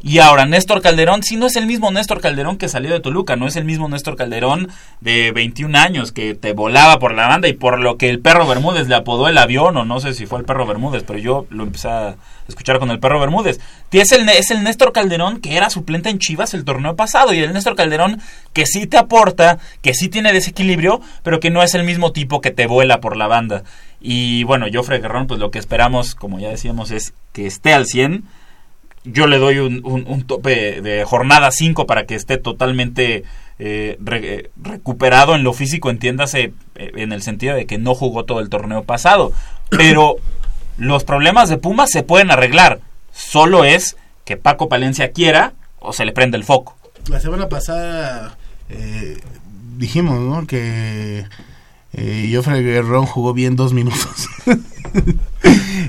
[0.00, 3.34] Y ahora Néstor Calderón, si no es el mismo Néstor Calderón que salió de Toluca,
[3.34, 4.68] no es el mismo Néstor Calderón
[5.00, 8.46] de 21 años que te volaba por la banda y por lo que el perro
[8.46, 11.46] Bermúdez le apodó el avión, o no sé si fue el perro Bermúdez, pero yo
[11.50, 12.14] lo empecé a
[12.46, 13.58] escuchar con el perro Bermúdez.
[13.90, 17.40] Es el, es el Néstor Calderón que era suplente en Chivas el torneo pasado y
[17.40, 18.20] el Néstor Calderón
[18.52, 22.40] que sí te aporta, que sí tiene desequilibrio, pero que no es el mismo tipo
[22.40, 23.64] que te vuela por la banda.
[24.00, 27.86] Y bueno, Joffrey Guerrón, pues lo que esperamos, como ya decíamos, es que esté al
[27.86, 28.37] 100
[29.12, 33.24] yo le doy un, tope de jornada 5 para que esté totalmente
[33.58, 38.24] eh, eh, recuperado en lo físico, entiéndase eh, en el sentido de que no jugó
[38.24, 39.32] todo el torneo pasado.
[39.70, 40.16] Pero
[40.76, 42.80] los problemas de Pumas se pueden arreglar.
[43.12, 46.76] Solo es que Paco Palencia quiera o se le prende el foco.
[47.08, 48.36] La semana pasada
[49.78, 50.46] dijimos, ¿no?
[50.46, 51.24] Que
[51.92, 54.28] eh, Joffrey Guerrón jugó bien dos minutos.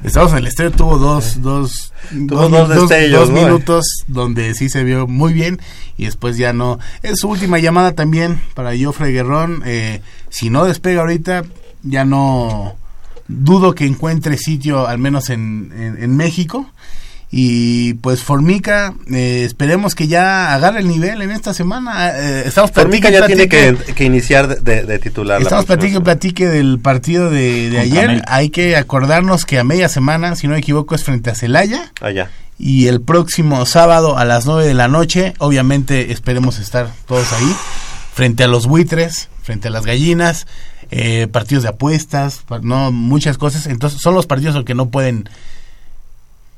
[0.04, 1.94] Estamos en el estadio, tuvo dos, dos,
[2.28, 3.42] Tuvo dos destellos, dos ¿no?
[3.42, 5.60] minutos donde sí se vio muy bien
[5.98, 6.80] y después ya no.
[7.02, 9.62] Es su última llamada también para Joffrey Guerrón.
[9.66, 11.44] Eh, si no despega ahorita,
[11.84, 12.76] ya no
[13.28, 16.70] dudo que encuentre sitio, al menos en, en, en México.
[17.32, 22.10] Y pues Formica, eh, esperemos que ya agarre el nivel en esta semana.
[22.18, 25.38] Eh, estamos Formica ya platique tiene que, que iniciar de, de- titular.
[25.40, 28.24] la Estamos platique platique del partido de, de ayer.
[28.28, 31.92] Hay que acordarnos que a media semana, si no me equivoco, es frente a Celaya.
[32.02, 32.32] Allá.
[32.58, 37.56] Y el próximo sábado a las 9 de la noche, obviamente esperemos estar todos ahí,
[38.14, 40.48] frente a los buitres, frente a las gallinas,
[40.92, 43.68] eh, partidos de apuestas, no muchas cosas.
[43.68, 45.30] Entonces son los partidos en que no pueden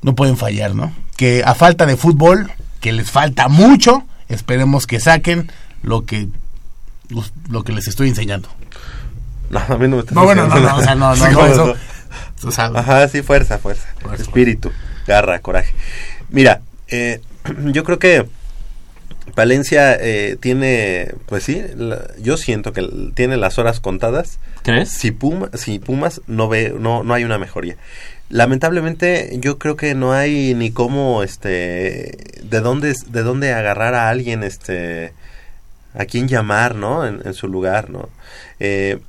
[0.02, 0.92] no pueden fallar, ¿no?
[1.16, 2.50] Que a falta de fútbol,
[2.80, 5.50] que les falta mucho, esperemos que saquen
[5.82, 6.28] lo que
[7.50, 8.48] lo que les estoy enseñando.
[9.50, 11.32] No, a mí no me estás No, bueno, no, no, o sea, no, no, Sí,
[11.32, 11.76] no, ¿cómo eso-
[12.44, 13.86] o sea, Ajá, sí, fuerza, fuerza.
[14.18, 14.72] Espíritu,
[15.06, 15.74] garra, coraje.
[16.30, 17.20] Mira, eh,
[17.66, 18.26] yo creo que
[19.34, 24.38] Palencia eh, tiene, pues sí, la- yo siento que tiene las horas contadas.
[24.62, 24.88] ¿Crees?
[24.90, 27.76] Si, Puma, si Pumas no ve, no, no hay una mejoría.
[28.32, 34.08] Lamentablemente, yo creo que no hay ni cómo, este, de dónde, de dónde agarrar a
[34.08, 35.12] alguien, este,
[35.92, 37.06] a quién llamar, ¿no?
[37.06, 38.08] En, en su lugar, ¿no?
[38.58, 39.00] Eh,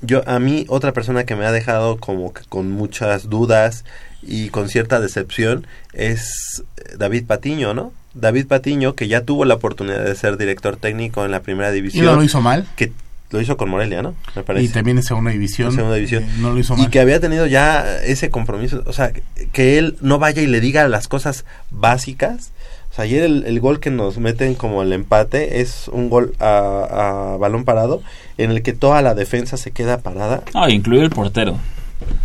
[0.00, 3.84] yo, a mí, otra persona que me ha dejado como que con muchas dudas
[4.20, 6.64] y con cierta decepción es
[6.98, 7.92] David Patiño, ¿no?
[8.14, 12.04] David Patiño, que ya tuvo la oportunidad de ser director técnico en la primera división.
[12.04, 12.66] no lo hizo mal?
[12.74, 12.92] Que
[13.32, 14.14] lo hizo con Morelia, ¿no?
[14.36, 14.66] Me parece.
[14.66, 15.68] Y también en segunda división.
[15.70, 16.22] En segunda división.
[16.24, 16.90] eh, no lo hizo y mal.
[16.90, 19.12] que había tenido ya ese compromiso, o sea,
[19.52, 22.52] que- él no vaya y le diga las cosas básicas.
[22.90, 26.34] O sea, ayer el, el gol que nos meten como el empate es un gol
[26.38, 28.02] a, a balón parado
[28.36, 30.42] en el que toda la defensa se queda parada.
[30.52, 31.58] Ah, incluido el portero.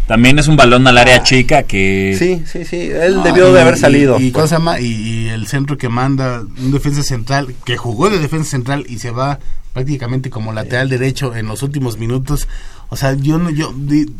[0.07, 2.15] También es un balón al área chica que...
[2.17, 2.89] Sí, sí, sí.
[2.91, 4.19] Él debió y- de haber y- salido.
[4.19, 4.79] Y, ¿cómo se llama?
[4.79, 8.99] Y, y el centro que manda un defensa central, que jugó de defensa central y
[8.99, 9.39] se va
[9.81, 12.47] prácticamente como lateral derecho en los últimos minutos.
[12.89, 14.11] O sea, yo no, yo, di-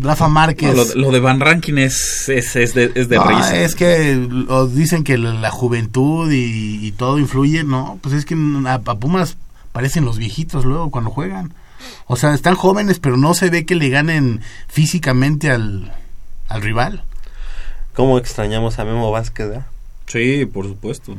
[0.00, 0.76] Rafa Márquez.
[0.76, 3.56] No, lo, lo de Van Rankin es, es, es de, es de No, risa.
[3.56, 8.26] es que o dicen que la, la juventud y, y todo influye, no, pues es
[8.26, 8.36] que
[8.66, 9.38] a, a Pumas
[9.72, 11.54] parecen los viejitos luego cuando juegan.
[12.06, 15.90] O sea, están jóvenes, pero no se ve que le ganen físicamente al,
[16.48, 17.02] al rival.
[17.94, 19.48] ¿Cómo extrañamos a Memo Vázquez?
[19.48, 19.66] ¿verdad?
[20.06, 21.16] Sí, por supuesto.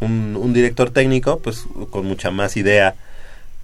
[0.00, 2.94] Un, un director técnico, pues con mucha más idea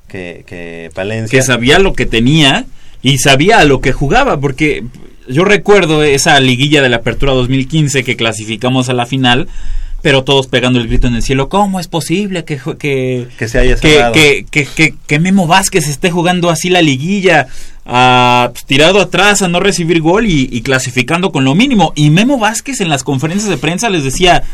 [0.09, 1.39] que, que Palencia.
[1.39, 2.67] que sabía lo que tenía
[3.03, 4.85] y sabía a lo que jugaba, porque
[5.29, 9.49] yo recuerdo esa liguilla de la Apertura 2015 que clasificamos a la final,
[10.03, 13.59] pero todos pegando el grito en el cielo, ¿cómo es posible que que, Que se
[13.59, 17.49] haya que, que, que, Memo Vázquez esté jugando así la liguilla,
[17.85, 21.93] ah, pues, tirado atrás a no recibir gol y, y clasificando con lo mínimo?
[21.97, 24.45] Y Memo Vázquez en las conferencias de prensa les decía,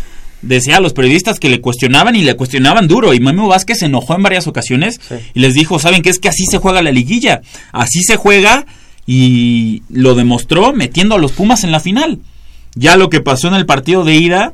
[0.42, 3.86] decía a los periodistas que le cuestionaban y le cuestionaban duro y Memo Vázquez se
[3.86, 5.00] enojó en varias ocasiones
[5.34, 6.10] y les dijo, ¿saben qué?
[6.10, 7.42] Es que así se juega la liguilla,
[7.72, 8.66] así se juega
[9.06, 12.18] y lo demostró metiendo a los Pumas en la final.
[12.74, 14.52] Ya lo que pasó en el partido de ida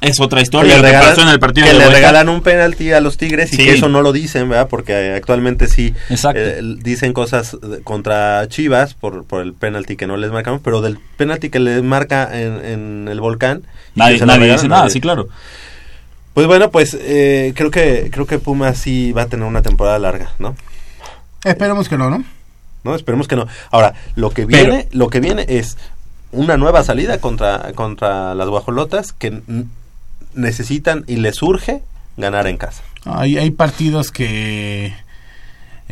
[0.00, 0.70] es otra historia.
[0.76, 3.00] que le que regalan, pasó en el partido que de le regalan un penalti a
[3.00, 3.64] los Tigres y Sí.
[3.64, 4.68] que eso no lo dicen, ¿verdad?
[4.68, 6.40] Porque actualmente sí Exacto.
[6.40, 10.98] eh, dicen cosas contra Chivas por, por el penalti que no les marcamos, pero del
[11.16, 13.62] penalti que les marca en, en el volcán
[13.94, 14.92] Nadie- nadie regalan, dice nada, nadie.
[14.92, 15.28] sí, claro.
[16.34, 19.98] Pues bueno, pues eh, creo que creo que Pumas sí va a tener una temporada
[19.98, 20.54] larga, ¿no?
[21.44, 22.24] Esperemos que no, ¿no?
[22.84, 23.46] No, esperemos que no.
[23.70, 25.76] Ahora, lo que Pero- viene, lo que viene es
[26.32, 29.42] una nueva salida contra contra las guajolotas que
[30.34, 31.82] necesitan y les urge
[32.16, 32.82] ganar en casa.
[33.04, 34.94] Hay, hay partidos que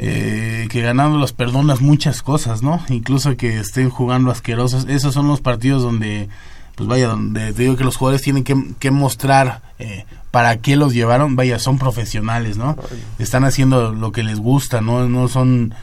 [0.00, 2.80] eh, que ganando los perdonas muchas cosas, ¿no?
[2.88, 4.86] Incluso que estén jugando asquerosos.
[4.88, 6.28] Esos son los partidos donde,
[6.76, 10.76] pues vaya, donde te digo que los jugadores tienen que, que mostrar eh, para qué
[10.76, 11.34] los llevaron.
[11.34, 12.76] Vaya, son profesionales, ¿no?
[13.18, 15.08] Están haciendo lo que les gusta, ¿no?
[15.08, 15.74] No son,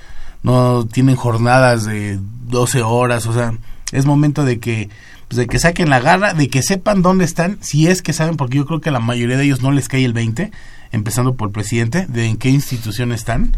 [0.43, 2.17] no tienen jornadas de
[2.47, 3.53] 12 horas, o sea,
[3.91, 4.89] es momento de que
[5.27, 8.37] pues de que saquen la garra, de que sepan dónde están, si es que saben,
[8.37, 10.51] porque yo creo que a la mayoría de ellos no les cae el 20,
[10.91, 13.55] empezando por el presidente, de en qué institución están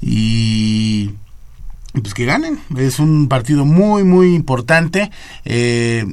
[0.00, 1.10] y
[1.92, 2.58] pues que ganen.
[2.76, 5.10] Es un partido muy, muy importante.
[5.44, 6.06] eh,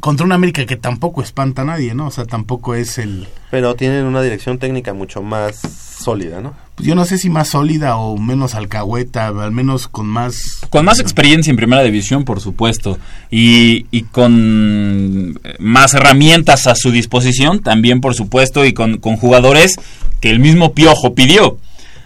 [0.00, 2.06] contra una América que tampoco espanta a nadie, ¿no?
[2.06, 3.28] O sea, tampoco es el...
[3.50, 6.54] Pero tienen una dirección técnica mucho más sólida, ¿no?
[6.78, 10.60] pues yo no sé si más sólida o menos alcahueta, al menos con más...
[10.70, 12.98] Con más experiencia en primera división, por supuesto,
[13.32, 19.74] y, y con más herramientas a su disposición, también, por supuesto, y con, con jugadores
[20.20, 21.58] que el mismo Piojo pidió.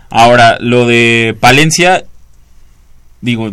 [0.09, 2.07] Ahora, lo de Palencia,
[3.21, 3.53] digo,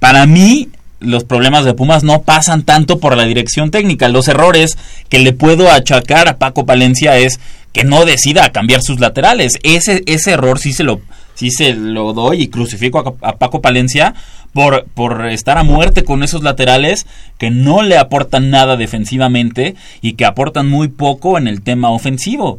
[0.00, 0.68] para mí
[1.00, 4.08] los problemas de Pumas no pasan tanto por la dirección técnica.
[4.08, 4.76] Los errores
[5.08, 7.40] que le puedo achacar a Paco Palencia es
[7.72, 9.58] que no decida cambiar sus laterales.
[9.62, 11.00] Ese, ese error sí se lo
[11.34, 14.14] sí se lo doy y crucifico a, Paco Palencia
[14.52, 17.06] por, por estar a muerte con esos laterales
[17.38, 22.58] que no le aportan nada defensivamente y que aportan muy poco en el tema ofensivo.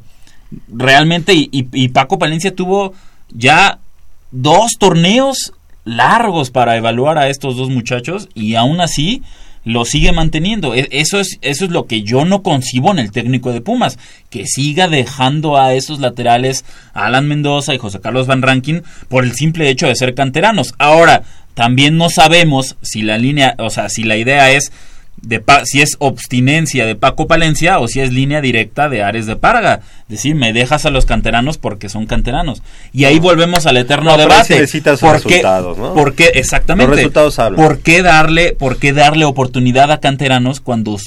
[0.74, 2.94] Realmente, y Paco Palencia tuvo
[3.32, 3.80] ya
[4.32, 5.54] dos torneos
[5.90, 9.24] largos para evaluar a estos dos muchachos y aún así
[9.66, 10.74] lo sigue manteniendo.
[10.74, 13.98] E- Eso es, eso es lo que yo no concibo en el técnico de Pumas,
[14.30, 16.64] que siga dejando a esos laterales,
[16.94, 20.74] Alan Mendoza y José Carlos Van Rankin, por el simple hecho de ser canteranos.
[20.78, 21.24] Ahora,
[21.56, 24.72] también no sabemos si la línea, o sea, si la idea es
[25.22, 29.26] de Pa- si es obstinencia de Paco Palencia o si es línea directa de Ares
[29.26, 29.82] de Parga.
[30.04, 32.62] Es decir, me dejas a los canteranos porque son canteranos.
[32.94, 34.56] Y ahí volvemos al eterno No, debate.
[34.56, 35.94] necesitas ¿Por qué- resultados, ¿no?
[35.94, 36.90] por qué- exactamente.
[36.90, 37.64] Los resultados hablan.
[37.64, 40.98] ¿Por qué darle, por qué darle oportunidad a canteranos cuando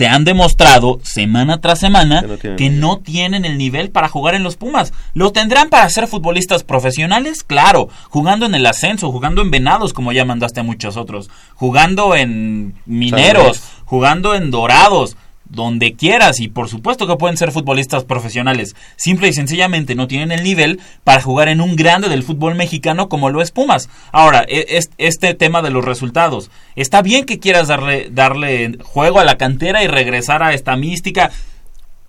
[0.00, 2.24] te han demostrado semana tras semana
[2.56, 4.94] que no, tienen el nivel para jugar en los Pumas?
[5.12, 7.44] ¿Lo tendrán para ser futbolistas profesionales?
[7.44, 12.16] Claro, jugando en el ascenso, jugando en Venados, como ya mandaste a muchos otros, jugando
[12.16, 15.18] en Mineros, jugando en Dorados,
[15.50, 18.74] donde quieras y por supuesto que pueden ser futbolistas profesionales.
[18.96, 23.08] Simple y sencillamente no tienen el nivel para jugar en un grande del fútbol mexicano
[23.08, 23.88] como lo es Pumas.
[24.12, 26.50] Ahora, e- es- este tema de los resultados.
[26.76, 31.30] Está bien que quieras darle, darle juego a la cantera y regresar a esta mística.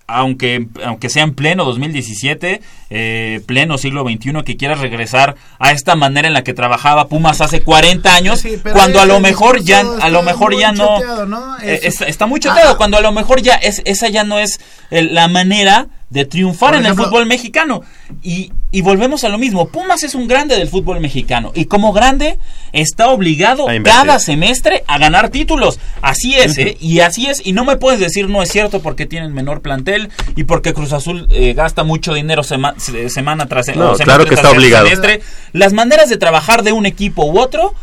[0.06, 2.60] Aunque, aunque sea en pleno 2017,
[2.90, 7.40] eh, pleno siglo XXI, que quieras regresar a esta manera en la que trabajaba Pumas
[7.40, 8.42] hace 40 años,
[8.72, 11.56] cuando a lo mejor ya, a lo está mejor ya no, choteado, ¿no?
[11.60, 12.76] eh, Eso- es- está muy choteado, Ah.
[12.76, 14.60] cuando a lo mejor ya es, esa ya no es
[14.90, 17.82] eh, la manera de triunfar en el fútbol mexicano.
[18.22, 21.92] Y, y volvemos a lo mismo, Pumas es un grande del fútbol mexicano y como
[21.92, 22.38] grande
[22.72, 25.78] está obligado cada semestre a ganar títulos.
[26.02, 26.76] Así es, ¿eh?
[26.80, 30.10] Y así es, y no me puedes decir no es cierto porque tienen menor plantel
[30.36, 34.24] y porque Cruz Azul eh, gasta mucho dinero sema- se- semana tras No, semestre claro
[34.26, 34.86] que está obligado.
[34.86, 35.20] semestre.
[35.52, 37.74] Las maneras de trabajar de un equipo u otro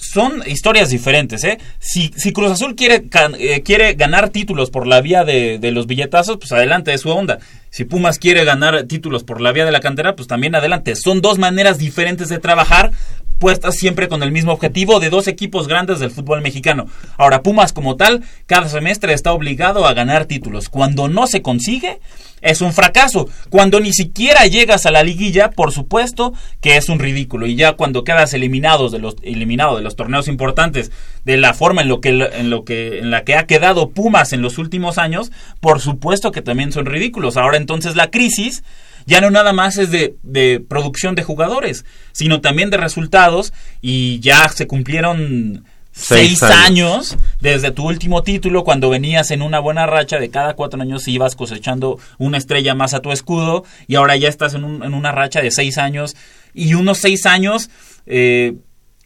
[0.00, 1.58] son historias diferentes, ¿eh?
[1.78, 3.04] Si, si Cruz Azul quiere,
[3.38, 7.10] eh, quiere ganar títulos por la vía de, de los billetazos, pues adelante, es su
[7.10, 7.38] onda.
[7.68, 10.96] Si Pumas quiere ganar títulos por la vía de la cantera, pues también adelante.
[10.96, 12.92] Son dos maneras diferentes de trabajar,
[13.40, 16.86] puestas siempre con el mismo objetivo de dos equipos grandes del fútbol mexicano.
[17.16, 20.68] Ahora, Pumas como tal, cada semestre está obligado a ganar títulos.
[20.68, 22.00] Cuando no se consigue,
[22.42, 23.28] es un fracaso.
[23.48, 27.46] Cuando ni siquiera llegas a la liguilla, por supuesto que es un ridículo.
[27.46, 30.92] Y ya cuando quedas eliminados de los, eliminado de los torneos importantes,
[31.24, 34.34] de la forma en lo que en lo que en la que ha quedado Pumas
[34.34, 37.38] en los últimos años, por supuesto que también son ridículos.
[37.38, 38.62] Ahora entonces la crisis
[39.10, 44.20] ya no nada más es de, de producción de jugadores, sino también de resultados y
[44.20, 47.12] ya se cumplieron Seis seis, años.
[47.12, 47.16] años.
[47.40, 51.34] desde tu último título cuando venías en una buena racha de cada cuatro años ibas
[51.34, 55.10] cosechando una estrella más a tu escudo y ahora ya estás en, un- en una
[55.10, 56.14] racha de seis años
[56.54, 57.70] y unos seis años
[58.06, 58.54] eh,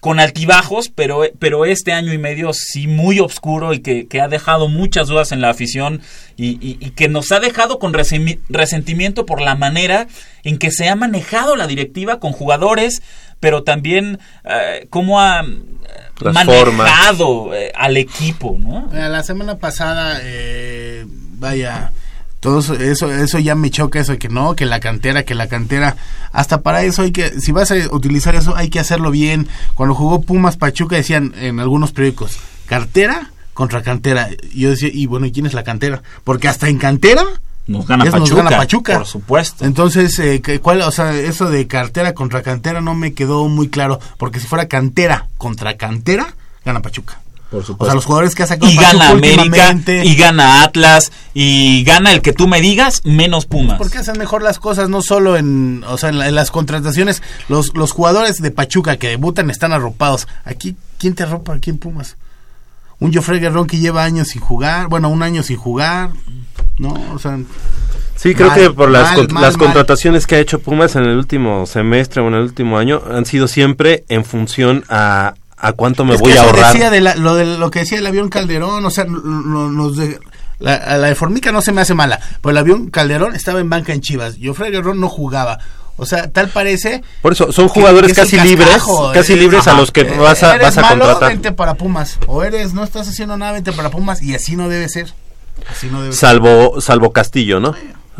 [0.05, 4.29] con altibajos, pero, pero este año y medio sí muy oscuro y que, que ha
[4.29, 6.03] dejado muchas dudas en la afición
[6.37, 10.07] y, y- y que nos ha dejado con resentimiento por la manera
[10.43, 13.03] en que se ha manejado la directiva con jugadores,
[13.41, 15.47] pero también eh, cómo ha eh,
[16.21, 18.89] Las manejado eh, al equipo, ¿no?
[18.93, 21.93] Mira, La semana pasada, eh, vaya,
[22.45, 25.49] todo eso, eso, ya me choca, eso de que no, que la cantera, que la
[25.49, 25.97] cantera,
[26.31, 29.49] hasta para eso hay que, si vas a utilizar eso, hay que hacerlo bien.
[29.73, 34.29] Cuando jugó Pumas Pachuca decían en algunos periódicos, cartera contra cantera.
[34.55, 36.03] Yo decía, y bueno, ¿y quién es la cantera?
[36.23, 37.25] Porque hasta en cantera
[37.67, 38.99] Nos gana es- Pachuca, gana Pachuca.
[38.99, 39.65] por supuesto.
[39.65, 43.71] Entonces, eh, ¿qué- ¿cuál, o sea, eso de cartera contra cantera no me quedó muy
[43.71, 47.21] claro, porque si fuera cantera contra cantera, gana Pachuca.
[47.63, 51.85] Por O sea, los jugadores que ha sacado y gana América, y gana Atlas, y
[51.85, 53.79] gana el que tú me digas, menos Pumas.
[53.79, 57.23] porque hacen mejor las cosas no solo en o sea en, la- en las contrataciones.
[57.49, 60.27] Los los jugadores de Pachuca que debutan están arropados.
[60.45, 62.17] Aquí quién te arropa aquí en Pumas
[63.01, 66.11] un Joffrey Guerrón que lleva años sin jugar bueno un año sin jugar
[66.79, 67.39] no o sea
[68.17, 69.67] Sí, creo mal, que por las, mal, con- mal, las mal.
[69.67, 73.27] contrataciones que ha hecho Pumas en el último semestre o en el último año han
[73.27, 75.35] sido siempre en función a,
[75.67, 76.73] a cuánto me Es voy que a ahorrar.
[76.73, 80.19] decía de la- lo, de, lo que decía el avión Calderón, o sea, nos de-
[80.59, 83.61] la, a la de Formica no se me hace mala, pero el avión Calderón estaba
[83.61, 85.59] en banca en Chivas, Joffrey Guerrón no jugaba.
[85.97, 87.03] O sea, tal parece...
[87.23, 89.71] Por eso, son que- jugadores que es un casi libres, cascajo, casi eh, libres a
[89.71, 89.81] ajá.
[89.81, 91.29] los que Eh, vas a, eres vas a malo, contratar.
[91.29, 92.19] vente para Pumas.
[92.27, 94.21] O eres, no estás haciendo nada, vente para Pumas.
[94.21, 95.13] Y así no debe ser.
[95.71, 96.19] Así no debe ser.
[96.21, 97.75] Salvo, salvo Castillo, ¿no?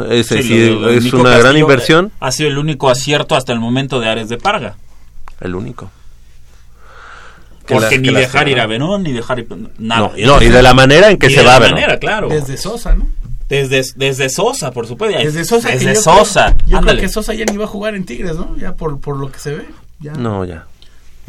[0.09, 2.07] Ese Sí, sí, lo- lo es una gran Castillo, inversión.
[2.07, 4.77] eh, Ha sido el único acierto hasta el momento de Ares de Parga.
[5.41, 5.91] El único.
[7.67, 9.49] Que Porque ni dejar ir a Verón, ni dejar ir...
[9.79, 10.01] Nada.
[10.09, 11.75] No, y no, y de la manera en que se de va la a Verón.
[11.77, 12.29] manera, claro.
[12.29, 13.07] Desde Sosa, ¿no?
[13.49, 15.19] Desde, desde Sosa, por supuesto.
[15.19, 15.69] Desde Sosa.
[15.69, 16.45] que Desde yo Sosa.
[16.47, 17.01] Creo, yo creo ándale.
[17.01, 18.57] que Sosa ya ni va a jugar en Tigres, ¿no?
[18.59, 19.65] Ya por, por lo que se ve.
[20.01, 20.13] Ya.
[20.13, 20.67] No, ya.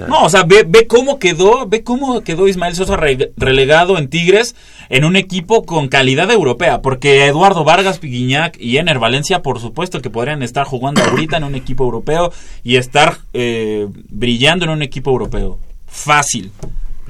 [0.09, 4.09] No, o sea, ve, ve cómo quedó, ve cómo quedó Ismael Sosa re- relegado en
[4.09, 4.53] Tigres
[4.89, 10.01] en un equipo con calidad europea, porque Eduardo Vargas, Piguiñac y Ener Valencia, por supuesto
[10.01, 14.81] que podrían estar jugando ahorita en un equipo europeo y estar eh, brillando en un
[14.81, 15.59] equipo europeo.
[15.95, 16.51] Fácil.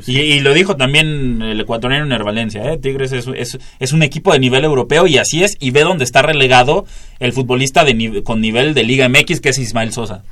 [0.06, 2.78] Y, y lo dijo también el ecuatoriano Ner Valencia, ¿eh?
[2.78, 6.04] Tigres es, es, es un equipo de nivel europeo y así es, y ve dónde
[6.04, 6.86] está relegado
[7.20, 10.24] el futbolista de ni- con nivel de Liga MX, que es Ismael Sosa.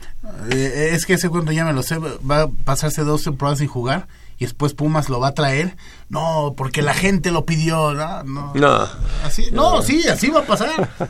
[0.51, 3.69] Eh, es que ese cuento ya me lo sé, va a pasarse dos temporadas sin
[3.69, 4.07] jugar
[4.37, 5.77] y después Pumas lo va a traer.
[6.09, 8.51] No, porque la gente lo pidió, no, no.
[8.55, 8.87] No.
[9.23, 10.89] Así, no, sí, así va a pasar.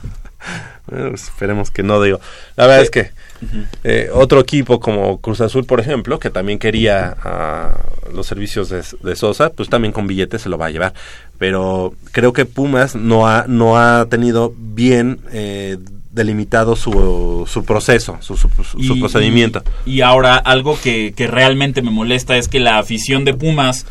[0.88, 2.20] Bueno, pues, esperemos que no, digo.
[2.57, 3.11] La verdad es que
[3.84, 7.78] eh, otro equipo como Cruz Azul, por ejemplo, que también quería ah,
[8.14, 10.94] los servicios de, de Sosa, pues también con billetes se lo va a llevar.
[11.38, 15.78] Pero creo que Pumas no ha, no ha tenido bien eh,
[16.11, 19.64] delimitado su, su proceso, su, su- su- su Y- procedimiento.
[19.86, 23.86] Y ahora algo que, que realmente me molesta es que la afición de Pumas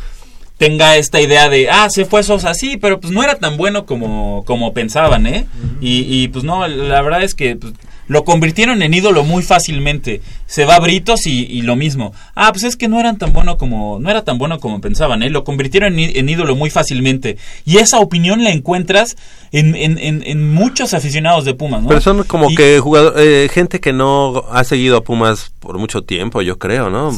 [0.57, 3.85] tenga esta idea de, ah, se fue Sosa, sí, pero pues no era tan bueno
[3.85, 5.47] como, como pensaban, ¿eh?
[5.81, 7.73] y, y, pues no, la verdad es que pues,
[8.09, 10.21] lo convirtieron en ídolo muy fácilmente.
[10.47, 12.13] Se va a Britos y, y lo mismo.
[12.35, 15.23] Ah, pues es que no eran tan bueno como, no era tan bueno como pensaban,
[15.23, 15.31] ¿eh?
[15.31, 17.39] Lo convirtieron en, en ídolo muy fácilmente.
[17.65, 19.17] Y esa opinión la encuentras
[19.53, 21.89] en, en, en, en muchos aficionados de Pumas, ¿no?
[21.89, 25.79] Pero son como Y- que jugador, eh, gente que no ha seguido a Pumas por
[25.79, 27.13] mucho tiempo, yo creo, ¿no?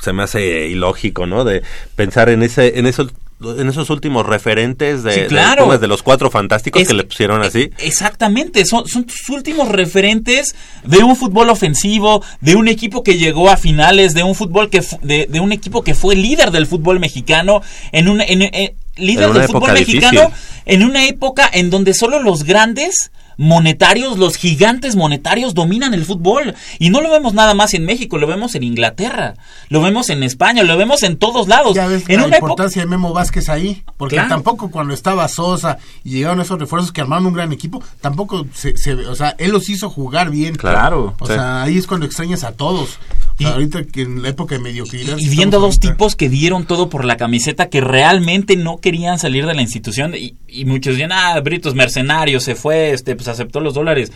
[0.00, 1.42] Se me hace ilógico, ¿no?
[1.44, 1.62] De
[1.96, 3.08] pensar en ese, en esos,
[3.40, 5.64] en esos últimos referentes de, Sí, de claro.
[5.64, 7.70] Pumas, de los cuatro fantásticos Es- que le pusieron así.
[7.78, 10.54] Exactamente, son, son tus últimos referentes
[10.84, 14.82] de un fútbol ofensivo, de un equipo que llegó a finales, de un fútbol que
[15.02, 17.62] de, de un equipo que fue líder del fútbol mexicano,
[17.92, 20.32] en en- en- líder del fútbol mexicano,
[20.66, 26.54] en una época en donde solo los grandes monetarios, los gigantes monetarios dominan el fútbol.
[26.78, 29.34] Y no lo vemos nada más en México, lo vemos en Inglaterra,
[29.70, 31.74] lo vemos en España, lo vemos en todos lados.
[31.74, 34.28] Ya ves en la una época importancia de Memo Vázquez ahí, porque Claro.
[34.28, 38.76] tampoco cuando estaba Sosa y llegaron esos refuerzos que armaron un gran equipo, tampoco se,
[38.76, 40.56] se- o sea, él los hizo jugar bien.
[40.56, 41.14] Claro.
[41.20, 41.32] O Sí.
[41.32, 42.98] sea, ahí es cuando extrañas a todos.
[43.38, 45.16] O sea, ahorita que en la época de mediocridad.
[45.18, 49.18] y viendo estamos dos tipos que dieron todo por la camiseta que realmente no querían
[49.18, 53.28] salir de la institución y, y muchos decían ah Britos mercenario se fue este pues
[53.28, 54.10] aceptó los dólares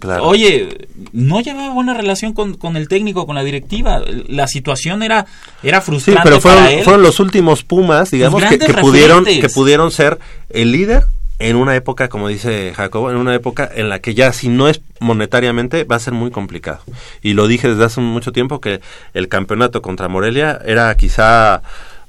[0.00, 0.22] Claro.
[0.28, 5.26] oye no llevaba buena relación con, con el técnico con la directiva la situación era
[5.64, 9.48] era Sí, frustrante pero fueron, para él fueron los últimos Pumas, digamos, que, pudieron, que
[9.48, 10.20] pudieron ser
[10.50, 11.02] el líder
[11.38, 14.68] en una época, como dice Jacobo, en una época en la que ya si no
[14.68, 16.80] es monetariamente va a ser muy complicado.
[17.22, 18.80] Y lo dije desde hace mucho tiempo que
[19.14, 21.62] el campeonato contra Morelia era quizá,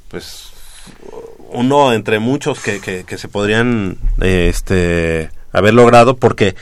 [0.10, 0.52] pues,
[1.52, 6.56] uno entre muchos que, que, se podrían este, haber logrado porque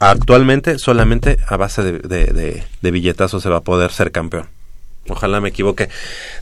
[0.00, 4.46] actualmente solamente a base de, de, de billetazos se va a poder ser campeón.
[5.08, 5.88] Ojalá me equivoque.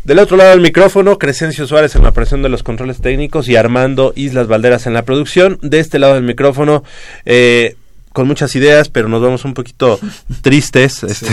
[0.04, 3.56] Del otro lado del micrófono, Crescencio Suárez en la presión de los controles técnicos y
[3.56, 5.58] Armando Islas Valderas en la producción.
[5.62, 6.84] De este lado del micrófono,
[7.24, 7.76] eh,
[8.14, 9.98] con muchas ideas, pero nos vamos un poquito
[10.40, 11.28] tristes, este,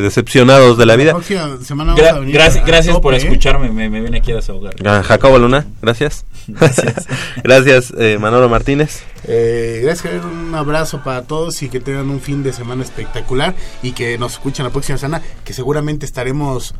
[0.00, 1.10] decepcionados de la vida.
[1.12, 3.18] próxima semana vamos Gra- a venir gracias a gracias por ¿eh?
[3.18, 6.24] escucharme me, me viene aquí a desahogar Ah, Jacobo Luna, gracias.
[6.48, 7.06] Gracias,
[7.44, 9.02] gracias eh, Manolo Martínez.
[9.24, 13.54] Eh, gracias, Javier, un abrazo para todos y que tengan un fin de semana espectacular
[13.82, 16.74] y que nos escuchen la próxima semana, que seguramente estaremos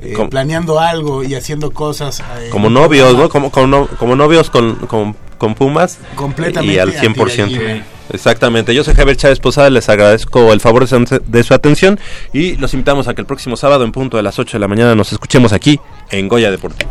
[0.00, 2.20] eh, planeando algo y haciendo cosas.
[2.20, 3.16] eh, Como novios.
[3.16, 3.28] ¿no?
[3.28, 5.98] Como, como, no- como novios con, con, con Pumas.
[6.16, 7.48] Completamente Y al a 100%.
[7.48, 7.62] tiro
[8.10, 8.74] Exactamente.
[8.74, 11.98] Yo soy Javier Chávez Posada, les agradezco el favor de su- de su atención
[12.34, 14.68] y los invitamos a que el próximo sábado en punto de las 8 de la
[14.68, 15.80] mañana nos escuchemos aquí
[16.10, 16.90] en Goya Deportivo.